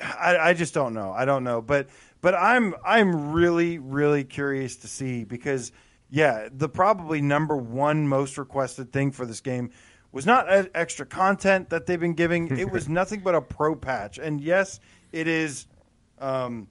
I, 0.00 0.36
I 0.36 0.54
just 0.54 0.74
don't 0.74 0.92
know. 0.92 1.12
I 1.12 1.24
don't 1.24 1.44
know, 1.44 1.62
but 1.62 1.88
but 2.24 2.34
I'm 2.34 2.74
I'm 2.82 3.32
really 3.32 3.78
really 3.78 4.24
curious 4.24 4.76
to 4.76 4.88
see 4.88 5.24
because 5.24 5.72
yeah, 6.08 6.48
the 6.50 6.70
probably 6.70 7.20
number 7.20 7.54
one 7.54 8.08
most 8.08 8.38
requested 8.38 8.94
thing 8.94 9.12
for 9.12 9.26
this 9.26 9.42
game 9.42 9.70
was 10.10 10.24
not 10.24 10.46
extra 10.74 11.04
content 11.04 11.68
that 11.68 11.84
they've 11.84 12.00
been 12.00 12.14
giving. 12.14 12.56
it 12.56 12.70
was 12.70 12.88
nothing 13.00 13.20
but 13.20 13.34
a 13.34 13.42
pro 13.42 13.76
patch, 13.76 14.16
and 14.16 14.40
yes, 14.40 14.80
it 15.12 15.28
is. 15.28 15.66
Um, 16.18 16.68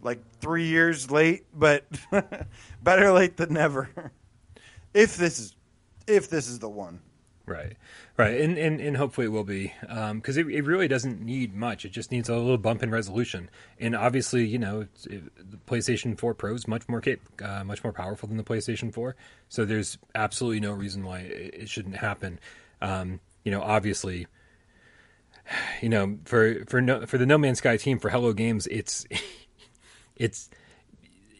like 0.00 0.20
three 0.38 0.66
years 0.66 1.10
late, 1.10 1.46
but 1.52 1.84
better 2.84 3.10
late 3.10 3.36
than 3.36 3.54
never. 3.54 3.90
if 4.94 5.16
this 5.16 5.40
is 5.40 5.56
if 6.06 6.30
this 6.30 6.46
is 6.46 6.60
the 6.60 6.68
one. 6.68 7.00
Right, 7.48 7.76
right, 8.18 8.38
and 8.42 8.58
and, 8.58 8.78
and 8.78 8.96
hopefully 8.98 9.26
it 9.26 9.30
will 9.30 9.42
be 9.42 9.72
because 9.80 10.36
it, 10.36 10.46
it 10.48 10.66
really 10.66 10.86
doesn't 10.86 11.22
need 11.22 11.54
much. 11.54 11.86
It 11.86 11.92
just 11.92 12.12
needs 12.12 12.28
a 12.28 12.36
little 12.36 12.58
bump 12.58 12.82
in 12.82 12.90
resolution, 12.90 13.48
and 13.80 13.96
obviously, 13.96 14.46
you 14.46 14.58
know, 14.58 14.82
it, 15.04 15.50
the 15.50 15.56
PlayStation 15.66 16.18
Four 16.18 16.34
Pro 16.34 16.52
is 16.54 16.68
much 16.68 16.86
more 16.90 17.00
cap- 17.00 17.20
uh, 17.42 17.64
much 17.64 17.82
more 17.82 17.92
powerful 17.94 18.28
than 18.28 18.36
the 18.36 18.44
PlayStation 18.44 18.92
Four. 18.92 19.16
So 19.48 19.64
there's 19.64 19.96
absolutely 20.14 20.60
no 20.60 20.72
reason 20.72 21.04
why 21.04 21.20
it, 21.20 21.54
it 21.54 21.68
shouldn't 21.70 21.96
happen. 21.96 22.38
Um, 22.82 23.20
you 23.44 23.50
know, 23.50 23.62
obviously, 23.62 24.26
you 25.80 25.88
know, 25.88 26.18
for 26.26 26.66
for 26.66 26.82
no, 26.82 27.06
for 27.06 27.16
the 27.16 27.24
No 27.24 27.38
Man's 27.38 27.58
Sky 27.58 27.78
team 27.78 27.98
for 27.98 28.10
Hello 28.10 28.34
Games, 28.34 28.66
it's 28.66 29.06
it's 30.16 30.50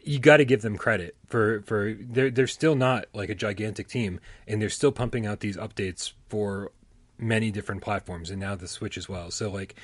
you 0.09 0.17
got 0.17 0.37
to 0.37 0.45
give 0.45 0.63
them 0.63 0.75
credit 0.75 1.15
for 1.27 1.61
for 1.67 1.95
they're 1.99 2.31
they're 2.31 2.47
still 2.47 2.73
not 2.73 3.05
like 3.13 3.29
a 3.29 3.35
gigantic 3.35 3.87
team, 3.87 4.19
and 4.47 4.59
they're 4.59 4.67
still 4.67 4.91
pumping 4.91 5.27
out 5.27 5.39
these 5.39 5.55
updates 5.55 6.13
for 6.29 6.71
many 7.19 7.51
different 7.51 7.83
platforms, 7.83 8.31
and 8.31 8.39
now 8.39 8.55
the 8.55 8.67
Switch 8.67 8.97
as 8.97 9.07
well. 9.07 9.29
So 9.29 9.51
like 9.51 9.75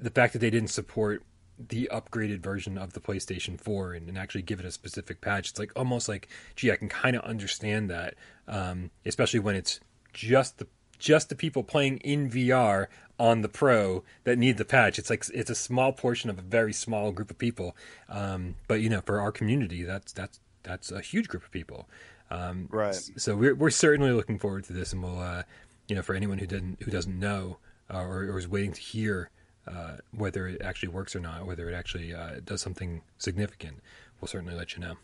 the 0.00 0.10
fact 0.10 0.32
that 0.32 0.40
they 0.40 0.50
didn't 0.50 0.70
support 0.70 1.22
the 1.56 1.88
upgraded 1.92 2.40
version 2.40 2.76
of 2.76 2.94
the 2.94 3.00
PlayStation 3.00 3.60
4 3.60 3.92
and, 3.92 4.08
and, 4.08 4.18
actually 4.18 4.42
give 4.42 4.58
it 4.58 4.66
a 4.66 4.72
specific 4.72 5.20
patch. 5.20 5.50
It's 5.50 5.58
like 5.60 5.70
almost 5.76 6.08
like, 6.08 6.28
gee, 6.56 6.72
I 6.72 6.76
can 6.76 6.88
kind 6.88 7.14
of 7.14 7.22
understand 7.22 7.88
that, 7.90 8.14
um, 8.48 8.90
especially 9.06 9.38
when 9.38 9.54
it's 9.54 9.78
just 10.12 10.58
the 10.58 10.66
just 10.98 11.28
the 11.28 11.36
people 11.36 11.62
playing 11.62 11.98
in 11.98 12.28
VR 12.28 12.88
on 13.18 13.42
the 13.42 13.48
Pro 13.48 14.02
that 14.24 14.38
need 14.38 14.56
the 14.56 14.64
patch. 14.64 14.98
It's 14.98 15.10
like 15.10 15.24
it's 15.32 15.50
a 15.50 15.54
small 15.54 15.92
portion 15.92 16.30
of 16.30 16.38
a 16.38 16.42
very 16.42 16.72
small 16.72 17.12
group 17.12 17.30
of 17.30 17.38
people, 17.38 17.76
um, 18.08 18.56
but 18.68 18.80
you 18.80 18.88
know, 18.88 19.00
for 19.00 19.20
our 19.20 19.32
community, 19.32 19.82
that's 19.82 20.12
that's 20.12 20.40
that's 20.62 20.90
a 20.90 21.00
huge 21.00 21.28
group 21.28 21.44
of 21.44 21.50
people. 21.50 21.88
Um, 22.30 22.68
right. 22.70 22.94
So 22.94 23.36
we're 23.36 23.54
we're 23.54 23.70
certainly 23.70 24.12
looking 24.12 24.38
forward 24.38 24.64
to 24.64 24.72
this, 24.72 24.92
and 24.92 25.02
we'll, 25.02 25.20
uh, 25.20 25.42
you 25.88 25.94
know, 25.94 26.02
for 26.02 26.14
anyone 26.14 26.38
who 26.38 26.46
didn't 26.46 26.82
who 26.82 26.90
doesn't 26.90 27.18
know 27.18 27.58
uh, 27.92 28.00
or, 28.00 28.24
or 28.24 28.38
is 28.38 28.48
waiting 28.48 28.72
to 28.72 28.80
hear 28.80 29.30
uh, 29.66 29.96
whether 30.12 30.46
it 30.46 30.60
actually 30.62 30.88
works 30.88 31.14
or 31.14 31.20
not, 31.20 31.46
whether 31.46 31.68
it 31.68 31.74
actually 31.74 32.14
uh, 32.14 32.40
does 32.44 32.60
something 32.60 33.02
significant, 33.18 33.80
we'll 34.20 34.28
certainly 34.28 34.54
let 34.54 34.74
you 34.74 34.80
know. 34.80 34.94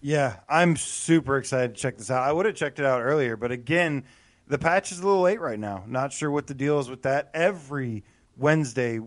Yeah, 0.00 0.36
I'm 0.48 0.76
super 0.76 1.36
excited 1.36 1.74
to 1.74 1.80
check 1.80 1.98
this 1.98 2.10
out. 2.10 2.22
I 2.22 2.32
would 2.32 2.46
have 2.46 2.54
checked 2.54 2.78
it 2.78 2.84
out 2.84 3.02
earlier, 3.02 3.36
but 3.36 3.50
again, 3.50 4.04
the 4.46 4.58
patch 4.58 4.92
is 4.92 5.00
a 5.00 5.06
little 5.06 5.22
late 5.22 5.40
right 5.40 5.58
now. 5.58 5.84
Not 5.86 6.12
sure 6.12 6.30
what 6.30 6.46
the 6.46 6.54
deal 6.54 6.78
is 6.78 6.88
with 6.88 7.02
that. 7.02 7.30
Every 7.34 8.04
Wednesday, 8.36 9.00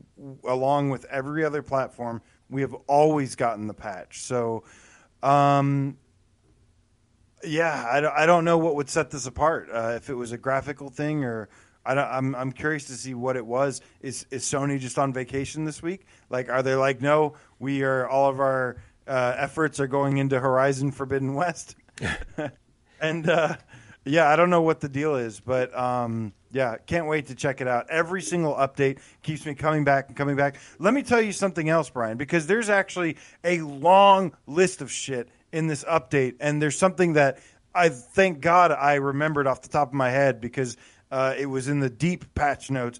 along 0.43 0.89
with 0.89 1.05
every 1.05 1.45
other 1.45 1.61
platform, 1.61 2.21
we 2.49 2.61
have 2.61 2.73
always 2.87 3.35
gotten 3.35 3.67
the 3.67 3.73
patch. 3.73 4.21
So, 4.21 4.63
um, 5.23 5.97
yeah, 7.43 7.87
I 7.89 8.01
don't, 8.01 8.13
I 8.15 8.25
don't 8.25 8.43
know 8.43 8.57
what 8.57 8.75
would 8.75 8.89
set 8.89 9.11
this 9.11 9.25
apart. 9.27 9.69
Uh, 9.71 9.93
if 9.95 10.09
it 10.09 10.15
was 10.15 10.31
a 10.31 10.37
graphical 10.37 10.89
thing 10.89 11.23
or 11.23 11.49
I 11.85 11.93
don't, 11.95 12.07
I'm 12.07 12.35
I'm 12.35 12.51
curious 12.51 12.85
to 12.85 12.93
see 12.93 13.13
what 13.13 13.37
it 13.37 13.45
was. 13.45 13.81
Is 14.01 14.25
is 14.31 14.43
Sony 14.43 14.79
just 14.79 14.99
on 14.99 15.13
vacation 15.13 15.63
this 15.63 15.81
week? 15.81 16.05
Like, 16.29 16.49
are 16.49 16.61
they 16.61 16.75
like, 16.75 17.01
no, 17.01 17.35
we 17.57 17.83
are 17.83 18.07
all 18.07 18.29
of 18.29 18.39
our 18.39 18.77
uh, 19.07 19.35
efforts 19.37 19.79
are 19.79 19.87
going 19.87 20.17
into 20.17 20.39
Horizon 20.39 20.91
Forbidden 20.91 21.33
West, 21.33 21.75
and 23.01 23.29
uh, 23.29 23.55
yeah, 24.09 24.27
I 24.27 24.35
don't 24.35 24.49
know 24.49 24.61
what 24.61 24.79
the 24.79 24.89
deal 24.89 25.15
is, 25.15 25.39
but 25.39 25.75
um, 25.77 26.33
yeah, 26.51 26.77
can't 26.85 27.07
wait 27.07 27.27
to 27.27 27.35
check 27.35 27.61
it 27.61 27.67
out. 27.67 27.87
Every 27.89 28.21
single 28.21 28.55
update 28.55 28.99
keeps 29.21 29.45
me 29.45 29.53
coming 29.53 29.83
back 29.83 30.07
and 30.07 30.17
coming 30.17 30.35
back. 30.35 30.55
Let 30.79 30.93
me 30.93 31.03
tell 31.03 31.21
you 31.21 31.31
something 31.31 31.69
else, 31.69 31.89
Bryan, 31.89 32.17
because 32.17 32.47
there's 32.47 32.69
actually 32.69 33.17
a 33.43 33.61
long 33.61 34.35
list 34.47 34.81
of 34.81 34.91
shit 34.91 35.29
in 35.51 35.67
this 35.67 35.83
update, 35.83 36.35
and 36.39 36.61
there's 36.61 36.77
something 36.77 37.13
that 37.13 37.39
I 37.73 37.89
thank 37.89 38.41
God 38.41 38.71
I 38.71 38.95
remembered 38.95 39.47
off 39.47 39.61
the 39.61 39.69
top 39.69 39.89
of 39.89 39.93
my 39.93 40.09
head 40.09 40.41
because 40.41 40.75
uh, 41.11 41.35
it 41.37 41.45
was 41.45 41.67
in 41.67 41.79
the 41.79 41.89
deep 41.89 42.33
patch 42.33 42.71
notes. 42.71 42.99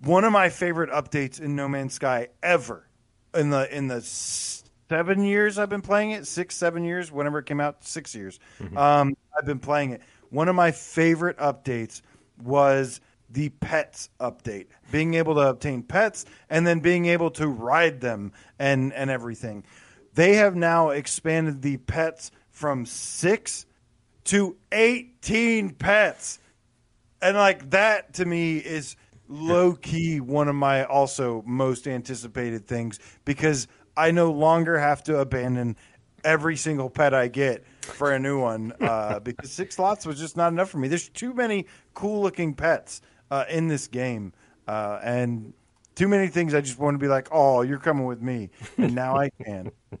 One 0.00 0.24
of 0.24 0.32
my 0.32 0.48
favorite 0.48 0.90
updates 0.90 1.40
in 1.40 1.56
No 1.56 1.68
Man's 1.68 1.94
Sky 1.94 2.28
ever 2.42 2.88
in 3.34 3.50
the 3.50 3.74
in 3.74 3.88
the 3.88 4.00
seven 4.00 5.24
years 5.24 5.58
I've 5.58 5.68
been 5.70 5.82
playing 5.82 6.10
it, 6.10 6.26
six, 6.26 6.54
seven 6.56 6.84
years, 6.84 7.10
whenever 7.10 7.38
it 7.38 7.46
came 7.46 7.60
out, 7.60 7.84
six 7.84 8.14
years. 8.14 8.38
Mm-hmm. 8.60 8.76
Um, 8.76 9.16
I've 9.36 9.46
been 9.46 9.58
playing 9.58 9.90
it. 9.92 10.02
One 10.30 10.48
of 10.48 10.54
my 10.54 10.70
favorite 10.70 11.36
updates 11.38 12.02
was 12.42 13.00
the 13.30 13.48
pets 13.48 14.10
update, 14.20 14.66
being 14.90 15.14
able 15.14 15.34
to 15.34 15.48
obtain 15.48 15.82
pets 15.82 16.26
and 16.50 16.66
then 16.66 16.80
being 16.80 17.06
able 17.06 17.30
to 17.32 17.48
ride 17.48 18.00
them 18.00 18.32
and 18.58 18.92
and 18.92 19.10
everything. 19.10 19.64
They 20.14 20.34
have 20.34 20.54
now 20.54 20.90
expanded 20.90 21.62
the 21.62 21.78
pets 21.78 22.30
from 22.50 22.84
six 22.84 23.66
to 24.24 24.56
eighteen 24.70 25.70
pets, 25.70 26.38
and 27.22 27.36
like 27.36 27.70
that 27.70 28.14
to 28.14 28.24
me 28.24 28.58
is 28.58 28.96
low 29.28 29.72
key 29.74 30.20
one 30.20 30.48
of 30.48 30.54
my 30.54 30.84
also 30.84 31.42
most 31.46 31.88
anticipated 31.88 32.66
things 32.66 32.98
because 33.24 33.66
I 33.96 34.10
no 34.10 34.30
longer 34.30 34.78
have 34.78 35.02
to 35.04 35.18
abandon 35.18 35.76
every 36.24 36.56
single 36.56 36.90
pet 36.90 37.14
I 37.14 37.28
get 37.28 37.64
for 37.82 38.12
a 38.12 38.18
new 38.18 38.40
one 38.40 38.72
uh, 38.80 39.18
because 39.24 39.50
six 39.50 39.76
slots 39.76 40.06
was 40.06 40.18
just 40.18 40.36
not 40.36 40.52
enough 40.52 40.70
for 40.70 40.78
me. 40.78 40.88
There's 40.88 41.08
too 41.08 41.34
many 41.34 41.66
cool 41.94 42.22
looking 42.22 42.54
pets 42.54 43.00
uh, 43.30 43.44
in 43.48 43.68
this 43.68 43.86
game, 43.88 44.32
uh, 44.68 45.00
and 45.02 45.52
too 45.94 46.08
many 46.08 46.28
things 46.28 46.54
I 46.54 46.60
just 46.60 46.78
want 46.78 46.94
to 46.94 46.98
be 46.98 47.08
like, 47.08 47.28
oh, 47.32 47.62
you're 47.62 47.78
coming 47.78 48.06
with 48.06 48.22
me, 48.22 48.50
and 48.78 48.94
now 48.94 49.16
I 49.16 49.30
can. 49.30 49.72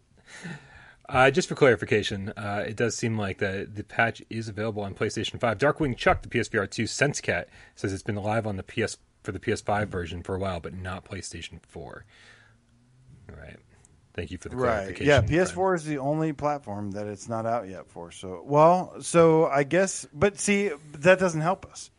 Uh, 1.08 1.30
just 1.30 1.46
for 1.46 1.54
clarification, 1.54 2.32
uh, 2.38 2.64
it 2.66 2.74
does 2.74 2.96
seem 2.96 3.18
like 3.18 3.36
the 3.36 3.68
the 3.70 3.84
patch 3.84 4.22
is 4.30 4.48
available 4.48 4.82
on 4.82 4.94
PlayStation 4.94 5.38
5. 5.38 5.58
Darkwing 5.58 5.94
Chuck, 5.94 6.22
the 6.22 6.28
PSVR 6.28 6.70
2 6.70 6.86
Sense 6.86 7.20
Cat, 7.20 7.50
says 7.74 7.92
it's 7.92 8.02
been 8.02 8.16
live 8.16 8.46
on 8.46 8.56
the 8.56 8.62
PS 8.62 8.96
for 9.22 9.32
the 9.32 9.38
PS5 9.38 9.88
version 9.88 10.22
for 10.22 10.34
a 10.34 10.38
while, 10.38 10.58
but 10.58 10.74
not 10.74 11.04
PlayStation 11.04 11.60
4. 11.68 12.04
All 13.28 13.36
right. 13.36 13.58
Thank 14.14 14.30
you 14.30 14.38
for 14.38 14.48
the 14.50 14.56
clarification. 14.56 15.08
Right. 15.10 15.30
Yeah, 15.30 15.44
PS4 15.44 15.54
friend. 15.54 15.74
is 15.76 15.84
the 15.84 15.98
only 15.98 16.32
platform 16.32 16.90
that 16.92 17.06
it's 17.06 17.28
not 17.28 17.46
out 17.46 17.68
yet 17.68 17.88
for. 17.88 18.10
So, 18.10 18.42
well, 18.44 19.00
so 19.00 19.46
I 19.46 19.62
guess, 19.62 20.06
but 20.12 20.38
see, 20.38 20.70
that 20.98 21.18
doesn't 21.18 21.40
help 21.40 21.64
us 21.66 21.90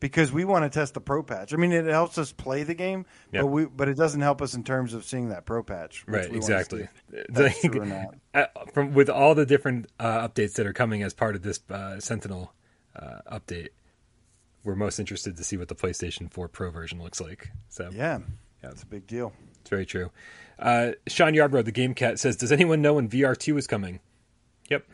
because 0.00 0.32
we 0.32 0.44
want 0.44 0.64
to 0.64 0.70
test 0.70 0.94
the 0.94 1.00
pro 1.00 1.22
patch. 1.22 1.52
I 1.54 1.56
mean, 1.56 1.70
it 1.70 1.84
helps 1.84 2.18
us 2.18 2.32
play 2.32 2.64
the 2.64 2.74
game, 2.74 3.06
yep. 3.32 3.42
but 3.42 3.46
we, 3.48 3.66
but 3.66 3.88
it 3.88 3.96
doesn't 3.96 4.20
help 4.20 4.40
us 4.40 4.54
in 4.54 4.64
terms 4.64 4.94
of 4.94 5.04
seeing 5.04 5.28
that 5.28 5.44
pro 5.44 5.62
patch. 5.62 6.04
Right. 6.08 6.32
Exactly. 6.34 6.88
Uh, 8.34 8.46
from 8.72 8.94
with 8.94 9.10
all 9.10 9.34
the 9.34 9.44
different 9.44 9.86
uh, 10.00 10.26
updates 10.26 10.54
that 10.54 10.66
are 10.66 10.72
coming 10.72 11.02
as 11.02 11.12
part 11.12 11.36
of 11.36 11.42
this 11.42 11.60
uh, 11.70 12.00
Sentinel 12.00 12.52
uh, 12.96 13.18
update, 13.30 13.68
we're 14.64 14.74
most 14.74 14.98
interested 14.98 15.36
to 15.36 15.44
see 15.44 15.56
what 15.56 15.68
the 15.68 15.74
PlayStation 15.74 16.32
4 16.32 16.48
Pro 16.48 16.70
version 16.70 17.02
looks 17.02 17.20
like. 17.20 17.50
So 17.68 17.90
yeah, 17.92 18.20
yeah, 18.62 18.70
it's 18.70 18.82
a 18.82 18.86
big 18.86 19.06
deal. 19.06 19.32
It's 19.60 19.70
very 19.70 19.86
true. 19.86 20.10
Uh, 20.62 20.92
Sean 21.08 21.32
Yarbrough, 21.32 21.64
the 21.64 21.72
Game 21.72 21.92
Cat, 21.92 22.20
says, 22.20 22.36
"Does 22.36 22.52
anyone 22.52 22.80
know 22.80 22.94
when 22.94 23.08
VR2 23.08 23.58
is 23.58 23.66
coming?" 23.66 23.98
Yep. 24.70 24.86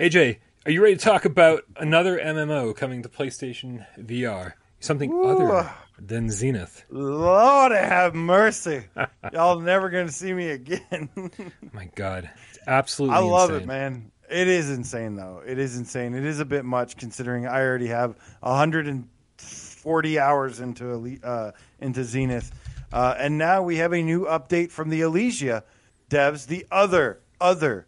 AJ, 0.00 0.38
are 0.64 0.70
you 0.72 0.82
ready 0.82 0.96
to 0.96 1.04
talk 1.04 1.26
about 1.26 1.64
another 1.76 2.18
MMO 2.18 2.74
coming 2.74 3.02
to 3.02 3.08
PlayStation 3.08 3.86
VR? 3.98 4.54
Something 4.80 5.12
Ooh. 5.12 5.24
other 5.26 5.70
than 5.98 6.30
Zenith. 6.30 6.84
Lord 6.90 7.72
have 7.72 8.14
mercy. 8.14 8.84
Y'all 9.32 9.60
never 9.60 9.90
going 9.90 10.06
to 10.06 10.12
see 10.12 10.32
me 10.32 10.50
again. 10.50 11.08
My 11.72 11.90
God. 11.94 12.30
It's 12.50 12.58
absolutely 12.66 13.16
I 13.16 13.20
love 13.20 13.50
insane. 13.50 13.62
it, 13.62 13.66
man. 13.66 14.10
It 14.28 14.48
is 14.48 14.70
insane, 14.70 15.16
though. 15.16 15.42
It 15.46 15.58
is 15.58 15.76
insane. 15.76 16.14
It 16.14 16.24
is 16.24 16.40
a 16.40 16.44
bit 16.44 16.64
much 16.64 16.96
considering 16.96 17.46
I 17.46 17.60
already 17.60 17.88
have 17.88 18.16
140 18.40 20.18
hours 20.18 20.60
into 20.60 21.18
uh, 21.22 21.52
into 21.80 22.04
Zenith 22.04 22.50
uh, 22.92 23.14
and 23.18 23.38
now 23.38 23.62
we 23.62 23.76
have 23.76 23.92
a 23.92 24.02
new 24.02 24.24
update 24.24 24.70
from 24.70 24.90
the 24.90 25.00
Ilysia 25.00 25.62
devs, 26.10 26.46
the 26.46 26.66
other 26.70 27.20
other 27.40 27.86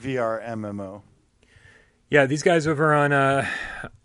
VR 0.00 0.44
MMO. 0.46 1.02
Yeah, 2.10 2.26
these 2.26 2.42
guys 2.42 2.66
over 2.66 2.94
on 2.94 3.12
uh, 3.12 3.46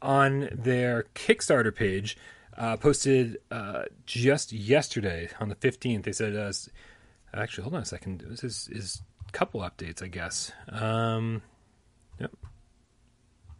on 0.02 0.50
their 0.52 1.06
Kickstarter 1.16 1.74
page 1.74 2.18
uh, 2.58 2.78
posted 2.78 3.38
uh, 3.50 3.84
just 4.06 4.52
yesterday 4.52 5.30
on 5.40 5.50
the 5.50 5.56
fifteenth. 5.56 6.04
They 6.04 6.12
said, 6.12 6.36
uh, 6.36 6.52
"Actually, 7.34 7.64
hold 7.64 7.76
on 7.76 7.82
a 7.82 7.86
second. 7.86 8.26
This 8.28 8.44
is, 8.44 8.70
is 8.72 9.02
a 9.28 9.32
couple 9.32 9.62
updates, 9.62 10.04
I 10.04 10.08
guess." 10.08 10.52
Um, 10.70 11.42
yep. 12.20 12.32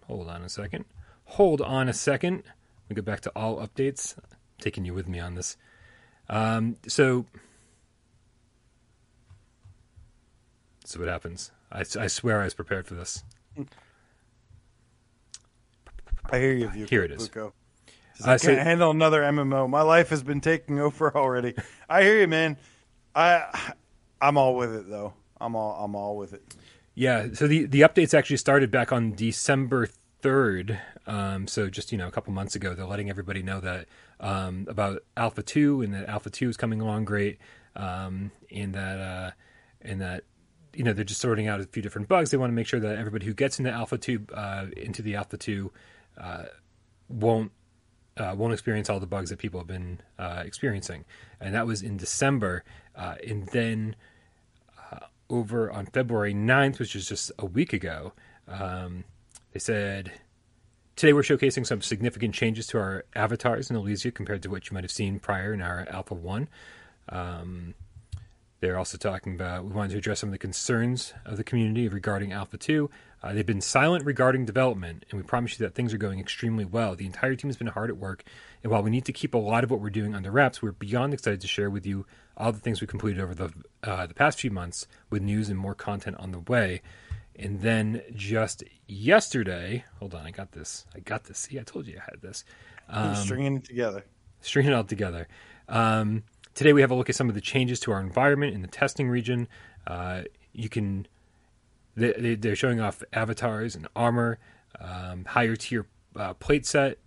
Hold 0.08 0.28
on 0.28 0.44
a 0.44 0.50
second. 0.50 0.86
Hold 1.26 1.62
on 1.62 1.88
a 1.88 1.94
second. 1.94 2.44
We 2.90 2.96
go 2.96 3.02
back 3.02 3.22
to 3.22 3.32
all 3.36 3.66
updates. 3.66 4.18
I'm 4.18 4.38
taking 4.60 4.84
you 4.84 4.94
with 4.94 5.08
me 5.08 5.20
on 5.20 5.36
this. 5.36 5.56
Um, 6.30 6.78
so, 6.88 7.26
so 10.86 11.00
what 11.00 11.10
happens? 11.10 11.52
I, 11.72 11.82
I 12.00 12.08
swear 12.08 12.42
I 12.42 12.46
was 12.46 12.54
prepared 12.54 12.88
for 12.88 12.94
this. 12.94 13.24
I 16.32 16.40
hear 16.40 16.54
you. 16.54 16.68
Vuko, 16.68 16.90
Here 16.90 17.04
it 17.04 17.12
is. 17.12 17.30
Vuko. 17.30 17.52
I 18.24 18.36
uh, 18.36 18.38
can't 18.38 18.42
so, 18.42 18.56
handle 18.56 18.92
another 18.92 19.22
MMO. 19.22 19.70
My 19.70 19.82
life 19.82 20.10
has 20.10 20.24
been 20.24 20.40
taking 20.40 20.80
over 20.80 21.16
already. 21.16 21.56
I 21.90 22.04
hear 22.04 22.20
you, 22.20 22.28
man. 22.28 22.58
I 23.16 23.74
I'm 24.22 24.38
all 24.38 24.56
with 24.56 24.74
it 24.74 24.90
though. 24.90 25.14
I'm 25.42 25.56
all 25.56 25.84
I'm 25.84 25.96
all 25.96 26.16
with 26.16 26.34
it. 26.34 26.56
Yeah, 26.96 27.28
so 27.34 27.48
the 27.48 27.66
the 27.66 27.82
updates 27.82 28.14
actually 28.14 28.38
started 28.38 28.72
back 28.72 28.92
on 28.92 29.14
December 29.14 29.88
third. 30.22 30.80
Um, 31.06 31.48
so 31.48 31.70
just 31.70 31.92
you 31.92 31.98
know 31.98 32.08
a 32.08 32.12
couple 32.12 32.32
months 32.34 32.56
ago, 32.56 32.74
they're 32.74 32.86
letting 32.86 33.10
everybody 33.10 33.44
know 33.44 33.60
that 33.60 33.88
um, 34.24 34.66
about 34.70 35.04
Alpha 35.18 35.44
two 35.44 35.82
and 35.82 35.94
that 35.94 36.10
Alpha 36.10 36.30
two 36.30 36.50
is 36.50 36.58
coming 36.58 36.82
along 36.82 37.06
great, 37.06 37.38
um, 37.76 38.32
and 38.50 38.74
that 38.74 39.00
uh, 39.00 39.32
and 39.82 40.02
that 40.02 40.24
you 40.74 40.84
know 40.84 40.94
they're 40.94 41.04
just 41.04 41.22
sorting 41.22 41.48
out 41.48 41.60
a 41.60 41.66
few 41.66 41.84
different 41.84 42.08
bugs. 42.08 42.32
They 42.32 42.38
want 42.38 42.50
to 42.50 42.56
make 42.56 42.66
sure 42.66 42.80
that 42.80 42.98
everybody 42.98 43.26
who 43.26 43.34
gets 43.34 43.60
into 43.60 43.72
Alpha 43.72 43.98
two 43.98 44.26
uh, 44.34 44.68
into 44.78 45.02
the 45.02 45.16
Alpha 45.16 45.38
two 45.38 45.72
uh, 46.18 46.46
won't 47.10 47.52
uh, 48.16 48.34
won't 48.38 48.54
experience 48.54 48.90
all 48.90 49.00
the 49.00 49.06
bugs 49.06 49.30
that 49.30 49.40
people 49.40 49.60
have 49.60 49.68
been 49.68 50.00
uh, 50.18 50.42
experiencing, 50.46 51.04
and 51.42 51.54
that 51.54 51.68
was 51.68 51.82
in 51.82 51.98
December, 51.98 52.64
uh, 52.96 53.16
and 53.28 53.48
then 53.48 53.94
uh, 54.90 55.00
over 55.30 55.70
on 55.70 55.86
February 55.88 56.34
9th, 56.34 56.80
which 56.80 56.96
is 56.96 57.08
just 57.08 57.30
a 57.38 57.46
week 57.46 57.74
ago, 57.74 58.14
um, 58.48 59.04
they 59.52 59.60
said 59.60 60.14
today 60.96 61.14
we're 61.14 61.22
showcasing 61.22 61.66
some 61.66 61.82
significant 61.82 62.36
changes 62.36 62.68
to 62.68 62.78
our 62.78 63.06
avatars 63.16 63.70
in 63.70 63.76
Ilysia 63.76 64.14
compared 64.14 64.44
to 64.44 64.50
what 64.50 64.70
you 64.70 64.74
might 64.74 64.84
have 64.84 64.92
seen 64.92 65.20
prior 65.20 65.54
in 65.54 65.62
our 65.62 65.88
Alpha 65.90 66.14
One. 66.14 66.48
Um, 67.10 67.74
they're 68.64 68.78
also 68.78 68.98
talking 68.98 69.36
about 69.36 69.66
we 69.66 69.74
wanted 69.74 69.92
to 69.92 69.98
address 69.98 70.22
some 70.22 70.30
of 70.30 70.32
the 70.32 70.38
concerns 70.38 71.14
of 71.26 71.36
the 71.36 71.44
community 71.44 71.90
regarding 71.90 72.32
Alpha 72.32 72.58
2. 72.58 72.90
Uh, 73.22 73.34
they've 73.34 73.46
been 73.46 73.60
silent 73.60 74.06
regarding 74.06 74.46
development, 74.46 75.06
and 75.10 75.20
we 75.20 75.26
promise 75.26 75.60
you 75.60 75.66
that 75.66 75.76
things 75.76 75.94
are 75.94 75.98
going 75.98 76.20
extremely 76.20 76.64
well. 76.64 76.96
The 76.96 77.06
entire 77.06 77.36
team 77.36 77.50
has 77.50 77.58
been 77.58 77.68
hard 77.68 77.90
at 77.90 77.98
work, 77.98 78.24
and 78.64 78.72
while 78.72 78.82
we 78.82 78.90
need 78.90 79.04
to 79.06 79.12
keep 79.12 79.34
a 79.34 79.38
lot 79.38 79.66
of 79.66 79.72
what 79.72 79.82
we're 79.82 79.90
doing 79.90 80.16
under 80.16 80.32
wraps, 80.32 80.62
we're 80.62 80.72
beyond 80.72 81.14
excited 81.14 81.42
to 81.42 81.48
share 81.48 81.70
with 81.70 81.86
you 81.86 82.06
all 82.38 82.54
the 82.54 82.60
things 82.60 82.80
we 82.80 82.88
completed 82.88 83.22
over 83.22 83.36
the 83.36 83.52
uh, 83.84 84.08
the 84.08 84.14
past 84.14 84.40
few 84.40 84.50
months 84.50 84.88
with 85.10 85.22
news 85.22 85.50
and 85.50 85.60
more 85.60 85.76
content 85.76 86.16
on 86.18 86.32
the 86.32 86.40
way. 86.40 86.82
And 87.36 87.62
then 87.62 88.02
just 88.14 88.64
yesterday, 88.88 89.86
hold 90.00 90.14
on, 90.14 90.26
I 90.26 90.32
got 90.32 90.52
this. 90.52 90.86
I 90.96 91.00
got 91.00 91.26
this. 91.26 91.40
See, 91.40 91.60
I 91.60 91.64
told 91.64 91.88
you 91.88 91.98
I 91.98 92.04
had 92.12 92.22
this. 92.22 92.46
Um, 92.90 93.16
stringing 93.16 93.58
it 93.58 93.66
together. 93.66 94.06
Stringing 94.42 94.72
it 94.72 94.76
all 94.76 94.84
together. 94.84 95.28
Um, 95.68 96.24
Today 96.54 96.72
we 96.72 96.82
have 96.82 96.92
a 96.92 96.96
look 96.96 97.10
at 97.10 97.16
some 97.16 97.30
of 97.30 97.36
the 97.36 97.42
changes 97.42 97.80
to 97.82 97.92
our 97.92 98.00
environment 98.00 98.54
in 98.54 98.62
the 98.62 98.68
testing 98.68 99.10
region. 99.10 99.48
Uh, 99.88 100.22
you 100.52 100.70
can 100.70 101.08
they, 101.96 102.38
are 102.46 102.56
showing 102.56 102.80
off 102.80 103.04
avatars 103.12 103.76
and 103.76 103.88
armor, 103.96 104.38
um, 104.80 105.26
higher 105.26 105.56
tier 105.56 105.88
uh, 106.16 106.34
plate 106.36 106.66
set, 106.68 107.00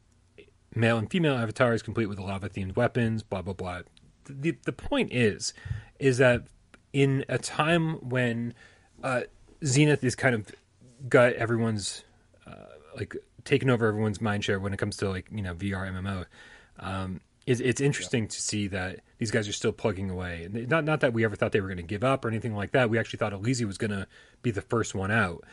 male 0.74 0.98
and 0.98 1.10
female 1.10 1.34
avatars 1.34 1.82
complete 1.82 2.06
with 2.06 2.18
lava 2.18 2.48
themed 2.48 2.74
weapons. 2.74 3.22
Blah 3.22 3.42
blah 3.42 3.54
blah. 3.54 3.82
The 4.28 4.56
the 4.64 4.72
point 4.72 5.12
is, 5.12 5.54
is 6.00 6.18
that 6.18 6.46
in 6.92 7.24
a 7.28 7.38
time 7.38 8.08
when 8.08 8.52
uh, 9.04 9.22
Zenith 9.64 10.04
is 10.04 10.14
kind 10.14 10.34
of 10.34 10.50
got 11.08 11.34
everyone's 11.34 12.04
uh, 12.46 12.54
like 12.96 13.16
taken 13.44 13.70
over 13.70 13.86
everyone's 13.86 14.20
mind 14.20 14.44
share 14.44 14.58
when 14.58 14.72
it 14.72 14.78
comes 14.78 14.96
to 14.98 15.08
like 15.08 15.28
you 15.30 15.42
know 15.42 15.54
VR 15.54 15.90
MMO. 15.90 16.26
Um, 16.78 17.20
it's, 17.46 17.60
it's 17.60 17.80
interesting 17.80 18.24
yeah. 18.24 18.28
to 18.28 18.42
see 18.42 18.66
that 18.68 19.00
these 19.18 19.30
guys 19.30 19.48
are 19.48 19.52
still 19.52 19.72
plugging 19.72 20.10
away. 20.10 20.48
Not 20.50 20.84
not 20.84 21.00
that 21.00 21.12
we 21.12 21.24
ever 21.24 21.36
thought 21.36 21.52
they 21.52 21.60
were 21.60 21.68
going 21.68 21.76
to 21.78 21.82
give 21.82 22.04
up 22.04 22.24
or 22.24 22.28
anything 22.28 22.54
like 22.54 22.72
that. 22.72 22.90
We 22.90 22.98
actually 22.98 23.18
thought 23.18 23.32
Ilysia 23.32 23.66
was 23.66 23.78
going 23.78 23.92
to 23.92 24.06
be 24.42 24.50
the 24.50 24.62
first 24.62 24.94
one 24.94 25.10
out. 25.10 25.44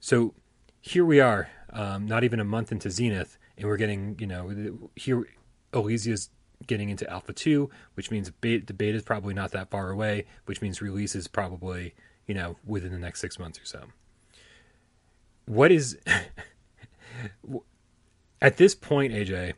So 0.00 0.34
here 0.80 1.04
we 1.04 1.20
are, 1.20 1.50
um, 1.72 2.06
not 2.06 2.24
even 2.24 2.40
a 2.40 2.44
month 2.44 2.72
into 2.72 2.90
Zenith, 2.90 3.38
and 3.56 3.66
we're 3.66 3.78
getting 3.78 4.16
you 4.20 4.26
know 4.26 4.90
here 4.94 5.26
Ilysia's 5.72 6.30
getting 6.66 6.90
into 6.90 7.08
Alpha 7.10 7.32
two, 7.32 7.70
which 7.94 8.10
means 8.10 8.30
beta, 8.30 8.66
the 8.66 8.74
beta 8.74 8.98
is 8.98 9.02
probably 9.02 9.32
not 9.32 9.52
that 9.52 9.70
far 9.70 9.90
away, 9.90 10.26
which 10.44 10.60
means 10.60 10.82
release 10.82 11.14
is 11.14 11.26
probably 11.26 11.94
you 12.30 12.34
know 12.34 12.54
within 12.64 12.92
the 12.92 12.98
next 12.98 13.20
six 13.20 13.40
months 13.40 13.58
or 13.58 13.64
so. 13.64 13.86
What 15.46 15.72
is 15.72 15.98
at 18.40 18.56
this 18.56 18.76
point, 18.76 19.12
AJ? 19.12 19.54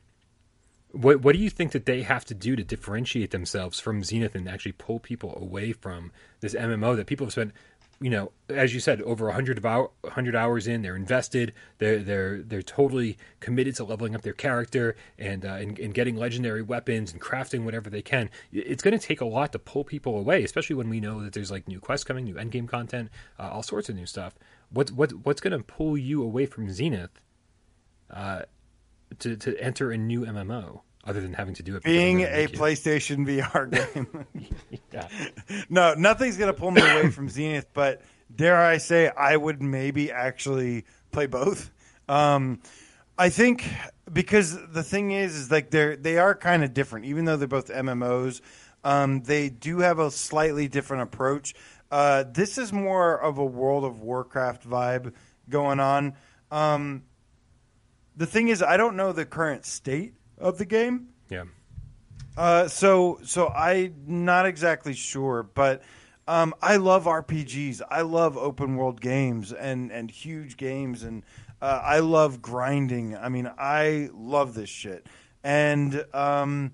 What 0.92 1.20
what 1.20 1.34
do 1.34 1.38
you 1.38 1.50
think 1.50 1.72
that 1.72 1.84
they 1.84 2.00
have 2.00 2.24
to 2.24 2.34
do 2.34 2.56
to 2.56 2.64
differentiate 2.64 3.30
themselves 3.30 3.78
from 3.78 4.02
Zenith 4.02 4.34
and 4.34 4.48
actually 4.48 4.72
pull 4.72 5.00
people 5.00 5.36
away 5.38 5.72
from 5.72 6.12
this 6.40 6.54
MMO 6.54 6.96
that 6.96 7.06
people 7.06 7.26
have 7.26 7.32
spent, 7.32 7.52
you 8.02 8.10
know, 8.10 8.32
as 8.48 8.74
you 8.74 8.80
said, 8.80 9.00
over 9.02 9.26
100 9.26 9.64
hour, 9.64 9.90
100 10.00 10.34
hours 10.34 10.66
in, 10.66 10.82
they're 10.82 10.96
invested, 10.96 11.52
they're 11.78 12.00
they're 12.00 12.42
they're 12.42 12.62
totally 12.62 13.16
committed 13.40 13.76
to 13.76 13.84
leveling 13.84 14.14
up 14.14 14.22
their 14.22 14.32
character 14.32 14.96
and 15.18 15.44
uh, 15.44 15.54
and, 15.54 15.78
and 15.78 15.94
getting 15.94 16.16
legendary 16.16 16.62
weapons 16.62 17.12
and 17.12 17.20
crafting 17.20 17.64
whatever 17.64 17.88
they 17.88 18.02
can. 18.02 18.28
It's 18.52 18.82
going 18.82 18.98
to 18.98 19.04
take 19.04 19.20
a 19.20 19.24
lot 19.24 19.52
to 19.52 19.58
pull 19.58 19.84
people 19.84 20.18
away, 20.18 20.42
especially 20.42 20.74
when 20.74 20.88
we 20.88 21.00
know 21.00 21.22
that 21.22 21.32
there's 21.32 21.50
like 21.50 21.68
new 21.68 21.80
quests 21.80 22.04
coming, 22.04 22.24
new 22.24 22.34
endgame 22.34 22.68
content, 22.68 23.10
uh, 23.38 23.50
all 23.50 23.62
sorts 23.62 23.88
of 23.88 23.94
new 23.94 24.06
stuff. 24.06 24.34
What's 24.70 24.90
what 24.90 25.12
what's 25.24 25.40
going 25.40 25.56
to 25.56 25.64
pull 25.64 25.96
you 25.96 26.22
away 26.22 26.46
from 26.46 26.70
Zenith? 26.70 27.20
Uh, 28.10 28.42
to, 29.18 29.36
to 29.36 29.58
enter 29.58 29.90
a 29.90 29.96
new 29.96 30.24
MMO 30.24 30.80
other 31.04 31.20
than 31.20 31.32
having 31.34 31.54
to 31.54 31.62
do 31.62 31.76
it 31.76 31.82
being 31.82 32.22
a 32.22 32.46
PlayStation 32.48 33.26
VR 33.26 33.70
game. 33.70 34.26
yeah. 34.92 35.08
No, 35.68 35.94
nothing's 35.94 36.36
gonna 36.36 36.52
pull 36.52 36.70
me 36.70 36.80
away 36.80 37.10
from 37.10 37.28
Zenith, 37.28 37.66
but 37.72 38.02
dare 38.34 38.56
I 38.56 38.78
say, 38.78 39.08
I 39.08 39.36
would 39.36 39.62
maybe 39.62 40.10
actually 40.10 40.84
play 41.10 41.26
both. 41.26 41.70
Um, 42.08 42.60
I 43.18 43.28
think 43.28 43.68
because 44.12 44.56
the 44.68 44.82
thing 44.82 45.12
is, 45.12 45.34
is 45.34 45.50
like 45.50 45.70
they're 45.70 45.96
they 45.96 46.18
are 46.18 46.34
kind 46.34 46.64
of 46.64 46.74
different, 46.74 47.06
even 47.06 47.24
though 47.24 47.36
they're 47.36 47.48
both 47.48 47.68
MMOs. 47.68 48.40
Um, 48.84 49.22
they 49.22 49.48
do 49.48 49.78
have 49.78 49.98
a 49.98 50.10
slightly 50.10 50.66
different 50.68 51.04
approach. 51.04 51.54
Uh, 51.90 52.24
this 52.24 52.58
is 52.58 52.72
more 52.72 53.20
of 53.20 53.38
a 53.38 53.44
World 53.44 53.84
of 53.84 54.00
Warcraft 54.00 54.68
vibe 54.68 55.12
going 55.48 55.78
on. 55.78 56.14
Um, 56.50 57.04
the 58.16 58.26
thing 58.26 58.48
is, 58.48 58.62
I 58.62 58.76
don't 58.76 58.96
know 58.96 59.12
the 59.12 59.24
current 59.24 59.64
state 59.64 60.14
of 60.42 60.58
the 60.58 60.66
game. 60.66 61.08
Yeah. 61.30 61.44
Uh, 62.36 62.68
so 62.68 63.20
so 63.24 63.48
I'm 63.48 63.94
not 64.06 64.46
exactly 64.46 64.94
sure, 64.94 65.42
but 65.42 65.82
um, 66.26 66.54
I 66.62 66.76
love 66.76 67.04
RPGs. 67.04 67.82
I 67.90 68.02
love 68.02 68.36
open 68.36 68.76
world 68.76 69.00
games 69.00 69.52
and 69.52 69.90
and 69.90 70.10
huge 70.10 70.56
games, 70.56 71.02
and 71.02 71.24
uh, 71.60 71.80
I 71.82 71.98
love 72.00 72.40
grinding. 72.40 73.16
I 73.16 73.28
mean, 73.28 73.50
I 73.58 74.08
love 74.14 74.54
this 74.54 74.70
shit, 74.70 75.06
and 75.44 76.04
um, 76.14 76.72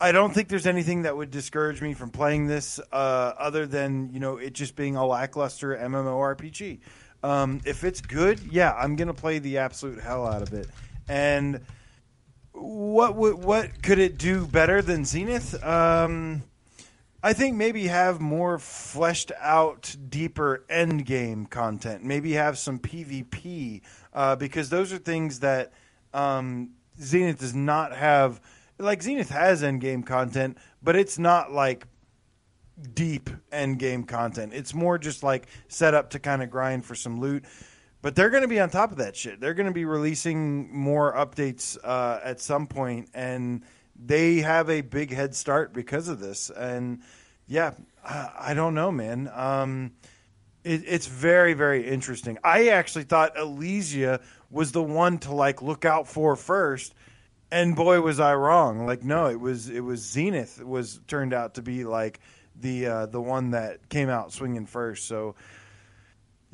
I 0.00 0.12
don't 0.12 0.32
think 0.32 0.48
there's 0.48 0.66
anything 0.66 1.02
that 1.02 1.16
would 1.16 1.30
discourage 1.30 1.82
me 1.82 1.94
from 1.94 2.10
playing 2.10 2.46
this, 2.46 2.80
uh, 2.92 3.32
other 3.38 3.66
than 3.66 4.10
you 4.12 4.20
know 4.20 4.38
it 4.38 4.54
just 4.54 4.76
being 4.76 4.96
a 4.96 5.06
lackluster 5.06 5.76
MMORPG. 5.76 6.80
Um, 7.22 7.60
if 7.66 7.84
it's 7.84 8.00
good, 8.00 8.40
yeah, 8.50 8.72
I'm 8.72 8.96
gonna 8.96 9.14
play 9.14 9.40
the 9.40 9.58
absolute 9.58 10.00
hell 10.00 10.26
out 10.26 10.40
of 10.40 10.54
it. 10.54 10.68
And 11.08 11.60
what 12.56 13.14
would 13.16 13.44
what 13.44 13.82
could 13.82 13.98
it 13.98 14.18
do 14.18 14.46
better 14.46 14.82
than 14.82 15.04
Zenith? 15.04 15.62
Um, 15.64 16.42
I 17.22 17.32
think 17.32 17.56
maybe 17.56 17.88
have 17.88 18.20
more 18.20 18.58
fleshed 18.58 19.32
out, 19.40 19.96
deeper 20.08 20.64
end 20.68 21.06
game 21.06 21.46
content. 21.46 22.04
Maybe 22.04 22.32
have 22.32 22.56
some 22.58 22.78
PvP 22.78 23.82
uh, 24.12 24.36
because 24.36 24.70
those 24.70 24.92
are 24.92 24.98
things 24.98 25.40
that 25.40 25.72
um, 26.14 26.70
Zenith 27.00 27.40
does 27.40 27.54
not 27.54 27.94
have. 27.94 28.40
Like 28.78 29.02
Zenith 29.02 29.30
has 29.30 29.62
end 29.62 29.80
game 29.80 30.02
content, 30.02 30.58
but 30.82 30.96
it's 30.96 31.18
not 31.18 31.52
like 31.52 31.86
deep 32.94 33.30
end 33.50 33.78
game 33.78 34.04
content. 34.04 34.52
It's 34.54 34.74
more 34.74 34.98
just 34.98 35.22
like 35.22 35.46
set 35.68 35.94
up 35.94 36.10
to 36.10 36.18
kind 36.18 36.42
of 36.42 36.50
grind 36.50 36.84
for 36.84 36.94
some 36.94 37.20
loot. 37.20 37.44
But 38.06 38.14
they're 38.14 38.30
going 38.30 38.42
to 38.42 38.48
be 38.48 38.60
on 38.60 38.70
top 38.70 38.92
of 38.92 38.98
that 38.98 39.16
shit. 39.16 39.40
They're 39.40 39.52
going 39.52 39.66
to 39.66 39.72
be 39.72 39.84
releasing 39.84 40.72
more 40.72 41.12
updates 41.12 41.76
uh, 41.82 42.20
at 42.22 42.40
some 42.40 42.68
point, 42.68 43.08
and 43.12 43.64
they 43.96 44.36
have 44.42 44.70
a 44.70 44.80
big 44.80 45.12
head 45.12 45.34
start 45.34 45.72
because 45.72 46.06
of 46.06 46.20
this. 46.20 46.48
And 46.48 47.00
yeah, 47.48 47.72
I, 48.04 48.30
I 48.38 48.54
don't 48.54 48.74
know, 48.74 48.92
man. 48.92 49.28
Um, 49.34 49.90
it, 50.62 50.84
it's 50.86 51.08
very, 51.08 51.54
very 51.54 51.84
interesting. 51.84 52.38
I 52.44 52.68
actually 52.68 53.06
thought 53.06 53.34
Ilysia 53.34 54.22
was 54.52 54.70
the 54.70 54.84
one 54.84 55.18
to 55.18 55.34
like 55.34 55.60
look 55.60 55.84
out 55.84 56.06
for 56.06 56.36
first 56.36 56.94
and 57.50 57.74
boy 57.74 58.00
was 58.02 58.20
I 58.20 58.36
wrong. 58.36 58.86
Like 58.86 59.02
no, 59.02 59.26
it 59.26 59.40
was 59.40 59.68
it 59.68 59.80
was 59.80 60.00
Zenith 60.00 60.62
was 60.62 61.00
turned 61.08 61.34
out 61.34 61.54
to 61.54 61.62
be 61.62 61.82
like 61.82 62.20
the 62.54 62.86
uh, 62.86 63.06
the 63.06 63.20
one 63.20 63.50
that 63.50 63.88
came 63.88 64.08
out 64.08 64.32
swinging 64.32 64.66
first. 64.66 65.08
So 65.08 65.34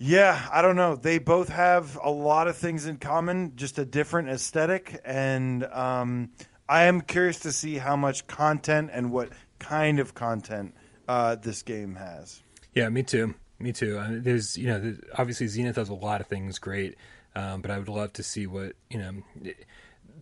yeah, 0.03 0.49
I 0.53 0.63
don't 0.63 0.75
know. 0.75 0.97
They 0.97 1.19
both 1.19 1.49
have 1.49 1.97
a 2.03 2.11
lot 2.11 2.49
of 2.49 2.57
things 2.57 2.87
in 2.87 2.97
common, 2.97 3.53
just 3.55 3.79
a 3.79 3.85
different 3.85 4.31
aesthetic, 4.31 5.01
and 5.05 5.63
um, 5.65 6.31
I 6.69 6.85
am 6.85 7.03
curious 7.03 7.39
to 7.41 7.53
see 7.53 7.77
how 7.77 7.95
much 7.95 8.27
content 8.27 8.91
and 8.93 9.13
what 9.13 9.29
kind 9.61 10.01
of 10.01 10.13
content 10.13 10.75
uh, 11.07 11.37
this 11.37 11.63
game 11.63 11.95
has. 11.95 12.43
Yeah, 12.75 12.89
me 12.89 13.05
too. 13.05 13.37
Me 13.61 13.71
too. 13.71 13.97
Uh, 13.97 14.09
there's, 14.11 14.59
you 14.59 14.67
know, 14.67 14.97
obviously 15.17 15.47
Zenith 15.47 15.77
does 15.77 15.89
a 15.89 15.95
lot 15.95 16.21
of 16.21 16.27
things 16.27 16.59
great, 16.59 16.97
um, 17.37 17.63
but 17.63 17.71
I 17.71 17.79
would 17.79 17.89
love 17.89 18.13
to 18.15 18.25
see 18.25 18.49
what 18.49 18.73
you 18.91 18.99
know. 18.99 19.23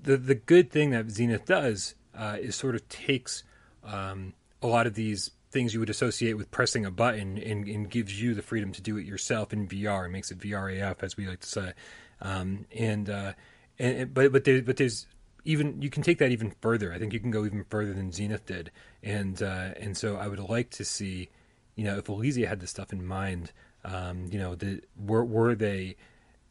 The 0.02 0.18
the 0.18 0.34
good 0.34 0.70
thing 0.70 0.90
that 0.90 1.10
Zenith 1.10 1.46
does 1.46 1.94
uh, 2.14 2.36
is 2.38 2.54
sort 2.54 2.74
of 2.74 2.86
takes 2.90 3.44
um, 3.82 4.34
a 4.60 4.66
lot 4.66 4.86
of 4.86 4.92
these 4.92 5.30
things 5.50 5.74
you 5.74 5.80
would 5.80 5.90
associate 5.90 6.34
with 6.34 6.50
pressing 6.50 6.86
a 6.86 6.90
button 6.90 7.38
and, 7.38 7.66
and 7.66 7.90
gives 7.90 8.20
you 8.20 8.34
the 8.34 8.42
freedom 8.42 8.72
to 8.72 8.80
do 8.80 8.96
it 8.96 9.04
yourself 9.04 9.52
in 9.52 9.66
VR 9.66 10.04
and 10.04 10.12
makes 10.12 10.30
it 10.30 10.38
VRAF 10.38 11.02
as 11.02 11.16
we 11.16 11.26
like 11.26 11.40
to 11.40 11.48
say. 11.48 11.72
Um, 12.20 12.66
and, 12.76 13.10
uh, 13.10 13.32
and 13.78 14.12
but 14.12 14.30
but 14.30 14.44
there, 14.44 14.62
but 14.62 14.76
there's 14.76 15.06
even 15.44 15.80
you 15.80 15.90
can 15.90 16.02
take 16.02 16.18
that 16.18 16.30
even 16.30 16.52
further. 16.60 16.92
I 16.92 16.98
think 16.98 17.12
you 17.12 17.20
can 17.20 17.30
go 17.30 17.44
even 17.44 17.64
further 17.64 17.92
than 17.92 18.12
Zenith 18.12 18.46
did, 18.46 18.70
and 19.02 19.42
uh, 19.42 19.70
and 19.78 19.96
so 19.96 20.16
I 20.16 20.28
would 20.28 20.38
like 20.38 20.70
to 20.72 20.84
see, 20.84 21.30
you 21.76 21.84
know, 21.84 21.98
if 21.98 22.04
Ilysia 22.04 22.46
had 22.46 22.60
this 22.60 22.70
stuff 22.70 22.92
in 22.92 23.04
mind, 23.04 23.52
um, 23.84 24.26
you 24.30 24.38
know, 24.38 24.54
the, 24.54 24.82
were 24.96 25.24
were 25.24 25.54
they 25.54 25.96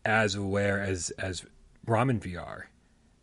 as 0.03 0.35
aware 0.35 0.81
as 0.81 1.11
as 1.11 1.45
Ramen 1.85 2.19
VR 2.19 2.63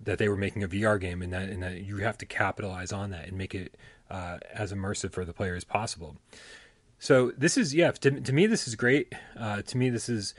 that 0.01 0.19
they 0.19 0.29
were 0.29 0.37
making 0.37 0.63
a 0.63 0.69
VR 0.69 1.01
game, 1.01 1.23
and 1.23 1.33
that 1.33 1.49
and 1.49 1.63
that 1.63 1.85
you 1.85 1.99
have 1.99 2.19
to 2.19 2.27
capitalize 2.27 2.93
on 2.93 3.11
that 3.11 3.29
and 3.29 3.37
make 3.37 3.55
it 3.55 3.77
uh, 4.11 4.39
as 4.53 4.73
immersive 4.73 5.13
for 5.13 5.25
the 5.25 5.33
player 5.33 5.55
as 5.55 5.65
possible. 5.65 6.17
So 6.99 7.33
this 7.37 7.57
is 7.57 7.75
yeah 7.75 7.91
to, 7.91 8.21
to 8.21 8.33
me 8.33 8.47
this 8.47 8.67
is 8.67 8.75
great. 8.75 9.13
Uh, 9.39 9.63
to 9.63 9.77
me 9.77 9.91
this 9.91 10.09
is 10.09 10.35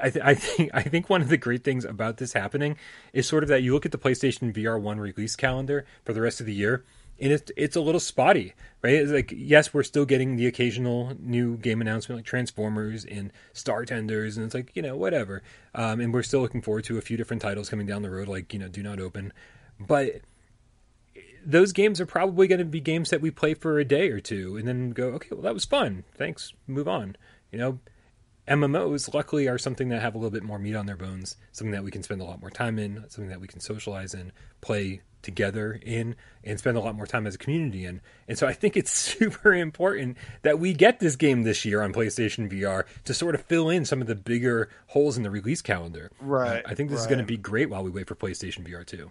I, 0.00 0.10
th- 0.10 0.24
I, 0.24 0.34
think 0.34 0.70
I 0.74 0.82
think 0.82 1.08
one 1.08 1.22
of 1.22 1.28
the 1.28 1.36
great 1.36 1.64
things 1.64 1.84
about 1.84 2.18
this 2.18 2.32
happening 2.32 2.76
is 3.12 3.26
sort 3.26 3.42
of 3.42 3.48
that 3.48 3.62
you 3.62 3.72
look 3.72 3.86
at 3.86 3.92
the 3.92 3.98
PlayStation 3.98 4.54
VR 4.54 4.80
One 4.80 5.00
release 5.00 5.36
calendar 5.36 5.86
for 6.04 6.12
the 6.12 6.20
rest 6.20 6.40
of 6.40 6.46
the 6.46 6.54
year, 6.54 6.84
and 7.18 7.32
it's 7.32 7.50
it's 7.56 7.76
a 7.76 7.80
little 7.80 8.00
spotty, 8.00 8.54
right? 8.82 8.94
It's 8.94 9.12
like 9.12 9.32
yes, 9.36 9.72
we're 9.72 9.82
still 9.82 10.04
getting 10.04 10.36
the 10.36 10.46
occasional 10.46 11.14
new 11.18 11.56
game 11.56 11.80
announcement 11.80 12.18
like 12.18 12.26
Transformers 12.26 13.04
and 13.04 13.32
Star 13.52 13.84
Tenders, 13.84 14.36
and 14.36 14.46
it's 14.46 14.54
like 14.54 14.72
you 14.74 14.82
know 14.82 14.96
whatever, 14.96 15.42
um, 15.74 16.00
and 16.00 16.12
we're 16.12 16.22
still 16.22 16.40
looking 16.40 16.62
forward 16.62 16.84
to 16.84 16.98
a 16.98 17.02
few 17.02 17.16
different 17.16 17.42
titles 17.42 17.68
coming 17.68 17.86
down 17.86 18.02
the 18.02 18.10
road, 18.10 18.28
like 18.28 18.52
you 18.52 18.58
know 18.58 18.68
Do 18.68 18.82
Not 18.82 19.00
Open, 19.00 19.32
but 19.78 20.20
those 21.44 21.72
games 21.72 22.00
are 22.00 22.06
probably 22.06 22.46
going 22.46 22.58
to 22.58 22.64
be 22.64 22.80
games 22.80 23.10
that 23.10 23.20
we 23.20 23.30
play 23.30 23.54
for 23.54 23.78
a 23.78 23.84
day 23.84 24.10
or 24.10 24.20
two, 24.20 24.56
and 24.56 24.66
then 24.66 24.90
go 24.90 25.08
okay, 25.08 25.28
well 25.32 25.42
that 25.42 25.54
was 25.54 25.64
fun, 25.64 26.04
thanks, 26.16 26.52
move 26.66 26.88
on, 26.88 27.16
you 27.50 27.58
know 27.58 27.78
MMOs, 28.50 29.14
luckily, 29.14 29.46
are 29.46 29.58
something 29.58 29.90
that 29.90 30.02
have 30.02 30.16
a 30.16 30.18
little 30.18 30.30
bit 30.30 30.42
more 30.42 30.58
meat 30.58 30.74
on 30.74 30.86
their 30.86 30.96
bones, 30.96 31.36
something 31.52 31.70
that 31.70 31.84
we 31.84 31.92
can 31.92 32.02
spend 32.02 32.20
a 32.20 32.24
lot 32.24 32.40
more 32.40 32.50
time 32.50 32.80
in, 32.80 33.04
something 33.08 33.28
that 33.28 33.40
we 33.40 33.46
can 33.46 33.60
socialize 33.60 34.12
in, 34.12 34.32
play 34.60 35.02
together 35.22 35.78
in, 35.82 36.16
and 36.42 36.58
spend 36.58 36.76
a 36.76 36.80
lot 36.80 36.96
more 36.96 37.06
time 37.06 37.28
as 37.28 37.36
a 37.36 37.38
community 37.38 37.84
in. 37.84 38.00
And 38.26 38.36
so 38.36 38.48
I 38.48 38.52
think 38.52 38.76
it's 38.76 38.90
super 39.18 39.54
important 39.54 40.16
that 40.42 40.58
we 40.58 40.72
get 40.72 40.98
this 40.98 41.14
game 41.14 41.44
this 41.44 41.64
year 41.64 41.80
on 41.80 41.92
PlayStation 41.92 42.50
VR 42.50 42.86
to 43.04 43.14
sort 43.14 43.36
of 43.36 43.42
fill 43.42 43.70
in 43.70 43.84
some 43.84 44.00
of 44.00 44.08
the 44.08 44.16
bigger 44.16 44.68
holes 44.88 45.16
in 45.16 45.22
the 45.22 45.30
release 45.30 45.62
calendar. 45.62 46.10
Right. 46.20 46.64
I 46.66 46.74
think 46.74 46.90
this 46.90 46.98
right. 46.98 47.02
is 47.02 47.06
going 47.06 47.20
to 47.20 47.24
be 47.24 47.36
great 47.36 47.70
while 47.70 47.84
we 47.84 47.90
wait 47.90 48.08
for 48.08 48.16
PlayStation 48.16 48.68
VR 48.68 48.84
2. 48.84 49.10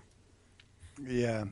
Yeah. 1.08 1.46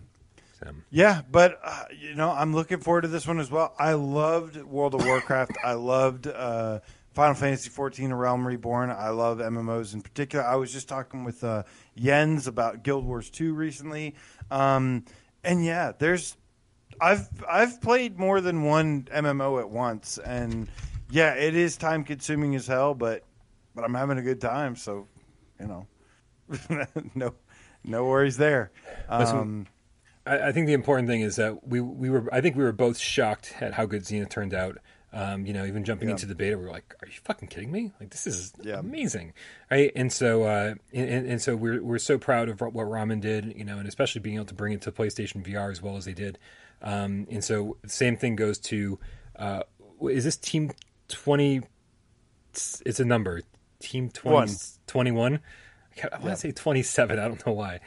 So. 0.59 0.71
Yeah, 0.89 1.21
but 1.31 1.59
uh, 1.63 1.85
you 1.99 2.15
know, 2.15 2.31
I'm 2.31 2.53
looking 2.53 2.79
forward 2.79 3.01
to 3.01 3.07
this 3.07 3.27
one 3.27 3.39
as 3.39 3.51
well. 3.51 3.75
I 3.77 3.93
loved 3.93 4.57
World 4.57 4.95
of 4.95 5.05
Warcraft. 5.05 5.51
I 5.63 5.73
loved 5.73 6.25
uh, 6.25 6.79
Final 7.13 7.35
Fantasy 7.35 7.69
14: 7.69 8.11
A 8.11 8.15
Realm 8.15 8.47
Reborn. 8.47 8.89
I 8.89 9.09
love 9.09 9.37
MMOs 9.37 9.93
in 9.93 10.01
particular. 10.01 10.43
I 10.43 10.55
was 10.55 10.73
just 10.73 10.89
talking 10.89 11.23
with 11.23 11.43
uh, 11.43 11.63
Jens 11.95 12.47
about 12.47 12.83
Guild 12.83 13.05
Wars 13.05 13.29
2 13.29 13.53
recently, 13.53 14.15
um, 14.49 15.05
and 15.43 15.63
yeah, 15.63 15.91
there's 15.97 16.35
I've 16.99 17.27
I've 17.47 17.79
played 17.81 18.17
more 18.17 18.41
than 18.41 18.63
one 18.63 19.03
MMO 19.03 19.59
at 19.59 19.69
once, 19.69 20.17
and 20.17 20.67
yeah, 21.11 21.33
it 21.33 21.55
is 21.55 21.77
time 21.77 22.03
consuming 22.03 22.55
as 22.55 22.65
hell, 22.65 22.95
but 22.95 23.23
but 23.75 23.83
I'm 23.83 23.93
having 23.93 24.17
a 24.17 24.23
good 24.23 24.41
time, 24.41 24.75
so 24.75 25.07
you 25.59 25.67
know, 25.67 25.87
no 27.15 27.35
no 27.83 28.05
worries 28.05 28.37
there. 28.37 28.71
Um, 29.07 29.67
I, 30.27 30.49
I 30.49 30.51
think 30.51 30.67
the 30.67 30.73
important 30.73 31.07
thing 31.07 31.21
is 31.21 31.37
that 31.37 31.67
we 31.67 31.81
we 31.81 32.09
were 32.09 32.27
I 32.33 32.41
think 32.41 32.55
we 32.55 32.63
were 32.63 32.71
both 32.71 32.97
shocked 32.97 33.55
at 33.59 33.73
how 33.73 33.85
good 33.85 34.05
Zenith 34.05 34.29
turned 34.29 34.53
out. 34.53 34.77
Um, 35.13 35.45
you 35.45 35.53
know, 35.53 35.65
even 35.65 35.85
jumping 35.85 36.09
yeah. 36.09 36.15
into 36.15 36.25
the 36.25 36.35
beta, 36.35 36.57
we 36.57 36.65
were 36.65 36.71
like, 36.71 36.93
"Are 37.01 37.07
you 37.07 37.13
fucking 37.23 37.47
kidding 37.47 37.71
me? 37.71 37.93
Like, 37.99 38.09
this 38.09 38.27
is 38.27 38.53
yeah. 38.61 38.77
amazing, 38.77 39.33
right?" 39.71 39.91
And 39.95 40.11
so, 40.11 40.43
uh, 40.43 40.75
and, 40.93 41.27
and, 41.27 41.41
so 41.41 41.55
we're 41.55 41.81
we're 41.81 41.97
so 41.97 42.17
proud 42.17 42.49
of 42.49 42.59
what 42.59 42.73
Ramen 42.73 43.21
did, 43.21 43.53
you 43.55 43.63
know, 43.63 43.79
and 43.79 43.87
especially 43.87 44.19
being 44.19 44.35
able 44.35 44.45
to 44.47 44.53
bring 44.53 44.73
it 44.73 44.81
to 44.81 44.91
PlayStation 44.91 45.43
VR 45.43 45.71
as 45.71 45.81
well 45.81 45.95
as 45.95 46.03
they 46.03 46.13
did. 46.13 46.37
Um, 46.81 47.25
and 47.31 47.41
so, 47.41 47.77
the 47.83 47.89
same 47.89 48.17
thing 48.17 48.35
goes 48.35 48.59
to 48.59 48.99
uh, 49.37 49.63
is 50.01 50.25
this 50.25 50.35
Team 50.35 50.71
Twenty? 51.07 51.61
It's 52.53 52.99
a 52.99 53.05
number, 53.05 53.41
Team 53.79 54.09
20, 54.09 54.53
21. 54.87 55.39
I 56.03 56.07
want 56.07 56.21
to 56.21 56.27
yeah. 56.27 56.33
say 56.35 56.51
twenty 56.51 56.83
seven. 56.83 57.17
I 57.17 57.27
don't 57.27 57.43
know 57.45 57.53
why. 57.53 57.79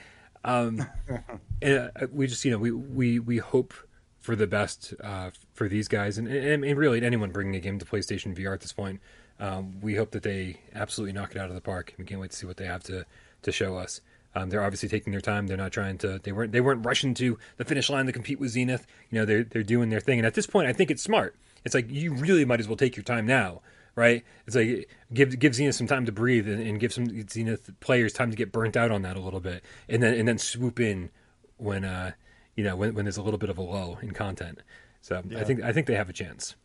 Um, 0.45 0.87
and 1.63 1.91
uh, 2.01 2.07
we 2.13 2.27
just, 2.27 2.45
you 2.45 2.51
know, 2.51 2.59
we 2.59 2.71
we 2.71 3.19
we 3.19 3.39
hope 3.39 3.75
for 4.19 4.37
the 4.37 4.47
best 4.47 4.95
uh, 5.03 5.31
for 5.55 5.69
these 5.69 5.89
guys 5.89 6.19
and, 6.19 6.29
and, 6.29 6.63
and, 6.63 6.79
really 6.79 7.03
anyone 7.03 7.31
bringing 7.31 7.57
a 7.57 7.61
game 7.61 7.79
to 7.79 7.87
PlayStation 7.87 8.37
VR 8.37 8.53
at 8.53 8.61
this 8.61 8.73
point. 8.73 9.01
Um, 9.39 9.81
we 9.81 9.97
hope 9.97 10.11
that 10.11 10.23
they 10.23 10.61
absolutely 10.75 11.15
knock 11.15 11.31
it 11.31 11.39
out 11.39 11.49
of 11.49 11.55
the 11.55 11.63
park. 11.63 11.95
We 11.97 12.05
can't 12.05 12.21
wait 12.21 12.33
to 12.33 12.37
see 12.37 12.47
what 12.47 12.59
they 12.59 12.67
have 12.67 12.83
to 12.85 13.07
to 13.43 13.53
show 13.53 13.77
us. 13.77 14.03
Um, 14.35 14.51
they're 14.51 14.63
obviously 14.63 14.89
taking 14.89 15.11
their 15.11 15.21
time. 15.21 15.47
They're 15.47 15.57
not 15.57 15.73
trying 15.73 15.99
to. 15.99 16.21
They 16.23 16.33
weren't. 16.33 16.53
They 16.53 16.61
weren't 16.61 16.85
rushing 16.85 17.15
to 17.15 17.39
the 17.57 17.65
finish 17.65 17.91
line 17.91 18.07
to 18.07 18.13
compete 18.13 18.39
with 18.39 18.51
Zenith. 18.51 18.87
You 19.11 19.19
know, 19.19 19.25
they're 19.25 19.45
they're 19.45 19.63
doing 19.63 19.89
their 19.89 20.01
thing. 20.01 20.19
And 20.19 20.27
at 20.27 20.35
this 20.35 20.47
point, 20.47 20.69
I 20.69 20.73
think 20.73 20.91
it's 20.91 21.03
smart. 21.03 21.35
It's 21.65 21.75
like 21.75 21.91
you 21.91 22.15
really 22.15 22.45
might 22.45 22.61
as 22.61 22.69
well 22.69 22.77
take 22.77 22.97
your 22.97 23.05
time 23.05 23.27
now, 23.27 23.63
right? 24.01 24.25
It's 24.47 24.57
like 24.57 24.91
give 25.13 25.39
give 25.39 25.55
Zenith 25.55 25.75
some 25.75 25.87
time 25.87 26.07
to 26.07 26.13
breathe 26.13 26.49
and, 26.49 26.61
and 26.61 26.81
give 26.81 26.93
some 26.93 27.29
Zenith 27.29 27.71
players 27.81 28.13
time 28.13 28.31
to 28.31 28.37
get 28.37 28.51
burnt 28.51 28.77
out 28.77 28.91
on 28.91 29.03
that 29.03 29.17
a 29.17 29.21
little 29.21 29.41
bit, 29.41 29.63
and 29.89 30.03
then 30.03 30.15
and 30.15 30.27
then 30.27 30.39
swoop 30.39 30.81
in 30.81 31.11
when 31.59 31.85
uh, 31.85 32.13
you 32.57 32.65
know, 32.65 32.77
when, 32.77 32.95
when 32.95 33.05
there's 33.07 33.17
a 33.17 33.23
little 33.23 33.39
bit 33.39 33.51
of 33.51 33.59
a 33.59 33.63
lull 33.63 33.99
in 34.03 34.11
content. 34.11 34.63
So 35.01 35.23
yeah. 35.29 35.41
I 35.41 35.45
think 35.45 35.63
I 35.63 35.73
think 35.73 35.87
they 35.87 35.95
have 35.95 36.11
a 36.11 36.13
chance. 36.13 36.57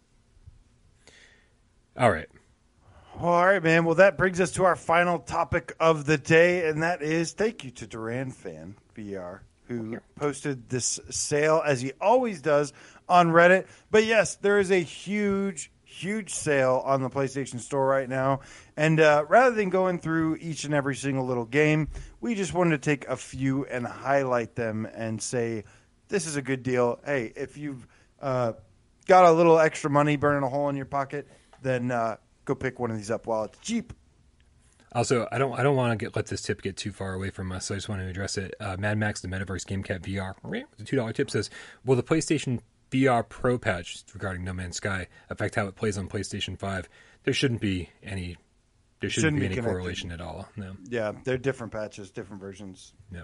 All 1.98 2.12
right. 2.12 2.28
All 3.18 3.46
right, 3.46 3.64
man. 3.64 3.86
Well, 3.86 3.96
that 3.96 4.18
brings 4.18 4.42
us 4.42 4.52
to 4.54 4.66
our 4.66 4.76
final 4.76 5.20
topic 5.20 5.74
of 5.80 6.06
the 6.06 6.18
day, 6.18 6.68
and 6.68 6.84
that 6.84 7.02
is 7.02 7.32
thank 7.32 7.64
you 7.64 7.72
to 7.72 7.88
Duran 7.88 8.32
Fan 8.32 8.76
VR, 8.94 9.40
who 9.68 10.00
posted 10.16 10.68
this 10.68 11.00
sale 11.10 11.62
as 11.66 11.80
he 11.80 11.94
always 12.02 12.42
does 12.42 12.74
on 13.08 13.30
Reddit. 13.30 13.68
But 13.90 14.04
yes, 14.04 14.36
there 14.36 14.60
is 14.60 14.70
a 14.70 14.82
huge, 14.82 15.72
huge 15.96 16.32
sale 16.32 16.82
on 16.86 17.02
the 17.02 17.10
PlayStation 17.10 17.60
Store 17.60 17.88
right 17.88 18.10
now. 18.10 18.41
And 18.76 19.00
uh, 19.00 19.26
rather 19.28 19.56
than 19.56 19.70
going 19.70 20.00
through 20.00 20.38
each 20.38 20.66
and 20.66 20.74
every 20.74 20.96
single 20.96 21.26
little 21.26 21.46
game, 21.46 21.88
we 22.22 22.36
just 22.36 22.54
wanted 22.54 22.82
to 22.82 22.89
take 22.89 23.08
a 23.08 23.16
few 23.16 23.66
and 23.66 23.86
highlight 23.86 24.56
them 24.56 24.86
and 24.93 25.22
say 25.22 25.64
this 26.10 26.28
is 26.28 26.36
a 26.36 26.41
good 26.41 26.64
deal. 26.64 27.00
Hey, 27.06 27.32
if 27.36 27.58
you've 27.58 27.88
uh, 28.22 28.54
got 29.08 29.26
a 29.26 29.32
little 29.32 29.60
extra 29.60 29.89
money 29.89 30.18
burning 30.18 30.43
a 30.43 30.50
hole 30.50 30.70
in 30.70 30.76
your 30.76 30.86
pocket, 30.86 31.28
then 31.62 31.91
uh, 31.91 32.18
go 32.43 32.56
pick 32.56 32.80
one 32.80 32.91
of 32.91 32.98
these 32.98 33.12
up 33.12 33.26
while 33.28 33.46
it's 33.46 33.58
cheap. 33.60 33.93
Also, 34.91 35.28
I 35.30 35.38
don't 35.38 35.58
I 35.60 35.62
don't 35.62 35.76
want 35.76 35.91
to 35.91 36.06
get 36.06 36.16
let 36.16 36.28
this 36.28 36.41
tip 36.41 36.62
get 36.62 36.78
too 36.78 36.93
far 36.93 37.14
away 37.14 37.30
from 37.30 37.52
us, 37.52 37.66
so 37.66 37.76
I 37.76 37.78
just 37.78 37.89
want 37.89 38.02
to 38.02 38.08
address 38.08 38.38
it. 38.38 38.54
Uh, 38.62 38.78
Mad 38.80 38.98
Max 38.98 39.20
the 39.20 39.28
Metaverse 39.28 39.66
Game 39.68 39.84
Cat 39.84 40.02
VR, 40.02 40.36
the 40.78 40.86
two 40.86 40.96
dollar 40.96 41.12
tip 41.12 41.30
says, 41.30 41.50
"Will 41.84 41.98
the 41.98 42.04
PlayStation 42.04 42.62
VR 42.92 43.28
Pro 43.28 43.58
patch 43.58 44.04
regarding 44.14 44.44
No 44.44 44.54
Man's 44.54 44.78
Sky 44.78 45.08
affect 45.30 45.56
how 45.56 45.68
it 45.68 45.76
plays 45.76 45.98
on 45.98 46.08
PlayStation 46.08 46.58
Five? 46.58 46.90
There 47.24 47.34
shouldn't 47.34 47.62
be 47.62 47.90
any 48.04 48.38
there 49.02 49.10
shouldn't, 49.10 49.36
shouldn't 49.36 49.54
be, 49.54 49.60
any 49.60 49.68
correlation 49.68 50.12
at 50.12 50.22
all. 50.22 50.48
No. 50.56 50.76
Yeah, 50.86 51.12
they're 51.24 51.38
different 51.38 51.74
patches, 51.74 52.12
different 52.12 52.42
versions. 52.42 52.94
Yeah 53.12 53.24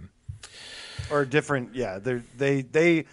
or 1.10 1.26
different. 1.26 1.76
Yeah, 1.76 2.00
they 2.00 2.22
they 2.38 2.62
they 2.62 3.06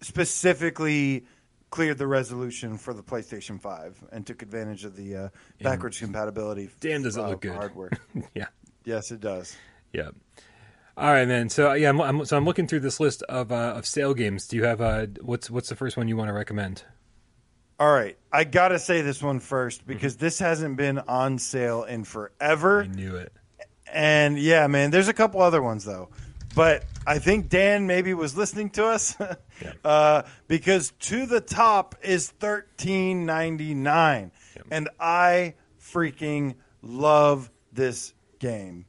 specifically 0.00 1.26
cleared 1.70 1.98
the 1.98 2.06
resolution 2.06 2.78
for 2.78 2.94
the 2.94 3.02
PlayStation 3.02 3.60
Five 3.60 4.02
and 4.12 4.26
took 4.26 4.42
advantage 4.42 4.84
of 4.84 4.96
the 4.96 5.16
uh, 5.16 5.28
backwards 5.62 6.00
and 6.00 6.08
compatibility. 6.08 6.70
Damn, 6.80 7.02
does 7.02 7.16
it 7.16 7.22
look 7.22 7.42
good? 7.42 7.52
Hardware. 7.52 7.90
yeah. 8.34 8.46
Yes, 8.84 9.10
it 9.10 9.20
does. 9.20 9.56
Yeah. 9.92 10.10
All 10.98 11.12
right, 11.12 11.28
man. 11.28 11.50
So 11.50 11.74
yeah, 11.74 11.90
I'm, 11.90 12.00
I'm, 12.00 12.24
so 12.24 12.38
I'm 12.38 12.46
looking 12.46 12.66
through 12.66 12.80
this 12.80 12.98
list 12.98 13.22
of 13.24 13.52
uh, 13.52 13.74
of 13.76 13.84
sale 13.84 14.14
games. 14.14 14.48
Do 14.48 14.56
you 14.56 14.64
have 14.64 14.80
uh, 14.80 15.06
what's 15.20 15.50
what's 15.50 15.68
the 15.68 15.76
first 15.76 15.96
one 15.96 16.08
you 16.08 16.16
want 16.16 16.28
to 16.28 16.32
recommend? 16.32 16.84
All 17.78 17.92
right, 17.92 18.16
I 18.32 18.44
gotta 18.44 18.78
say 18.78 19.02
this 19.02 19.22
one 19.22 19.40
first 19.40 19.82
mm-hmm. 19.82 19.92
because 19.92 20.14
mm-hmm. 20.14 20.24
this 20.24 20.38
hasn't 20.38 20.76
been 20.78 20.98
on 21.00 21.38
sale 21.38 21.84
in 21.84 22.04
forever. 22.04 22.84
I 22.84 22.86
knew 22.86 23.16
it. 23.16 23.32
And 23.92 24.38
yeah, 24.38 24.66
man, 24.68 24.90
there's 24.90 25.08
a 25.08 25.12
couple 25.12 25.42
other 25.42 25.62
ones 25.62 25.84
though. 25.84 26.08
But 26.54 26.86
I 27.06 27.18
think 27.18 27.50
Dan 27.50 27.86
maybe 27.86 28.14
was 28.14 28.34
listening 28.34 28.70
to 28.70 28.86
us 28.86 29.14
yeah. 29.20 29.72
uh, 29.84 30.22
because 30.48 30.92
to 31.00 31.26
the 31.26 31.42
top 31.42 31.94
is 32.02 32.30
thirteen 32.30 33.26
ninety 33.26 33.74
nine, 33.74 34.32
yeah. 34.56 34.62
and 34.70 34.88
I 34.98 35.56
freaking 35.78 36.54
love 36.80 37.50
this 37.70 38.14
game. 38.38 38.86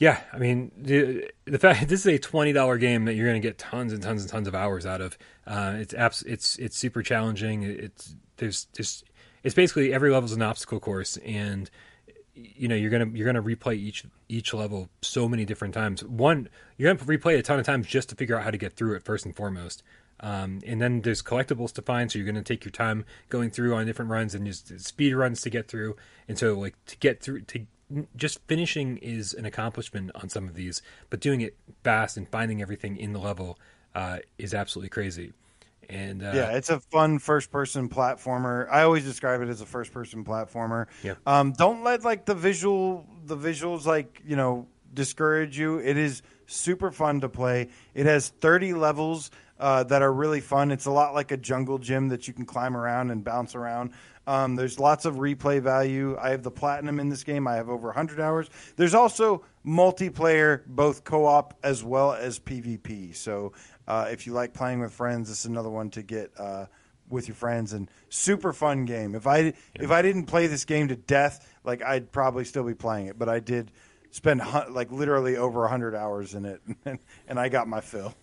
Yeah, 0.00 0.18
I 0.32 0.38
mean 0.38 0.72
the, 0.78 1.30
the 1.44 1.58
fact 1.58 1.86
this 1.88 2.00
is 2.00 2.06
a 2.06 2.18
twenty 2.18 2.52
dollar 2.52 2.78
game 2.78 3.04
that 3.04 3.14
you're 3.14 3.28
going 3.28 3.40
to 3.40 3.46
get 3.46 3.58
tons 3.58 3.92
and 3.92 4.02
tons 4.02 4.22
and 4.22 4.30
tons 4.30 4.48
of 4.48 4.54
hours 4.54 4.86
out 4.86 5.02
of. 5.02 5.16
Uh, 5.46 5.74
it's 5.76 5.94
abs- 5.94 6.22
it's 6.22 6.56
it's 6.56 6.76
super 6.76 7.02
challenging. 7.02 7.62
It's 7.62 8.16
there's 8.38 8.64
just 8.74 9.04
it's 9.44 9.54
basically 9.54 9.92
every 9.92 10.10
level 10.10 10.24
is 10.24 10.32
an 10.32 10.42
obstacle 10.42 10.80
course, 10.80 11.18
and 11.18 11.70
you 12.34 12.66
know 12.66 12.74
you're 12.74 12.90
gonna 12.90 13.10
you're 13.12 13.26
gonna 13.26 13.42
replay 13.42 13.76
each 13.76 14.04
each 14.30 14.54
level 14.54 14.88
so 15.02 15.28
many 15.28 15.44
different 15.44 15.74
times. 15.74 16.02
One, 16.02 16.48
you're 16.78 16.92
gonna 16.92 17.06
replay 17.06 17.38
a 17.38 17.42
ton 17.42 17.58
of 17.58 17.66
times 17.66 17.86
just 17.86 18.08
to 18.08 18.16
figure 18.16 18.38
out 18.38 18.44
how 18.44 18.50
to 18.50 18.58
get 18.58 18.72
through 18.72 18.96
it 18.96 19.04
first 19.04 19.26
and 19.26 19.36
foremost. 19.36 19.82
Um, 20.22 20.60
and 20.66 20.80
then 20.80 21.00
there's 21.00 21.22
collectibles 21.22 21.72
to 21.74 21.82
find, 21.82 22.12
so 22.12 22.18
you're 22.18 22.26
going 22.30 22.34
to 22.34 22.42
take 22.42 22.62
your 22.62 22.72
time 22.72 23.06
going 23.30 23.48
through 23.50 23.74
on 23.74 23.86
different 23.86 24.10
runs 24.10 24.34
and 24.34 24.44
just 24.44 24.78
speed 24.80 25.14
runs 25.14 25.40
to 25.40 25.48
get 25.48 25.66
through. 25.66 25.96
And 26.28 26.38
so, 26.38 26.58
like 26.58 26.74
to 26.88 26.98
get 26.98 27.22
through, 27.22 27.40
to 27.40 27.60
just 28.16 28.40
finishing 28.46 28.98
is 28.98 29.34
an 29.34 29.44
accomplishment 29.44 30.10
on 30.14 30.28
some 30.28 30.48
of 30.48 30.54
these, 30.54 30.82
but 31.08 31.20
doing 31.20 31.40
it 31.40 31.56
fast 31.82 32.16
and 32.16 32.28
finding 32.28 32.62
everything 32.62 32.96
in 32.96 33.12
the 33.12 33.18
level 33.18 33.58
uh, 33.94 34.18
is 34.38 34.54
absolutely 34.54 34.90
crazy. 34.90 35.32
And 35.88 36.22
uh, 36.22 36.30
yeah, 36.32 36.52
it's 36.52 36.70
a 36.70 36.78
fun 36.78 37.18
first-person 37.18 37.88
platformer. 37.88 38.68
I 38.70 38.82
always 38.82 39.04
describe 39.04 39.42
it 39.42 39.48
as 39.48 39.60
a 39.60 39.66
first-person 39.66 40.24
platformer. 40.24 40.86
Yeah. 41.02 41.14
Um, 41.26 41.52
don't 41.52 41.82
let 41.82 42.04
like 42.04 42.26
the 42.26 42.34
visual, 42.36 43.06
the 43.24 43.36
visuals, 43.36 43.86
like 43.86 44.22
you 44.24 44.36
know, 44.36 44.68
discourage 44.94 45.58
you. 45.58 45.78
It 45.78 45.96
is 45.96 46.22
super 46.46 46.92
fun 46.92 47.20
to 47.22 47.28
play. 47.28 47.68
It 47.94 48.06
has 48.06 48.28
30 48.28 48.74
levels 48.74 49.32
uh, 49.58 49.84
that 49.84 50.02
are 50.02 50.12
really 50.12 50.40
fun. 50.40 50.70
It's 50.70 50.86
a 50.86 50.90
lot 50.90 51.12
like 51.12 51.32
a 51.32 51.36
jungle 51.36 51.78
gym 51.78 52.08
that 52.08 52.28
you 52.28 52.34
can 52.34 52.46
climb 52.46 52.76
around 52.76 53.10
and 53.10 53.24
bounce 53.24 53.54
around. 53.54 53.90
Um, 54.26 54.54
there's 54.54 54.78
lots 54.78 55.06
of 55.06 55.16
replay 55.16 55.60
value. 55.60 56.16
I 56.20 56.30
have 56.30 56.42
the 56.42 56.50
platinum 56.50 57.00
in 57.00 57.08
this 57.08 57.24
game. 57.24 57.48
I 57.48 57.54
have 57.54 57.68
over 57.68 57.88
100 57.88 58.20
hours. 58.20 58.48
There's 58.76 58.94
also 58.94 59.44
multiplayer, 59.66 60.64
both 60.66 61.04
co-op 61.04 61.58
as 61.62 61.82
well 61.82 62.12
as 62.12 62.38
PvP. 62.38 63.16
So 63.16 63.52
uh, 63.88 64.08
if 64.10 64.26
you 64.26 64.32
like 64.32 64.54
playing 64.54 64.80
with 64.80 64.92
friends, 64.92 65.28
this 65.28 65.40
is 65.40 65.46
another 65.46 65.70
one 65.70 65.90
to 65.90 66.02
get 66.02 66.30
uh, 66.38 66.66
with 67.08 67.28
your 67.28 67.34
friends 67.34 67.72
and 67.72 67.90
super 68.08 68.52
fun 68.52 68.84
game. 68.84 69.14
If 69.14 69.26
I 69.26 69.38
yeah. 69.38 69.52
if 69.74 69.90
I 69.90 70.02
didn't 70.02 70.26
play 70.26 70.46
this 70.46 70.64
game 70.64 70.88
to 70.88 70.96
death, 70.96 71.46
like 71.64 71.82
I'd 71.82 72.12
probably 72.12 72.44
still 72.44 72.64
be 72.64 72.74
playing 72.74 73.06
it, 73.06 73.18
but 73.18 73.28
I 73.28 73.40
did 73.40 73.72
spend 74.10 74.42
like 74.70 74.92
literally 74.92 75.36
over 75.36 75.60
100 75.60 75.94
hours 75.94 76.34
in 76.34 76.44
it, 76.44 76.60
and 77.28 77.40
I 77.40 77.48
got 77.48 77.68
my 77.68 77.80
fill. 77.80 78.14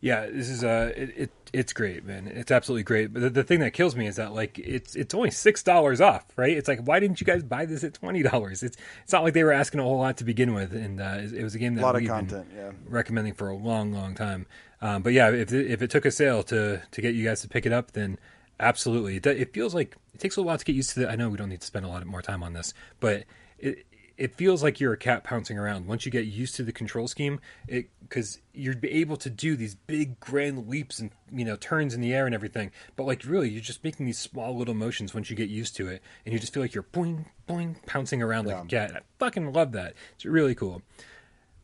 Yeah, 0.00 0.26
this 0.26 0.50
is 0.50 0.62
uh, 0.62 0.92
it, 0.94 1.12
it, 1.16 1.30
it's 1.56 1.72
great, 1.72 2.04
man. 2.04 2.26
It's 2.26 2.50
absolutely 2.50 2.82
great. 2.82 3.14
But 3.14 3.22
the, 3.22 3.30
the, 3.30 3.42
thing 3.42 3.60
that 3.60 3.72
kills 3.72 3.96
me 3.96 4.06
is 4.06 4.16
that 4.16 4.34
like 4.34 4.58
it's 4.58 4.94
it's 4.94 5.14
only 5.14 5.30
six 5.30 5.62
dollars 5.62 6.02
off, 6.02 6.26
right? 6.36 6.54
It's 6.54 6.68
like 6.68 6.80
why 6.80 7.00
didn't 7.00 7.18
you 7.18 7.24
guys 7.24 7.42
buy 7.42 7.64
this 7.64 7.82
at 7.82 7.94
twenty 7.94 8.22
dollars? 8.22 8.62
It's 8.62 8.76
it's 9.02 9.12
not 9.12 9.22
like 9.22 9.32
they 9.32 9.42
were 9.42 9.52
asking 9.52 9.80
a 9.80 9.82
whole 9.82 9.98
lot 9.98 10.18
to 10.18 10.24
begin 10.24 10.52
with, 10.52 10.74
and 10.74 11.00
uh, 11.00 11.18
it, 11.34 11.42
was 11.42 11.54
a 11.54 11.58
game 11.58 11.74
that 11.76 11.80
a 11.80 11.86
lot 11.86 11.94
we've 11.94 12.04
of 12.04 12.10
content, 12.10 12.50
been 12.50 12.58
yeah. 12.58 12.72
recommending 12.86 13.32
for 13.32 13.48
a 13.48 13.56
long, 13.56 13.90
long 13.90 14.14
time. 14.14 14.46
Um, 14.82 15.02
but 15.02 15.14
yeah, 15.14 15.30
if 15.30 15.50
it, 15.50 15.70
if 15.70 15.80
it 15.80 15.88
took 15.88 16.04
a 16.04 16.10
sale 16.10 16.42
to 16.44 16.82
to 16.90 17.00
get 17.00 17.14
you 17.14 17.24
guys 17.24 17.40
to 17.40 17.48
pick 17.48 17.64
it 17.64 17.72
up, 17.72 17.92
then 17.92 18.18
absolutely. 18.60 19.16
It, 19.16 19.26
it 19.26 19.54
feels 19.54 19.74
like 19.74 19.96
it 20.12 20.20
takes 20.20 20.36
a 20.36 20.42
while 20.42 20.58
to 20.58 20.64
get 20.64 20.76
used 20.76 20.90
to 20.90 21.00
the. 21.00 21.10
I 21.10 21.16
know 21.16 21.30
we 21.30 21.38
don't 21.38 21.48
need 21.48 21.62
to 21.62 21.66
spend 21.66 21.86
a 21.86 21.88
lot 21.88 22.04
more 22.04 22.20
time 22.20 22.42
on 22.42 22.52
this, 22.52 22.74
but 23.00 23.24
it 23.58 23.86
it 24.16 24.34
feels 24.34 24.62
like 24.62 24.80
you're 24.80 24.92
a 24.92 24.98
cat 24.98 25.24
pouncing 25.24 25.58
around. 25.58 25.86
Once 25.86 26.06
you 26.06 26.12
get 26.12 26.26
used 26.26 26.54
to 26.56 26.62
the 26.62 26.72
control 26.72 27.06
scheme 27.06 27.40
it 27.68 27.90
because 28.00 28.40
you're 28.54 28.74
able 28.82 29.16
to 29.16 29.28
do 29.28 29.56
these 29.56 29.74
big 29.74 30.18
grand 30.20 30.68
leaps 30.68 30.98
and 30.98 31.10
you 31.30 31.44
know 31.44 31.56
turns 31.56 31.94
in 31.94 32.00
the 32.00 32.14
air 32.14 32.26
and 32.26 32.34
everything. 32.34 32.70
But 32.96 33.04
like 33.04 33.24
really 33.24 33.50
you're 33.50 33.60
just 33.60 33.84
making 33.84 34.06
these 34.06 34.18
small 34.18 34.56
little 34.56 34.74
motions 34.74 35.14
once 35.14 35.28
you 35.30 35.36
get 35.36 35.48
used 35.48 35.76
to 35.76 35.88
it 35.88 36.02
and 36.24 36.32
you 36.32 36.38
just 36.38 36.54
feel 36.54 36.62
like 36.62 36.74
you're 36.74 36.84
boing 36.84 37.26
boing 37.48 37.76
pouncing 37.86 38.22
around 38.22 38.46
like 38.46 38.64
a 38.64 38.66
cat. 38.66 38.96
I 38.96 39.00
fucking 39.18 39.52
love 39.52 39.72
that. 39.72 39.94
It's 40.14 40.24
really 40.24 40.54
cool. 40.54 40.82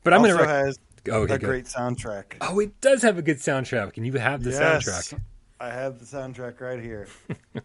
But 0.04 0.12
i'm 0.12 0.20
also 0.20 0.36
gonna 0.36 0.42
rec- 0.42 0.64
has 0.66 0.78
oh, 1.10 1.22
okay, 1.22 1.34
a 1.34 1.38
great 1.38 1.64
soundtrack. 1.64 2.36
Oh 2.40 2.58
it 2.60 2.80
does 2.80 3.02
have 3.02 3.18
a 3.18 3.22
good 3.22 3.38
soundtrack. 3.38 3.96
And 3.96 4.06
you 4.06 4.12
have 4.14 4.42
the 4.42 4.50
yes, 4.50 4.88
soundtrack? 4.88 5.20
I 5.60 5.70
have 5.70 5.98
the 5.98 6.04
soundtrack 6.04 6.60
right 6.60 6.80
here. 6.80 7.08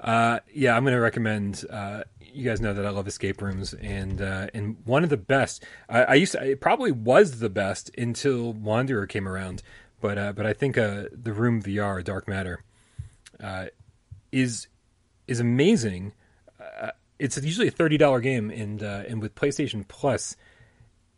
Uh, 0.00 0.40
yeah 0.52 0.76
i'm 0.76 0.84
gonna 0.84 1.00
recommend 1.00 1.64
uh, 1.70 2.02
you 2.36 2.44
guys 2.44 2.60
know 2.60 2.74
that 2.74 2.84
I 2.84 2.90
love 2.90 3.08
escape 3.08 3.40
rooms, 3.40 3.72
and 3.74 4.20
uh, 4.20 4.48
and 4.52 4.76
one 4.84 5.02
of 5.02 5.10
the 5.10 5.16
best. 5.16 5.64
I, 5.88 6.04
I 6.04 6.14
used 6.14 6.32
to, 6.32 6.44
it 6.44 6.60
probably 6.60 6.92
was 6.92 7.40
the 7.40 7.48
best 7.48 7.90
until 7.96 8.52
Wanderer 8.52 9.06
came 9.06 9.26
around, 9.26 9.62
but 10.00 10.18
uh, 10.18 10.32
but 10.32 10.44
I 10.44 10.52
think 10.52 10.76
uh, 10.76 11.04
the 11.10 11.32
Room 11.32 11.62
VR 11.62 12.04
Dark 12.04 12.28
Matter 12.28 12.62
uh, 13.42 13.66
is 14.30 14.68
is 15.26 15.40
amazing. 15.40 16.12
Uh, 16.60 16.90
it's 17.18 17.42
usually 17.42 17.68
a 17.68 17.72
thirty 17.72 17.96
dollar 17.96 18.20
game, 18.20 18.50
and 18.50 18.82
uh, 18.82 19.04
and 19.08 19.22
with 19.22 19.34
PlayStation 19.34 19.88
Plus, 19.88 20.36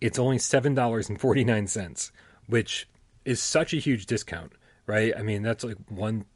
it's 0.01 0.19
only 0.19 0.39
seven 0.39 0.75
dollars 0.75 1.09
and 1.09 1.21
forty 1.21 1.43
nine 1.45 1.67
cents, 1.67 2.13
which 2.47 2.89
is 3.25 3.43
such 3.43 3.75
a 3.75 3.79
huge 3.79 4.07
discount, 4.07 4.53
right? 4.87 5.13
I 5.17 5.23
mean, 5.23 5.43
that's 5.43 5.65
like 5.65 5.79
one. 5.89 6.27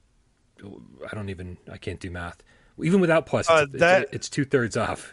I 1.09 1.15
don't 1.15 1.31
even. 1.31 1.59
I 1.71 1.77
can't 1.77 2.01
do 2.01 2.11
math 2.11 2.43
even 2.83 3.01
without 3.01 3.27
plus, 3.27 3.49
Uh, 3.51 3.67
it's, 3.71 3.81
that- 3.81 4.03
it's, 4.05 4.13
it's 4.15 4.29
two 4.29 4.45
thirds 4.45 4.77
off. 4.77 5.13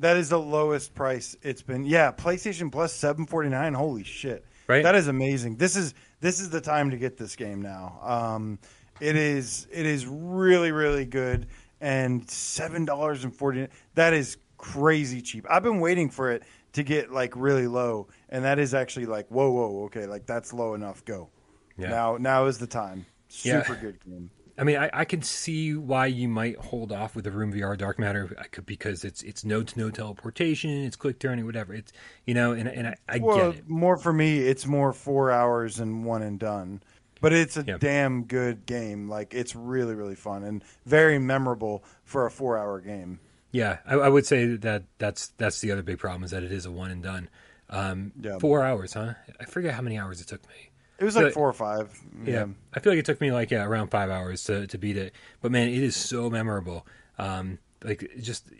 That 0.00 0.16
is 0.16 0.30
the 0.30 0.38
lowest 0.38 0.94
price 0.94 1.36
it's 1.42 1.60
been. 1.62 1.84
Yeah, 1.84 2.10
PlayStation 2.12 2.72
Plus 2.72 2.90
seven 2.92 3.26
forty 3.26 3.50
nine. 3.50 3.74
Holy 3.74 4.02
shit! 4.02 4.46
Right? 4.66 4.82
That 4.82 4.94
is 4.94 5.08
amazing. 5.08 5.56
This 5.56 5.76
is 5.76 5.92
this 6.20 6.40
is 6.40 6.48
the 6.48 6.60
time 6.62 6.90
to 6.90 6.96
get 6.96 7.18
this 7.18 7.36
game 7.36 7.60
now. 7.60 7.98
Um, 8.02 8.58
it 8.98 9.14
is 9.16 9.66
it 9.70 9.84
is 9.84 10.06
really 10.06 10.72
really 10.72 11.04
good 11.04 11.48
and 11.82 12.28
seven 12.30 12.86
dollars 12.86 13.24
and 13.24 13.36
forty. 13.36 13.68
That 13.94 14.14
is 14.14 14.38
crazy 14.56 15.20
cheap. 15.20 15.44
I've 15.50 15.62
been 15.62 15.80
waiting 15.80 16.08
for 16.08 16.30
it 16.30 16.44
to 16.72 16.82
get 16.82 17.12
like 17.12 17.34
really 17.36 17.66
low, 17.66 18.08
and 18.30 18.44
that 18.46 18.58
is 18.58 18.72
actually 18.72 19.04
like 19.06 19.26
whoa 19.28 19.50
whoa 19.50 19.84
okay 19.84 20.06
like 20.06 20.24
that's 20.24 20.54
low 20.54 20.72
enough. 20.72 21.04
Go 21.04 21.28
Yeah. 21.76 21.90
now 21.90 22.16
now 22.16 22.46
is 22.46 22.56
the 22.56 22.66
time. 22.66 23.04
Yeah. 23.42 23.62
Super 23.64 23.78
good 23.78 24.02
game. 24.02 24.30
I 24.60 24.64
mean, 24.64 24.76
I, 24.76 24.90
I 24.92 25.04
can 25.06 25.22
see 25.22 25.74
why 25.74 26.06
you 26.06 26.28
might 26.28 26.56
hold 26.56 26.92
off 26.92 27.16
with 27.16 27.24
the 27.24 27.30
Room 27.30 27.50
VR 27.52 27.78
Dark 27.78 27.98
Matter 27.98 28.36
because 28.66 29.04
it's 29.04 29.22
it's 29.22 29.42
node 29.44 29.68
to 29.68 29.78
node 29.78 29.94
teleportation, 29.94 30.70
it's 30.84 30.96
quick 30.96 31.18
turning, 31.18 31.46
whatever. 31.46 31.72
It's 31.72 31.92
you 32.26 32.34
know, 32.34 32.52
and 32.52 32.68
and 32.68 32.88
I, 32.88 32.96
I 33.08 33.18
Well, 33.18 33.52
get 33.52 33.60
it. 33.60 33.68
more 33.68 33.96
for 33.96 34.12
me, 34.12 34.38
it's 34.40 34.66
more 34.66 34.92
four 34.92 35.30
hours 35.30 35.80
and 35.80 36.04
one 36.04 36.22
and 36.22 36.38
done. 36.38 36.82
But 37.22 37.32
it's 37.32 37.56
a 37.56 37.64
Yeah. 37.66 37.78
damn 37.78 38.24
good 38.24 38.66
game. 38.66 39.08
Like 39.08 39.32
it's 39.34 39.56
really, 39.56 39.94
really 39.94 40.14
fun 40.14 40.44
and 40.44 40.62
very 40.86 41.18
memorable 41.18 41.82
for 42.04 42.26
a 42.26 42.30
four-hour 42.30 42.80
game. 42.80 43.18
Yeah, 43.52 43.78
I, 43.86 43.94
I 43.94 44.08
would 44.08 44.26
say 44.26 44.56
that 44.56 44.84
that's 44.98 45.28
that's 45.38 45.60
the 45.60 45.72
other 45.72 45.82
big 45.82 45.98
problem 45.98 46.22
is 46.22 46.30
that 46.32 46.42
it 46.42 46.52
is 46.52 46.66
a 46.66 46.70
one 46.70 46.90
and 46.90 47.02
done. 47.02 47.28
Um, 47.70 48.12
Yeah. 48.20 48.38
Four 48.38 48.62
hours, 48.62 48.92
huh? 48.92 49.14
I 49.40 49.44
forget 49.44 49.74
how 49.74 49.82
many 49.82 49.98
hours 49.98 50.20
it 50.20 50.26
took 50.28 50.46
me. 50.48 50.70
It 51.00 51.04
was 51.04 51.16
like 51.16 51.32
four 51.32 51.48
or 51.48 51.54
five. 51.54 51.98
Yeah. 52.24 52.46
I 52.74 52.80
feel 52.80 52.92
like 52.92 53.00
it 53.00 53.06
took 53.06 53.20
me 53.20 53.32
like 53.32 53.50
yeah 53.50 53.64
around 53.64 53.88
five 53.88 54.10
hours 54.10 54.44
to, 54.44 54.66
to 54.66 54.78
beat 54.78 54.98
it, 54.98 55.14
but 55.40 55.50
man, 55.50 55.68
it 55.68 55.82
is 55.82 55.96
so 55.96 56.28
memorable. 56.28 56.86
Um, 57.18 57.58
like 57.82 58.10
just 58.20 58.50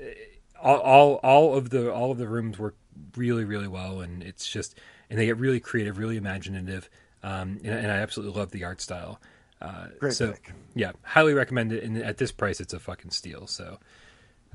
eh, 0.00 0.14
all, 0.62 0.78
all 0.78 1.14
all 1.16 1.54
of 1.56 1.70
the 1.70 1.92
all 1.92 2.12
of 2.12 2.18
the 2.18 2.28
rooms 2.28 2.56
work 2.56 2.76
really 3.16 3.44
really 3.44 3.66
well, 3.66 4.00
and 4.00 4.22
it's 4.22 4.48
just 4.48 4.78
and 5.10 5.18
they 5.18 5.26
get 5.26 5.38
really 5.38 5.58
creative, 5.58 5.98
really 5.98 6.16
imaginative, 6.16 6.88
um, 7.24 7.58
and, 7.64 7.74
and 7.74 7.90
I 7.90 7.96
absolutely 7.96 8.38
love 8.38 8.52
the 8.52 8.62
art 8.62 8.80
style. 8.80 9.20
Uh, 9.60 9.88
Great 9.98 10.12
so 10.12 10.32
pick. 10.32 10.52
yeah, 10.76 10.92
highly 11.02 11.34
recommend 11.34 11.72
it. 11.72 11.82
And 11.82 11.98
at 11.98 12.18
this 12.18 12.30
price, 12.30 12.60
it's 12.60 12.72
a 12.74 12.78
fucking 12.78 13.10
steal. 13.10 13.48
So, 13.48 13.78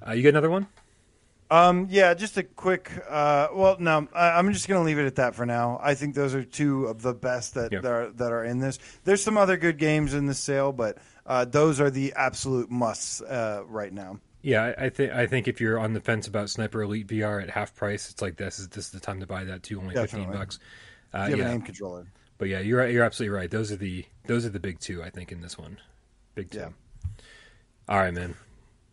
uh, 0.08 0.12
you 0.14 0.24
got 0.24 0.30
another 0.30 0.50
one? 0.50 0.68
Um, 1.54 1.88
yeah, 1.92 2.16
just 2.16 2.36
a 2.38 2.44
quick. 2.44 2.92
Uh, 3.08 3.50
well, 3.54 3.78
no, 3.80 4.08
I, 4.12 4.32
I'm 4.32 4.52
just 4.54 4.68
going 4.68 4.82
to 4.82 4.86
leave 4.86 4.98
it 4.98 5.06
at 5.06 5.16
that 5.18 5.36
for 5.36 5.46
now. 5.46 5.80
I 5.84 5.94
think 5.94 6.16
those 6.16 6.34
are 6.34 6.44
two 6.44 6.86
of 6.86 7.04
the 7.04 7.14
best 7.14 7.54
that 7.54 7.72
Yeah. 7.72 7.82
that, 7.82 7.92
are, 7.92 8.10
that 8.12 8.32
are 8.32 8.44
in 8.44 8.58
this. 8.58 8.80
There's 9.04 9.22
some 9.22 9.38
other 9.38 9.56
good 9.56 9.78
games 9.78 10.16
in 10.16 10.26
the 10.26 10.34
sale, 10.34 10.72
but 10.72 10.98
uh, 11.28 11.46
those 11.46 11.80
are 11.80 11.92
the 11.92 12.14
absolute 12.16 12.72
musts 12.72 13.22
uh, 13.22 13.62
right 13.68 13.94
now. 13.94 14.20
Yeah, 14.42 14.74
I, 14.78 14.86
I 14.86 14.90
think 14.90 15.14
I 15.14 15.28
think 15.28 15.48
if 15.48 15.62
you're 15.62 15.78
on 15.78 15.94
the 15.94 16.02
fence 16.02 16.28
about 16.28 16.50
Sniper 16.50 16.82
Elite 16.82 17.08
VR 17.08 17.44
at 17.44 17.52
half 17.52 17.76
price, 17.76 18.10
it's 18.10 18.22
like 18.22 18.36
this 18.36 18.58
is 18.58 18.68
this 18.70 18.86
is 18.86 18.92
the 18.92 19.00
time 19.00 19.20
to 19.20 19.28
buy 19.28 19.44
that 19.44 19.62
too. 19.62 19.80
Only 19.80 19.94
fifteen 19.94 20.32
bucks. 20.32 20.58
Uh, 21.14 21.26
you 21.26 21.30
have 21.30 21.40
yeah. 21.40 21.46
an 21.46 21.54
aim 21.54 21.62
controller. 21.62 22.08
But 22.40 22.50
yeah, 22.50 22.60
you're 22.62 22.86
you're 22.90 23.04
absolutely 23.04 23.38
right. 23.38 23.50
Those 23.50 23.72
are 23.72 23.78
the 23.78 24.06
those 24.26 24.44
are 24.46 24.50
the 24.50 24.60
big 24.60 24.80
two 24.80 25.04
I 25.04 25.12
think 25.12 25.32
in 25.32 25.40
this 25.40 25.56
one. 25.58 25.78
Big 26.34 26.50
two. 26.50 26.58
Yeah. 26.58 26.70
All 27.88 28.00
right, 28.00 28.14
man. 28.14 28.36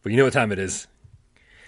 But 0.03 0.13
you 0.13 0.19
know 0.19 0.25
what 0.25 0.35
time 0.35 0.53
it 0.53 0.59
is. 0.59 0.87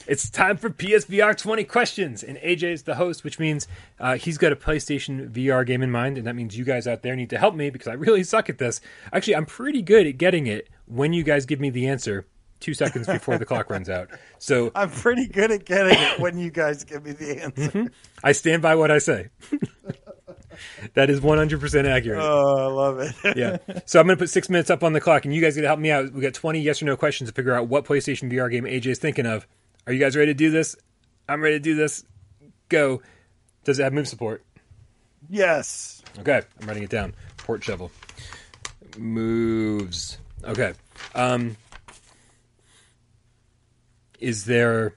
It's 0.07 0.29
time 0.29 0.57
for 0.57 0.71
PSVR 0.71 1.37
20 1.37 1.65
questions, 1.65 2.23
and 2.25 2.37
AJ 2.39 2.73
is 2.73 2.83
the 2.83 2.97
host, 2.97 3.23
which 3.25 3.39
means 3.39 3.69
uh, 4.01 4.17
he's 4.17 4.37
got 4.39 4.53
a 4.53 4.57
PlayStation 4.57 5.31
VR 5.31 5.65
game 5.65 5.83
in 5.83 5.91
mind, 5.91 6.19
and 6.19 6.27
that 6.27 6.35
means 6.35 6.57
you 6.57 6.65
guys 6.65 6.87
out 6.87 7.03
there 7.03 7.15
need 7.15 7.31
to 7.31 7.39
help 7.39 7.55
me 7.55 7.71
because 7.71 7.89
I 7.89 7.93
really 7.93 8.25
suck 8.25 8.49
at 8.49 8.59
this. 8.59 8.81
Actually, 9.13 9.37
I'm 9.37 9.47
pretty 9.47 9.83
good 9.83 10.07
at 10.07 10.19
getting 10.19 10.47
it 10.47 10.69
when 10.87 11.13
you 11.13 11.23
guys 11.23 11.47
give 11.47 11.61
me 11.61 11.71
the 11.71 11.87
answer 11.87 12.27
two 12.59 12.75
seconds 12.75 13.07
before 13.07 13.39
the 13.39 13.45
clock 13.45 13.71
runs 13.71 13.91
out. 13.91 14.09
So 14.39 14.73
I'm 14.75 14.91
pretty 14.91 15.27
good 15.27 15.51
at 15.51 15.65
getting 15.65 15.99
it 15.99 16.21
when 16.21 16.39
you 16.39 16.51
guys 16.51 16.85
give 16.85 17.05
me 17.05 17.13
the 17.13 17.43
answer. 17.43 17.91
I 18.23 18.33
stand 18.33 18.63
by 18.63 18.75
what 18.77 18.91
I 18.91 18.99
say. 18.99 19.29
that 20.95 21.11
is 21.11 21.21
100% 21.21 21.85
accurate. 21.85 22.21
Oh, 22.21 22.57
I 22.57 22.67
love 22.67 22.99
it. 23.01 23.15
yeah. 23.37 23.57
So 23.85 24.01
I'm 24.01 24.07
going 24.07 24.17
to 24.17 24.23
put 24.23 24.31
six 24.31 24.49
minutes 24.49 24.71
up 24.71 24.83
on 24.83 24.93
the 24.93 25.01
clock, 25.01 25.25
and 25.25 25.35
you 25.35 25.41
guys 25.41 25.57
got 25.57 25.63
to 25.63 25.69
help 25.69 25.81
me 25.81 25.91
out. 25.91 26.13
We 26.13 26.23
got 26.23 26.35
20 26.35 26.61
yes 26.61 26.81
or 26.81 26.87
no 26.87 26.97
questions 26.97 27.31
to 27.31 27.35
figure 27.35 27.55
out 27.55 27.69
what 27.69 27.85
PlayStation 27.85 28.33
VR 28.33 28.51
game 28.51 28.65
AJ 28.65 28.87
is 28.87 28.99
thinking 28.99 29.27
of. 29.27 29.47
Are 29.87 29.93
you 29.93 29.99
guys 29.99 30.17
ready 30.17 30.31
to 30.31 30.35
do 30.35 30.51
this? 30.51 30.77
I'm 31.29 31.41
ready 31.41 31.57
to 31.57 31.61
do 31.61 31.75
this. 31.75 32.05
Go. 32.69 33.03
Does 33.65 33.79
it 33.79 33.85
have 33.85 33.93
move 33.93 34.09
support? 34.09 34.45
yes. 35.29 36.03
Okay, 36.19 36.43
I'm 36.61 36.67
writing 36.67 36.83
it 36.83 36.91
down. 36.91 37.15
Port 37.39 37.65
shovel. 37.65 37.91
Moves. 38.99 40.19
Okay. 40.45 40.75
Um, 41.15 41.57
is 44.21 44.45
there 44.45 44.95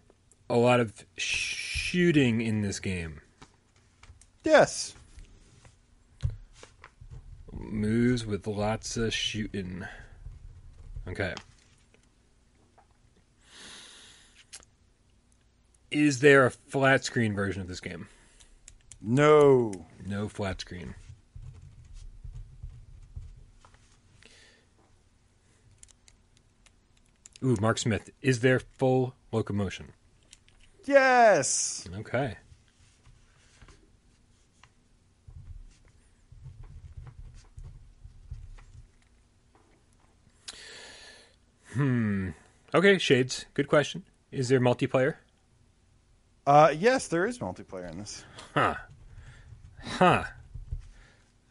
a 0.49 0.55
lot 0.57 0.79
of 0.79 1.05
shooting 1.17 2.41
in 2.41 2.61
this 2.61 2.79
game? 2.79 3.21
Yes. 4.43 4.93
moves 7.51 8.25
with 8.25 8.47
lots 8.47 8.97
of 8.97 9.13
shooting. 9.13 9.85
Okay. 11.07 11.33
Is 15.91 16.19
there 16.19 16.45
a 16.45 16.51
flat 16.51 17.03
screen 17.03 17.33
version 17.33 17.61
of 17.61 17.67
this 17.67 17.79
game? 17.79 18.07
No. 19.01 19.71
No 20.05 20.27
flat 20.27 20.61
screen. 20.61 20.95
Ooh, 27.43 27.55
Mark 27.61 27.77
Smith. 27.77 28.09
Is 28.21 28.39
there 28.39 28.59
full 28.59 29.13
locomotion? 29.31 29.93
Yes. 30.85 31.87
Okay. 31.95 32.37
Hmm. 41.73 42.29
Okay, 42.73 42.97
Shades. 42.97 43.45
Good 43.53 43.67
question. 43.67 44.03
Is 44.31 44.47
there 44.49 44.59
multiplayer? 44.61 45.15
Uh, 46.45 46.73
yes, 46.77 47.07
there 47.07 47.25
is 47.25 47.39
multiplayer 47.39 47.91
in 47.91 47.99
this. 47.99 48.23
Huh. 48.53 48.75
Huh. 49.83 50.23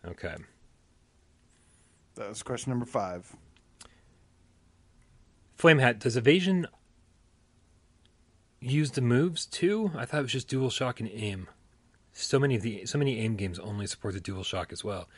Okay. 0.06 0.36
That 2.14 2.28
was 2.28 2.42
question 2.42 2.70
number 2.70 2.86
five. 2.86 3.34
Flame 5.56 5.78
Hat, 5.78 5.98
does 5.98 6.16
evasion 6.16 6.66
use 8.60 8.92
the 8.92 9.00
moves 9.00 9.46
too? 9.46 9.90
I 9.96 10.04
thought 10.04 10.20
it 10.20 10.22
was 10.22 10.32
just 10.32 10.48
dual 10.48 10.70
shock 10.70 11.00
and 11.00 11.10
aim. 11.12 11.48
So 12.12 12.38
many 12.38 12.54
of 12.54 12.62
the 12.62 12.86
so 12.86 12.98
many 12.98 13.18
aim 13.18 13.34
games 13.34 13.58
only 13.58 13.86
support 13.86 14.14
the 14.14 14.20
dual 14.20 14.44
shock 14.44 14.72
as 14.72 14.84
well, 14.84 15.08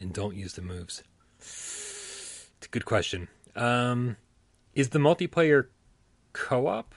and 0.00 0.12
don't 0.12 0.34
use 0.34 0.54
the 0.54 0.62
moves. 0.62 1.02
It's 1.38 2.50
a 2.62 2.68
good 2.68 2.86
question. 2.86 3.28
Um, 3.54 4.16
is 4.74 4.90
the 4.90 4.98
multiplayer 4.98 5.66
co-op? 6.32 6.94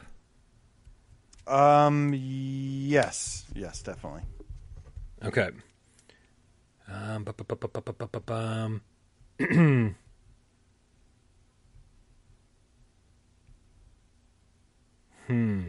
Um. 1.50 2.14
Yes. 2.16 3.46
Yes. 3.56 3.82
Definitely. 3.82 4.24
Okay. 5.24 5.50
Um. 6.88 7.24
Bu- 7.24 7.34
bu- 7.34 7.44
bu- 7.44 7.56
bu- 7.58 7.82
bu- 7.82 7.94
bu- 8.08 8.20
bu- 8.20 8.82
hmm. 15.28 15.68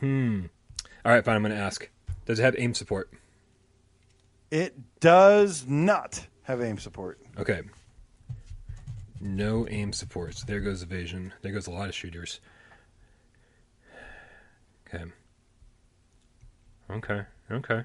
Hmm. 0.00 0.40
All 1.04 1.12
right. 1.12 1.24
Fine. 1.24 1.36
I'm 1.36 1.42
going 1.42 1.54
to 1.54 1.58
ask. 1.60 1.88
Does 2.26 2.38
it 2.38 2.42
have 2.42 2.56
aim 2.58 2.74
support? 2.74 3.10
It 4.50 4.74
does 5.00 5.66
not 5.66 6.26
have 6.44 6.60
aim 6.60 6.78
support. 6.78 7.20
Okay. 7.38 7.62
No 9.20 9.66
aim 9.68 9.92
support. 9.92 10.34
So 10.34 10.44
there 10.46 10.60
goes 10.60 10.82
evasion. 10.82 11.32
There 11.42 11.52
goes 11.52 11.66
a 11.68 11.70
lot 11.70 11.88
of 11.88 11.94
shooters. 11.94 12.40
Okay. 14.94 15.04
Okay. 16.90 17.22
Okay. 17.50 17.82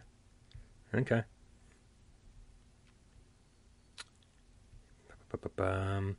Okay. 0.93 1.24
Ba-ba-ba-bum. 5.30 6.18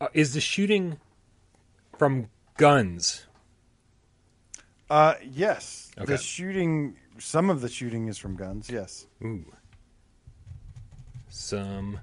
Uh, 0.00 0.08
is 0.14 0.34
the 0.34 0.40
shooting 0.40 0.98
from 1.96 2.28
guns? 2.56 3.26
Uh, 4.90 5.14
yes. 5.22 5.90
Okay. 5.96 6.12
The 6.12 6.18
shooting, 6.18 6.96
some 7.18 7.50
of 7.50 7.60
the 7.60 7.68
shooting 7.68 8.08
is 8.08 8.18
from 8.18 8.36
guns. 8.36 8.68
Yes. 8.68 9.06
Ooh. 9.24 9.44
Some 11.28 11.98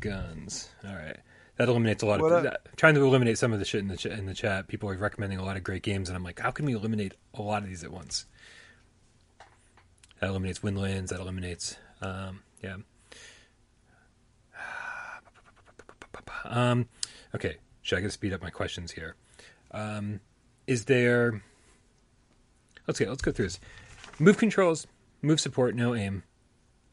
guns. 0.00 0.68
All 0.86 0.94
right. 0.94 1.18
That 1.58 1.68
eliminates 1.68 2.02
a 2.02 2.06
lot 2.06 2.20
of. 2.20 2.42
that- 2.44 2.76
trying 2.76 2.94
to 2.94 3.04
eliminate 3.04 3.36
some 3.36 3.52
of 3.52 3.58
the 3.58 3.64
shit 3.64 3.80
in 3.80 3.88
the 3.88 3.96
ch- 3.96 4.06
in 4.06 4.26
the 4.26 4.34
chat. 4.34 4.68
People 4.68 4.88
are 4.88 4.96
recommending 4.96 5.38
a 5.38 5.44
lot 5.44 5.56
of 5.56 5.64
great 5.64 5.82
games, 5.82 6.08
and 6.08 6.16
I'm 6.16 6.22
like, 6.24 6.38
how 6.38 6.50
can 6.52 6.64
we 6.66 6.72
eliminate 6.72 7.14
a 7.34 7.42
lot 7.42 7.62
of 7.62 7.68
these 7.68 7.82
at 7.84 7.90
once? 7.92 8.26
That 10.20 10.28
eliminates 10.30 10.60
Windlands. 10.62 11.10
That 11.10 11.20
eliminates, 11.20 11.76
um, 12.00 12.40
yeah. 12.62 12.76
Um, 16.44 16.88
okay, 17.34 17.56
should 17.82 17.98
I 17.98 18.00
get 18.02 18.08
to 18.08 18.12
speed 18.12 18.32
up 18.32 18.42
my 18.42 18.50
questions 18.50 18.92
here? 18.92 19.16
Um, 19.72 20.20
is 20.66 20.84
there? 20.84 21.42
Let's 22.86 22.98
get 22.98 23.08
let's 23.08 23.22
go 23.22 23.32
through 23.32 23.46
this. 23.46 23.60
Move 24.18 24.38
controls, 24.38 24.86
move 25.22 25.40
support, 25.40 25.74
no 25.74 25.94
aim. 25.94 26.22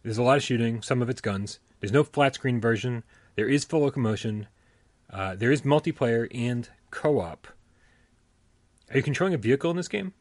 There's 0.03 0.18
a 0.18 0.24
lot 0.24 0.38
of 0.38 0.43
shooting. 0.43 0.82
Some 0.82 1.01
of 1.01 1.09
it's 1.09 1.22
guns. 1.22 1.59
There's 1.80 1.91
no 1.91 2.03
flat 2.03 2.36
screen 2.36 2.59
version. 2.59 3.03
There 3.36 3.47
is 3.47 3.63
full 3.63 3.82
locomotion. 3.82 4.47
Uh, 5.10 5.36
there 5.36 5.51
is 5.51 5.62
multiplayer 5.62 6.28
and 6.34 6.70
co-op. 6.91 7.47
Are 8.89 8.97
you 8.97 9.03
controlling 9.03 9.34
a 9.34 9.38
vehicle 9.38 9.72
in 9.72 9.78
this 9.78 9.88
game? 9.88 10.14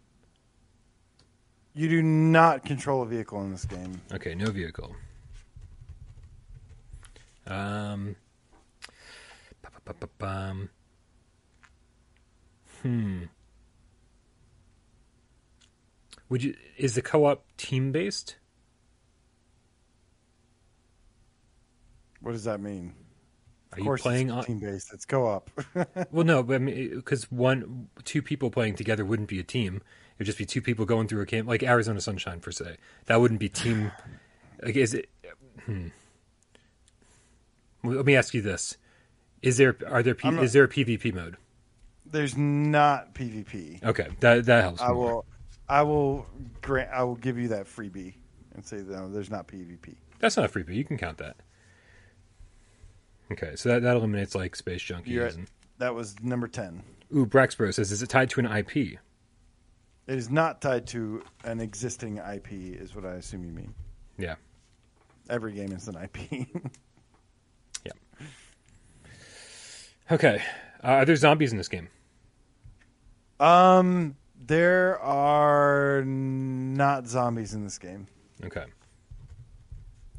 You 1.74 1.88
do 1.88 2.02
not 2.02 2.64
control 2.64 3.02
a 3.02 3.06
vehicle 3.06 3.42
in 3.42 3.50
this 3.50 3.64
game. 3.64 4.00
Okay, 4.12 4.34
no 4.34 4.50
vehicle. 4.50 4.94
Um. 7.46 8.16
ba-ba-ba-ba-bum. 9.62 10.70
Hmm. 12.82 13.22
Would 16.28 16.42
you? 16.42 16.54
Is 16.78 16.94
the 16.94 17.02
co-op 17.02 17.44
team 17.56 17.92
based? 17.92 18.36
What 22.20 22.32
does 22.32 22.44
that 22.44 22.60
mean? 22.60 22.94
Are 23.74 23.78
Of 23.78 23.78
you 23.78 23.84
course, 23.84 24.02
playing 24.02 24.30
on? 24.30 24.44
team 24.44 24.58
based. 24.60 24.92
It's 24.92 25.04
co-op. 25.04 25.50
Well, 26.12 26.24
no, 26.24 26.42
but 26.42 26.54
I 26.54 26.58
mean, 26.58 26.94
because 26.94 27.30
one, 27.30 27.88
two 28.04 28.22
people 28.22 28.50
playing 28.50 28.76
together 28.76 29.04
wouldn't 29.04 29.28
be 29.28 29.40
a 29.40 29.42
team. 29.44 29.76
It 29.76 30.20
would 30.20 30.26
just 30.26 30.38
be 30.38 30.46
two 30.46 30.62
people 30.62 30.84
going 30.84 31.08
through 31.08 31.22
a 31.22 31.26
camp, 31.26 31.48
like 31.48 31.62
Arizona 31.64 32.00
Sunshine, 32.00 32.38
for 32.40 32.52
say. 32.52 32.76
That 33.06 33.20
wouldn't 33.20 33.40
be 33.40 33.48
team. 33.48 33.90
Like, 34.62 34.76
is 34.76 34.94
it? 34.94 35.10
Hmm. 35.66 35.88
Let 37.82 38.06
me 38.06 38.16
ask 38.16 38.32
you 38.32 38.40
this: 38.40 38.76
Is 39.42 39.56
there 39.58 39.76
are 39.88 40.02
there 40.02 40.14
P, 40.14 40.30
not- 40.30 40.42
is 40.44 40.52
there 40.52 40.64
a 40.64 40.68
PvP 40.68 41.12
mode? 41.12 41.36
There's 42.06 42.36
not 42.36 43.14
PvP. 43.14 43.82
Okay, 43.82 44.08
that 44.20 44.46
that 44.46 44.62
helps. 44.62 44.80
I 44.80 44.88
more. 44.92 44.96
will, 44.96 45.24
I 45.68 45.82
will 45.82 46.26
grant, 46.62 46.90
I 46.92 47.02
will 47.02 47.16
give 47.16 47.36
you 47.38 47.48
that 47.48 47.66
freebie 47.66 48.14
and 48.54 48.64
say 48.64 48.76
no, 48.86 49.10
there's 49.10 49.30
not 49.30 49.48
PvP. 49.48 49.96
That's 50.20 50.36
not 50.36 50.46
a 50.46 50.48
freebie. 50.48 50.76
You 50.76 50.84
can 50.84 50.96
count 50.96 51.18
that. 51.18 51.36
Okay, 53.32 53.56
so 53.56 53.68
that, 53.70 53.82
that 53.82 53.96
eliminates 53.96 54.34
like 54.34 54.54
space 54.56 54.82
junkies. 54.82 55.06
You're 55.06 55.26
at- 55.26 55.34
and, 55.34 55.48
That 55.78 55.94
was 55.94 56.14
number 56.22 56.46
ten. 56.48 56.82
ooh, 57.14 57.26
Braxbro 57.26 57.72
says, 57.72 57.90
is 57.92 58.02
it 58.02 58.08
tied 58.08 58.30
to 58.30 58.40
an 58.40 58.46
IP? 58.46 58.76
It 58.76 58.98
is 60.18 60.28
not 60.30 60.60
tied 60.60 60.86
to 60.88 61.22
an 61.44 61.60
existing 61.60 62.18
IP, 62.18 62.52
is 62.52 62.94
what 62.94 63.06
I 63.06 63.12
assume 63.14 63.44
you 63.44 63.52
mean. 63.52 63.74
Yeah. 64.18 64.34
Every 65.30 65.52
game 65.52 65.72
is 65.72 65.88
an 65.88 65.96
IP. 65.96 66.46
Yeah. 67.86 67.92
Okay. 70.10 70.42
Uh, 70.82 70.86
are 70.88 71.04
there 71.04 71.16
zombies 71.16 71.52
in 71.52 71.58
this 71.58 71.68
game? 71.68 71.88
um, 73.40 74.16
there 74.46 74.98
are 75.00 76.02
not 76.04 77.06
zombies 77.06 77.54
in 77.54 77.64
this 77.64 77.78
game. 77.78 78.06
Okay. 78.44 78.64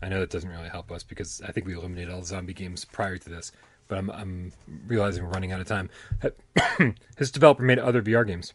I 0.01 0.09
know 0.09 0.19
that 0.19 0.29
doesn't 0.29 0.49
really 0.49 0.69
help 0.69 0.91
us 0.91 1.03
because 1.03 1.41
I 1.47 1.51
think 1.51 1.65
we 1.65 1.73
eliminated 1.73 2.13
all 2.13 2.19
the 2.21 2.25
zombie 2.27 2.53
games 2.53 2.85
prior 2.85 3.17
to 3.17 3.29
this, 3.29 3.51
but 3.87 3.97
I'm, 3.97 4.09
I'm 4.11 4.51
realizing 4.87 5.23
we're 5.23 5.31
running 5.31 5.51
out 5.51 5.61
of 5.61 5.67
time. 5.67 5.89
Has 7.17 7.31
developer 7.31 7.63
made 7.63 7.79
other 7.79 8.01
VR 8.01 8.25
games? 8.27 8.53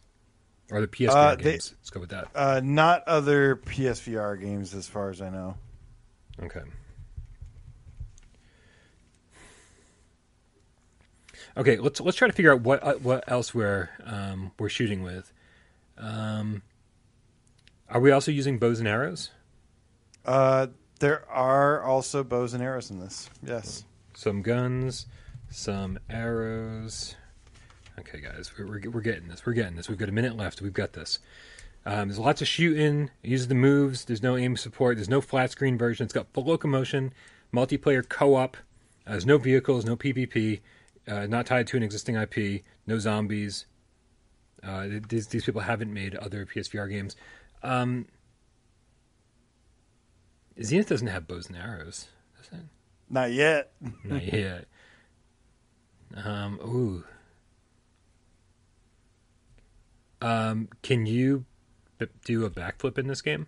Or 0.71 0.79
other 0.79 0.87
PSVR 0.87 1.09
Uh, 1.15 1.35
they- 1.37 1.43
games? 1.43 1.75
Let's 1.81 1.91
go 1.91 2.01
with 2.01 2.11
that. 2.11 2.29
Uh, 2.35 2.61
not 2.63 3.03
other 3.09 3.57
PSVR 3.57 4.41
games, 4.41 4.75
as 4.75 4.87
far 4.87 5.11
as 5.11 5.21
I 5.21 5.31
know. 5.31 5.57
Okay. 6.43 6.61
Okay, 11.57 11.79
let's 11.79 12.01
let's 12.01 12.17
try 12.17 12.29
to 12.29 12.33
figure 12.35 12.53
out 12.53 12.61
what 12.61 12.83
uh, 12.83 12.95
what 12.95 13.25
else 13.27 13.55
we're 13.55 13.91
um, 14.05 14.53
we're 14.59 14.69
shooting 14.69 15.03
with. 15.03 15.33
Um, 15.99 16.63
are 17.89 18.01
we 18.01 18.11
also 18.13 18.31
using 18.31 18.59
bows 18.59 18.79
and 18.79 18.87
arrows? 18.89 19.31
Uh, 20.25 20.69
there 21.01 21.29
are 21.29 21.83
also 21.83 22.23
bows 22.23 22.55
and 22.55 22.63
arrows 22.63 22.91
in 22.91 23.01
this. 23.01 23.29
Yes. 23.43 23.85
Some 24.15 24.43
guns, 24.43 25.07
some 25.51 25.99
arrows. 26.09 27.17
Okay, 27.99 28.21
guys, 28.21 28.53
we're, 28.57 28.67
we're 28.67 28.91
we're 28.91 29.01
getting 29.01 29.29
this. 29.29 29.45
We're 29.45 29.55
getting 29.55 29.77
this. 29.77 29.89
We've 29.89 29.99
got 29.99 30.09
a 30.09 30.13
minute 30.13 30.37
left. 30.37 30.63
We've 30.63 30.73
got 30.73 30.93
this. 30.93 31.19
Um, 31.87 32.09
there's 32.09 32.19
lots 32.19 32.43
of 32.43 32.49
shooting. 32.49 33.11
It 33.23 33.31
uses 33.31 33.49
the 33.49 33.55
moves. 33.55 34.05
There's 34.05 34.23
no 34.23 34.37
aim 34.37 34.57
support. 34.57 34.97
There's 34.97 35.09
no 35.09 35.21
flat 35.21 35.51
screen 35.51 35.79
version. 35.79 36.05
It's 36.05 36.13
got 36.13 36.33
full 36.33 36.45
locomotion, 36.45 37.13
multiplayer 37.53 38.07
co-op. 38.07 38.57
Uh, 39.07 39.13
there's 39.13 39.27
no 39.27 39.39
vehicles, 39.39 39.85
no 39.85 39.97
PvP. 39.97 40.61
Uh, 41.09 41.27
not 41.27 41.47
tied 41.47 41.67
to 41.69 41.77
an 41.77 41.83
existing 41.83 42.17
IP. 42.17 42.63
No 42.87 42.99
zombies. 42.99 43.67
Uh, 44.63 44.87
these 45.09 45.29
these 45.29 45.45
people 45.45 45.63
haven't 45.63 45.93
made 45.93 46.15
other 46.17 46.45
PSVR 46.45 46.91
games. 46.91 47.17
Um, 47.63 48.07
Zenith 50.63 50.89
doesn't 50.89 51.07
have 51.07 51.27
bows 51.27 51.49
and 51.49 51.57
arrows. 51.57 52.09
Does 52.37 52.59
it? 52.59 52.65
Not 53.09 53.33
yet. 53.33 53.73
Not 54.05 54.25
yet. 54.33 54.67
Um, 56.15 56.59
ooh. 56.63 57.05
Um, 60.23 60.69
can 60.83 61.07
you 61.07 61.45
b- 61.99 62.07
do 62.25 62.45
a 62.45 62.51
backflip 62.51 62.99
in 62.99 63.07
this 63.07 63.23
game? 63.23 63.47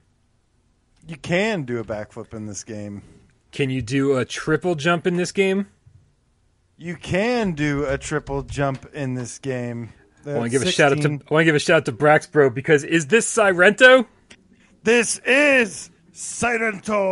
You 1.07 1.17
can 1.17 1.65
do 1.65 1.79
a 1.79 1.85
backflip 1.85 2.33
in 2.33 2.47
this 2.47 2.65
game. 2.65 3.03
Can 3.51 3.69
you 3.69 3.83
do 3.83 4.17
a 4.17 4.25
triple 4.25 4.75
jump 4.75 5.07
in 5.07 5.17
this 5.17 5.33
game? 5.33 5.67
You 6.79 6.97
can 6.97 7.53
do 7.53 7.85
a 7.85 7.99
triple 7.99 8.43
jump 8.43 8.87
in 8.95 9.15
this 9.15 9.39
game. 9.39 9.93
I 10.25 10.35
want 10.35 10.45
to 10.45 10.49
give 10.51 10.63
a 10.67 10.71
shout 10.71 10.93
out 10.93 11.03
to 11.03 11.09
I 11.09 11.11
want 11.11 11.43
to 11.43 11.45
give 11.45 11.55
a 11.55 11.59
shout 11.59 11.79
out 11.79 11.85
to 11.87 11.93
Braxbro 11.93 12.55
because 12.55 12.85
is 12.85 13.09
this 13.09 13.27
Sairento? 13.33 14.07
This 14.85 15.19
is 15.19 15.91
Sairento 16.13 17.09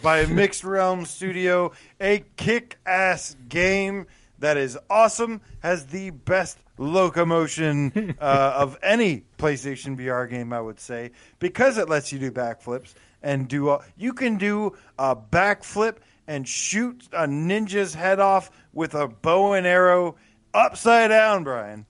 by 0.00 0.24
Mixed 0.24 0.64
Realm 0.64 1.04
Studio, 1.04 1.72
a 2.00 2.24
kick-ass 2.36 3.36
game 3.48 4.06
that 4.38 4.56
is 4.56 4.78
awesome, 4.88 5.42
has 5.60 5.84
the 5.86 6.08
best 6.10 6.58
locomotion 6.78 8.16
uh, 8.20 8.54
of 8.56 8.78
any 8.82 9.24
PlayStation 9.38 9.98
VR 9.98 10.28
game, 10.30 10.52
I 10.54 10.60
would 10.62 10.80
say, 10.80 11.10
because 11.38 11.76
it 11.76 11.90
lets 11.90 12.10
you 12.10 12.18
do 12.18 12.30
backflips 12.30 12.94
and 13.22 13.46
do. 13.48 13.68
A, 13.70 13.84
you 13.96 14.14
can 14.14 14.38
do 14.38 14.74
a 14.98 15.14
backflip 15.14 15.96
and 16.26 16.48
shoot 16.48 17.06
a 17.12 17.26
ninja's 17.26 17.94
head 17.94 18.18
off 18.18 18.50
with 18.72 18.94
a 18.94 19.08
bow 19.08 19.52
and 19.52 19.66
arrow 19.66 20.16
upside 20.54 21.10
down, 21.10 21.44
Bryan, 21.44 21.84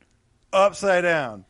upside 0.52 1.04
down. 1.04 1.44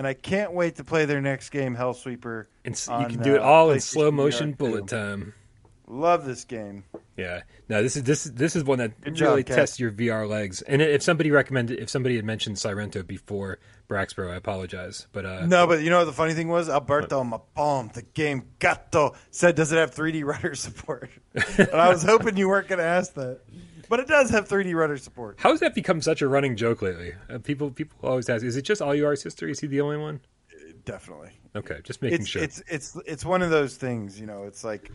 And 0.00 0.06
I 0.06 0.14
can't 0.14 0.54
wait 0.54 0.76
to 0.76 0.84
play 0.84 1.04
their 1.04 1.20
next 1.20 1.50
game, 1.50 1.76
Hellsweeper. 1.76 2.46
And 2.64 2.72
s- 2.72 2.88
you 2.88 3.06
can 3.06 3.22
do 3.22 3.34
it 3.34 3.42
uh, 3.42 3.44
all 3.44 3.70
in 3.70 3.80
slow 3.80 4.10
motion 4.10 4.52
bullet 4.52 4.86
time. 4.86 5.34
Love 5.86 6.24
this 6.24 6.46
game. 6.46 6.84
Yeah. 7.18 7.42
No, 7.68 7.82
this 7.82 7.96
is 7.96 8.04
this 8.04 8.24
is 8.24 8.32
this 8.32 8.56
is 8.56 8.64
one 8.64 8.78
that 8.78 8.98
Good 9.02 9.20
really 9.20 9.44
Kat. 9.44 9.56
tests 9.56 9.78
your 9.78 9.90
VR 9.90 10.26
legs. 10.26 10.62
And 10.62 10.80
if 10.80 11.02
somebody 11.02 11.30
recommended 11.30 11.80
if 11.80 11.90
somebody 11.90 12.16
had 12.16 12.24
mentioned 12.24 12.56
Sairento 12.56 13.06
before 13.06 13.58
Braxbro, 13.90 14.32
I 14.32 14.36
apologize. 14.36 15.06
But 15.12 15.26
uh 15.26 15.44
No, 15.44 15.66
but 15.66 15.82
you 15.82 15.90
know 15.90 15.98
what 15.98 16.06
the 16.06 16.14
funny 16.14 16.32
thing 16.32 16.48
was? 16.48 16.70
Alberto 16.70 17.22
Mapalm, 17.22 17.92
the 17.92 18.00
game 18.00 18.44
Gato, 18.58 19.14
said, 19.30 19.54
does 19.54 19.70
it 19.70 19.76
have 19.76 19.94
3D 19.94 20.24
rudder 20.24 20.54
support? 20.54 21.10
and 21.58 21.72
I 21.74 21.90
was 21.90 22.02
hoping 22.04 22.38
you 22.38 22.48
weren't 22.48 22.68
going 22.68 22.78
to 22.78 22.86
ask 22.86 23.12
that. 23.16 23.40
But 23.90 23.98
it 23.98 24.06
does 24.06 24.30
have 24.30 24.48
3D 24.48 24.72
rudder 24.74 24.96
support. 24.96 25.40
how 25.40 25.50
has 25.50 25.58
that 25.60 25.74
become 25.74 26.00
such 26.00 26.22
a 26.22 26.28
running 26.28 26.54
joke 26.54 26.80
lately? 26.80 27.12
Uh, 27.28 27.38
people 27.38 27.70
people 27.72 28.08
always 28.08 28.30
ask, 28.30 28.44
is 28.44 28.56
it 28.56 28.62
just 28.62 28.80
all 28.80 28.94
yours 28.94 29.20
sister? 29.20 29.48
Is 29.48 29.58
he 29.58 29.66
the 29.66 29.80
only 29.80 29.96
one? 29.96 30.20
Definitely. 30.84 31.30
Okay, 31.56 31.80
just 31.82 32.00
making 32.00 32.20
It's, 32.20 32.28
sure. 32.28 32.42
it's, 32.42 32.62
it's, 32.68 32.96
it's 33.04 33.24
one 33.24 33.42
of 33.42 33.50
those 33.50 33.76
things, 33.76 34.18
you 34.20 34.26
know, 34.26 34.44
it's 34.44 34.62
like, 34.62 34.92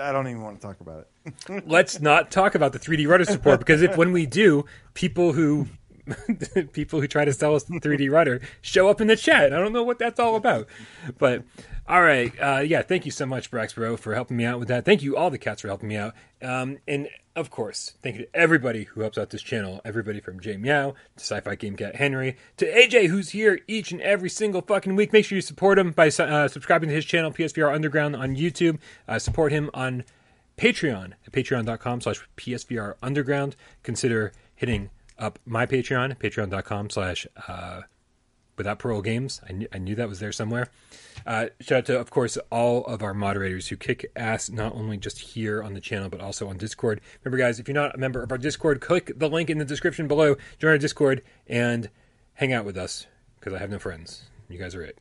I 0.00 0.10
don't 0.10 0.26
even 0.26 0.42
want 0.42 0.60
to 0.60 0.66
talk 0.66 0.80
about 0.80 1.06
it. 1.24 1.64
Let's 1.66 2.00
not 2.00 2.32
talk 2.32 2.56
about 2.56 2.72
the 2.72 2.80
3D 2.80 3.06
rudder 3.06 3.24
support 3.24 3.60
because 3.60 3.82
if 3.82 3.96
when 3.96 4.10
we 4.10 4.26
do, 4.26 4.64
people 4.94 5.32
who 5.32 5.68
people 6.72 7.00
who 7.00 7.06
try 7.06 7.24
to 7.24 7.32
sell 7.32 7.54
us 7.54 7.64
the 7.64 7.80
3D 7.80 8.10
rudder 8.10 8.40
show 8.60 8.88
up 8.88 9.00
in 9.00 9.06
the 9.06 9.16
chat. 9.16 9.52
I 9.52 9.58
don't 9.58 9.72
know 9.72 9.82
what 9.82 9.98
that's 9.98 10.20
all 10.20 10.36
about. 10.36 10.68
But 11.18 11.44
all 11.88 12.02
right, 12.02 12.32
uh, 12.40 12.60
yeah, 12.60 12.82
thank 12.82 13.04
you 13.04 13.10
so 13.10 13.26
much, 13.26 13.50
Brax 13.50 13.74
Bro, 13.74 13.96
for 13.98 14.14
helping 14.14 14.36
me 14.36 14.44
out 14.44 14.58
with 14.58 14.68
that. 14.68 14.84
Thank 14.84 15.02
you 15.02 15.16
all 15.16 15.30
the 15.30 15.38
cats 15.38 15.62
for 15.62 15.68
helping 15.68 15.88
me 15.88 15.96
out. 15.96 16.14
Um, 16.40 16.78
and 16.86 17.08
of 17.34 17.50
course, 17.50 17.94
thank 18.02 18.16
you 18.16 18.22
to 18.22 18.36
everybody 18.36 18.84
who 18.84 19.00
helps 19.00 19.16
out 19.16 19.30
this 19.30 19.42
channel. 19.42 19.80
Everybody 19.84 20.20
from 20.20 20.38
J 20.40 20.56
Meow 20.56 20.90
to 20.90 21.24
Sci-Fi 21.24 21.54
Game 21.54 21.76
Cat 21.76 21.96
Henry 21.96 22.36
to 22.58 22.66
AJ, 22.66 23.08
who's 23.08 23.30
here 23.30 23.60
each 23.66 23.90
and 23.90 24.00
every 24.00 24.28
single 24.28 24.60
fucking 24.60 24.96
week. 24.96 25.12
Make 25.12 25.24
sure 25.24 25.36
you 25.36 25.42
support 25.42 25.78
him 25.78 25.92
by 25.92 26.08
uh, 26.08 26.48
subscribing 26.48 26.88
to 26.88 26.94
his 26.94 27.04
channel, 27.04 27.32
PSVR 27.32 27.74
Underground, 27.74 28.14
on 28.16 28.36
YouTube. 28.36 28.78
Uh, 29.08 29.18
support 29.18 29.50
him 29.50 29.70
on 29.72 30.04
Patreon 30.56 31.12
at 31.26 31.32
patreon.com 31.32 32.00
slash 32.02 32.26
PSVR 32.36 32.94
Underground. 33.02 33.56
Consider 33.82 34.32
hitting 34.54 34.90
up 35.22 35.38
my 35.46 35.64
Patreon, 35.66 36.18
patreon.com 36.18 36.90
slash 36.90 37.26
uh, 37.48 37.82
without 38.56 38.78
parole 38.78 39.02
games. 39.02 39.40
I 39.48 39.52
knew, 39.52 39.68
I 39.72 39.78
knew 39.78 39.94
that 39.94 40.08
was 40.08 40.20
there 40.20 40.32
somewhere. 40.32 40.68
Uh, 41.26 41.46
shout 41.60 41.78
out 41.78 41.86
to, 41.86 42.00
of 42.00 42.10
course, 42.10 42.36
all 42.50 42.84
of 42.86 43.02
our 43.02 43.14
moderators 43.14 43.68
who 43.68 43.76
kick 43.76 44.10
ass 44.16 44.50
not 44.50 44.74
only 44.74 44.96
just 44.96 45.18
here 45.20 45.62
on 45.62 45.74
the 45.74 45.80
channel, 45.80 46.08
but 46.08 46.20
also 46.20 46.48
on 46.48 46.58
Discord. 46.58 47.00
Remember, 47.22 47.42
guys, 47.42 47.60
if 47.60 47.68
you're 47.68 47.74
not 47.74 47.94
a 47.94 47.98
member 47.98 48.22
of 48.22 48.32
our 48.32 48.38
Discord, 48.38 48.80
click 48.80 49.12
the 49.16 49.28
link 49.28 49.48
in 49.48 49.58
the 49.58 49.64
description 49.64 50.08
below, 50.08 50.36
join 50.58 50.72
our 50.72 50.78
Discord, 50.78 51.22
and 51.46 51.88
hang 52.34 52.52
out 52.52 52.64
with 52.64 52.76
us 52.76 53.06
because 53.38 53.54
I 53.54 53.58
have 53.58 53.70
no 53.70 53.78
friends. 53.78 54.24
You 54.48 54.58
guys 54.58 54.74
are 54.74 54.82
it. 54.82 54.98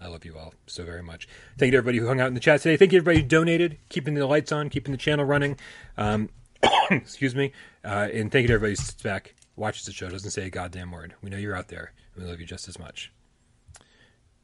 I 0.00 0.08
love 0.08 0.24
you 0.24 0.36
all 0.36 0.52
so 0.66 0.84
very 0.84 1.02
much. 1.02 1.28
Thank 1.56 1.68
you 1.68 1.72
to 1.72 1.76
everybody 1.78 1.98
who 1.98 2.08
hung 2.08 2.20
out 2.20 2.26
in 2.26 2.34
the 2.34 2.40
chat 2.40 2.60
today. 2.60 2.76
Thank 2.76 2.92
you 2.92 2.98
everybody 2.98 3.20
who 3.20 3.28
donated, 3.28 3.78
keeping 3.88 4.14
the 4.14 4.26
lights 4.26 4.50
on, 4.50 4.68
keeping 4.68 4.90
the 4.90 4.98
channel 4.98 5.24
running. 5.24 5.56
Um, 5.96 6.28
excuse 6.90 7.36
me. 7.36 7.52
Uh, 7.84 8.08
and 8.12 8.30
thank 8.30 8.42
you 8.42 8.48
to 8.48 8.54
everybody 8.54 8.72
who 8.72 8.76
sits 8.76 9.02
back, 9.02 9.34
watches 9.56 9.86
the 9.86 9.92
show, 9.92 10.08
doesn't 10.08 10.30
say 10.30 10.46
a 10.46 10.50
goddamn 10.50 10.92
word. 10.92 11.14
We 11.22 11.30
know 11.30 11.36
you're 11.36 11.56
out 11.56 11.68
there. 11.68 11.92
and 12.14 12.24
We 12.24 12.30
love 12.30 12.40
you 12.40 12.46
just 12.46 12.68
as 12.68 12.78
much. 12.78 13.12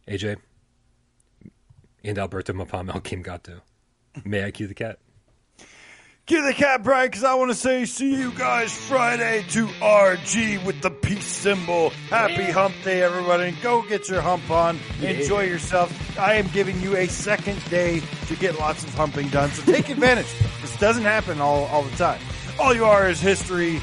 AJ 0.08 0.38
and 2.04 2.18
Alberto 2.18 2.52
Mapam 2.52 2.92
El 2.92 3.00
Kim 3.02 3.22
Gato. 3.22 3.60
May 4.24 4.44
I 4.44 4.50
cue 4.50 4.66
the 4.66 4.74
cat? 4.74 4.98
Give 6.26 6.44
the 6.44 6.52
cat 6.52 6.82
Bryan, 6.82 7.06
because 7.06 7.24
I 7.24 7.34
want 7.36 7.52
to 7.52 7.54
say 7.54 7.86
see 7.86 8.14
you 8.14 8.32
guys 8.32 8.76
Friday 8.76 9.46
to 9.50 9.66
RG 9.66 10.62
with 10.66 10.82
the 10.82 10.90
peace 10.90 11.24
symbol. 11.24 11.88
Happy 12.10 12.44
hump 12.50 12.74
day, 12.84 13.02
everybody. 13.02 13.52
Go 13.62 13.80
get 13.80 14.10
your 14.10 14.20
hump 14.20 14.50
on. 14.50 14.78
Enjoy 15.00 15.40
yourself. 15.44 16.18
I 16.18 16.34
am 16.34 16.46
giving 16.48 16.78
you 16.82 16.96
a 16.96 17.06
second 17.06 17.64
day 17.70 18.02
to 18.26 18.36
get 18.36 18.58
lots 18.58 18.82
of 18.84 18.92
humping 18.94 19.28
done, 19.28 19.48
so 19.52 19.62
take 19.72 19.88
advantage. 19.88 20.26
This 20.60 20.76
doesn't 20.78 21.04
happen 21.04 21.40
all, 21.40 21.64
all 21.66 21.82
the 21.82 21.96
time. 21.96 22.20
All 22.58 22.74
you 22.74 22.84
are 22.84 23.08
is 23.08 23.20
history. 23.20 23.80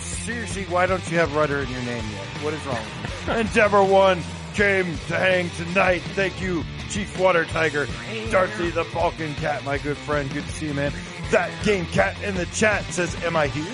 Seriously, 0.00 0.64
why 0.64 0.86
don't 0.86 1.10
you 1.10 1.18
have 1.18 1.34
rudder 1.34 1.60
in 1.60 1.68
your 1.70 1.82
name 1.82 2.04
yet? 2.12 2.26
What 2.44 2.52
is 2.54 2.64
wrong 2.66 2.76
with 3.02 3.26
you? 3.28 3.32
Endeavor 3.34 3.82
One 3.82 4.20
came 4.54 4.84
to 5.08 5.16
hang 5.16 5.48
tonight. 5.50 6.02
Thank 6.14 6.40
you, 6.40 6.64
Chief 6.90 7.18
Water 7.18 7.44
Tiger, 7.46 7.86
Darcy 8.30 8.70
the 8.70 8.84
Balkan 8.92 9.34
Cat, 9.36 9.64
my 9.64 9.78
good 9.78 9.96
friend. 9.96 10.30
Good 10.32 10.44
to 10.44 10.52
see 10.52 10.66
you, 10.66 10.74
man. 10.74 10.92
That 11.30 11.50
game 11.64 11.86
cat 11.86 12.20
in 12.22 12.34
the 12.34 12.46
chat 12.46 12.84
says, 12.86 13.14
"Am 13.24 13.36
I 13.36 13.46
here?" 13.46 13.72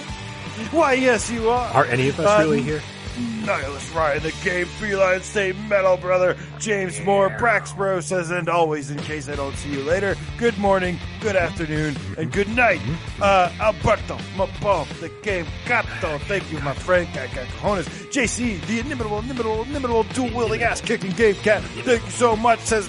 Why, 0.71 0.95
yes, 0.95 1.31
you 1.31 1.49
are. 1.51 1.69
Are 1.75 1.85
any 1.87 2.09
of 2.09 2.19
us 2.21 2.27
Uh, 2.27 2.43
really 2.45 2.63
here? 2.63 2.83
Nihilus 3.17 3.95
Ryan, 3.95 4.23
the 4.25 4.33
game 4.45 4.67
feline, 4.67 5.23
stay 5.23 5.53
metal, 5.71 5.97
brother. 5.97 6.37
James 6.59 7.01
Moore, 7.01 7.31
Braxbro 7.31 8.03
says, 8.03 8.31
and 8.31 8.47
always, 8.49 8.91
in 8.91 8.99
case 8.99 9.27
I 9.29 9.37
don't 9.37 9.57
see 9.57 9.71
you 9.71 9.83
later, 9.85 10.17
good 10.37 10.59
morning, 10.59 10.99
good 11.21 11.35
afternoon, 11.37 11.97
and 12.19 12.31
good 12.31 12.49
night. 12.49 12.81
Uh, 13.23 13.51
Alberto, 13.59 14.17
Mapom, 14.37 14.87
the 15.01 15.09
game 15.23 15.47
Gato, 15.67 16.19
thank 16.27 16.51
you, 16.53 16.59
my 16.61 16.75
friend, 16.75 17.07
Cajones. 17.09 17.87
JC, 18.13 18.61
the 18.67 18.81
inimitable, 18.81 19.21
inimitable, 19.21 19.63
inimitable, 19.63 20.03
dual 20.13 20.29
wielding 20.35 20.63
ass 20.63 20.83
kicking 20.83 21.13
game 21.13 21.37
cat, 21.37 21.63
thank 21.85 22.05
you 22.05 22.11
so 22.11 22.37
much, 22.37 22.59
says, 22.61 22.87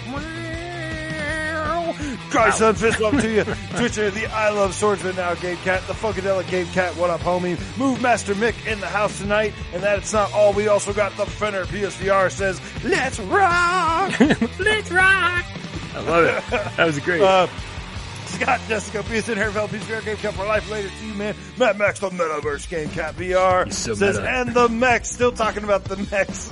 Guys, 2.31 2.57
son, 2.57 2.75
fist 2.75 2.99
bump 2.99 3.21
to 3.21 3.31
you. 3.31 3.43
Twitcher, 3.77 4.11
the 4.11 4.25
I 4.27 4.49
Love 4.49 4.73
Swordsman 4.73 5.15
Now 5.15 5.33
Game 5.35 5.55
Cat, 5.57 5.81
the 5.87 5.93
Funkadelic 5.93 6.49
Game 6.49 6.65
Cat, 6.67 6.95
what 6.97 7.09
up, 7.09 7.21
homie? 7.21 7.57
Move 7.77 8.01
Master 8.01 8.33
Mick 8.35 8.67
in 8.67 8.79
the 8.81 8.87
house 8.87 9.17
tonight, 9.19 9.53
and 9.73 9.81
that 9.81 9.97
it's 9.99 10.11
not 10.13 10.31
all. 10.33 10.51
We 10.53 10.67
also 10.67 10.91
got 10.93 11.15
the 11.15 11.25
Fenner 11.25 11.63
PSVR 11.65 12.29
says, 12.29 12.59
Let's 12.83 13.19
rock! 13.19 14.19
Let's 14.59 14.91
rock! 14.91 15.45
I 15.95 15.99
love 16.05 16.25
it. 16.25 16.43
That 16.75 16.85
was 16.85 16.99
great. 16.99 17.21
uh, 17.21 17.47
Scott 18.25 18.59
Jessica 18.67 19.03
Pearson, 19.03 19.35
Herfeld 19.37 19.69
PSVR 19.69 20.03
Game 20.03 20.17
Cat 20.17 20.33
for 20.33 20.45
life. 20.45 20.69
Later 20.69 20.89
to 20.89 21.05
you, 21.07 21.13
man. 21.13 21.33
Matt 21.57 21.77
Max, 21.77 21.99
the 22.01 22.09
Metaverse 22.09 22.69
Game 22.69 22.89
Cat 22.89 23.15
VR 23.15 23.71
so 23.71 23.95
says, 23.95 24.17
meta. 24.17 24.29
and 24.29 24.53
the 24.53 24.67
mechs. 24.67 25.09
Still 25.09 25.31
talking 25.31 25.63
about 25.63 25.85
the 25.85 25.95
mechs. 26.11 26.51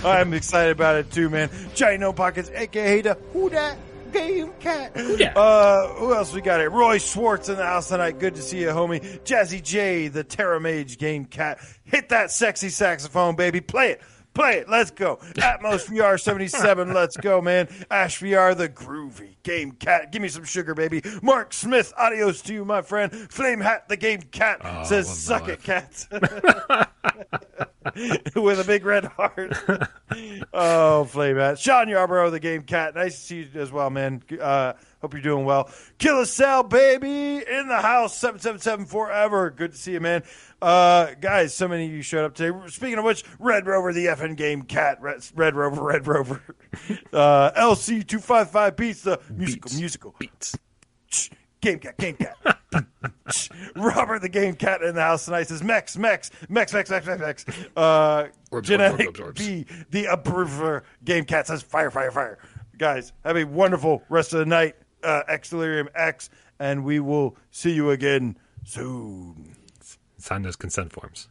I'm 0.04 0.34
excited 0.34 0.72
about 0.72 0.96
it 0.96 1.10
too, 1.10 1.30
man. 1.30 1.48
Giant 1.74 2.00
No 2.02 2.12
Pockets, 2.12 2.50
aka 2.54 3.00
the 3.00 3.14
Who 3.32 3.48
Dat 3.48 3.78
Game 4.12 4.52
Cat. 4.60 4.94
Dat? 4.94 5.36
Uh, 5.36 5.88
who 5.94 6.14
else 6.14 6.32
we 6.32 6.40
got 6.40 6.60
here? 6.60 6.70
Roy 6.70 6.98
Schwartz 6.98 7.48
in 7.48 7.56
the 7.56 7.64
house 7.64 7.88
tonight. 7.88 8.18
Good 8.18 8.34
to 8.36 8.42
see 8.42 8.60
you, 8.60 8.68
homie. 8.68 9.00
Jazzy 9.22 9.62
J, 9.62 10.08
the 10.08 10.24
Terra 10.24 10.60
Mage 10.60 10.98
Game 10.98 11.24
Cat. 11.24 11.58
Hit 11.84 12.08
that 12.10 12.30
sexy 12.30 12.68
saxophone, 12.68 13.36
baby. 13.36 13.60
Play 13.60 13.92
it. 13.92 14.02
Play 14.38 14.58
it. 14.58 14.68
Let's 14.68 14.92
go. 14.92 15.16
Atmos 15.34 15.88
VR 15.88 16.20
77. 16.20 16.94
Let's 16.94 17.16
go, 17.16 17.40
man. 17.40 17.66
Ash 17.90 18.20
VR, 18.20 18.56
the 18.56 18.68
groovy 18.68 19.30
game 19.42 19.72
cat. 19.72 20.12
Give 20.12 20.22
me 20.22 20.28
some 20.28 20.44
sugar, 20.44 20.76
baby. 20.76 21.02
Mark 21.22 21.52
Smith, 21.52 21.92
adios 21.98 22.40
to 22.42 22.54
you, 22.54 22.64
my 22.64 22.82
friend. 22.82 23.10
Flame 23.32 23.60
Hat, 23.60 23.88
the 23.88 23.96
game 23.96 24.22
cat, 24.22 24.60
Oh, 24.62 24.84
says, 24.84 25.08
suck 25.08 25.48
it, 25.48 25.64
cat. 25.64 26.06
With 28.36 28.60
a 28.60 28.64
big 28.64 28.84
red 28.84 29.06
heart. 29.06 29.54
oh, 30.52 31.04
Flame 31.06 31.38
Hat. 31.38 31.58
Sean 31.58 31.88
Yarborough, 31.88 32.30
the 32.30 32.38
game 32.38 32.62
cat. 32.62 32.94
Nice 32.94 33.16
to 33.16 33.20
see 33.20 33.48
you 33.52 33.60
as 33.60 33.72
well, 33.72 33.90
man. 33.90 34.22
Uh, 34.40 34.74
Hope 35.00 35.12
you're 35.14 35.22
doing 35.22 35.44
well. 35.44 35.70
Killer 35.98 36.24
Sal, 36.24 36.64
baby, 36.64 37.36
in 37.36 37.68
the 37.68 37.80
house. 37.80 38.16
777 38.18 38.86
forever. 38.86 39.50
Good 39.50 39.72
to 39.72 39.78
see 39.78 39.92
you, 39.92 40.00
man. 40.00 40.24
Uh, 40.60 41.14
guys, 41.20 41.54
so 41.54 41.68
many 41.68 41.86
of 41.86 41.92
you 41.92 42.02
showed 42.02 42.24
up 42.24 42.34
today. 42.34 42.56
Speaking 42.66 42.98
of 42.98 43.04
which, 43.04 43.24
Red 43.38 43.66
Rover, 43.66 43.92
the 43.92 44.06
effing 44.06 44.36
game 44.36 44.62
cat. 44.62 45.00
Red, 45.00 45.20
Red 45.36 45.54
Rover, 45.54 45.82
Red 45.82 46.06
Rover. 46.06 46.42
Uh, 47.12 47.50
LC255 47.52 48.76
Pizza. 48.76 49.18
Musical, 49.34 49.68
Beats. 49.68 49.78
musical. 49.78 50.14
Beats. 50.18 50.58
Game 51.60 51.78
cat, 51.78 51.96
game 51.96 52.16
cat. 52.16 52.36
Robert 53.76 54.20
the 54.20 54.28
game 54.28 54.54
cat 54.54 54.82
in 54.82 54.94
the 54.94 55.00
house 55.00 55.24
tonight 55.24 55.48
says 55.48 55.62
Mex, 55.62 55.96
Mex, 55.96 56.30
Mex, 56.48 56.72
Mex, 56.72 56.90
Mex, 56.90 57.06
Mex, 57.06 57.20
Mex. 57.20 57.44
Uh, 57.74 58.26
Orbs, 58.50 58.68
genetic 58.68 59.06
orbs, 59.08 59.20
orbs, 59.20 59.40
orbs. 59.40 59.46
B, 59.46 59.66
the 59.90 60.04
approver 60.06 60.84
game 61.04 61.24
cat 61.24 61.46
says 61.46 61.62
fire, 61.62 61.90
fire, 61.90 62.10
fire. 62.10 62.38
Guys, 62.76 63.12
have 63.24 63.36
a 63.36 63.44
wonderful 63.44 64.02
rest 64.08 64.32
of 64.34 64.40
the 64.40 64.46
night. 64.46 64.76
Uh, 65.02 65.22
X 65.28 65.50
Delirium 65.50 65.88
X, 65.94 66.28
and 66.58 66.84
we 66.84 66.98
will 67.00 67.36
see 67.50 67.72
you 67.72 67.90
again 67.90 68.36
soon. 68.64 69.56
Sign 70.18 70.42
those 70.42 70.56
consent 70.56 70.92
forms. 70.92 71.28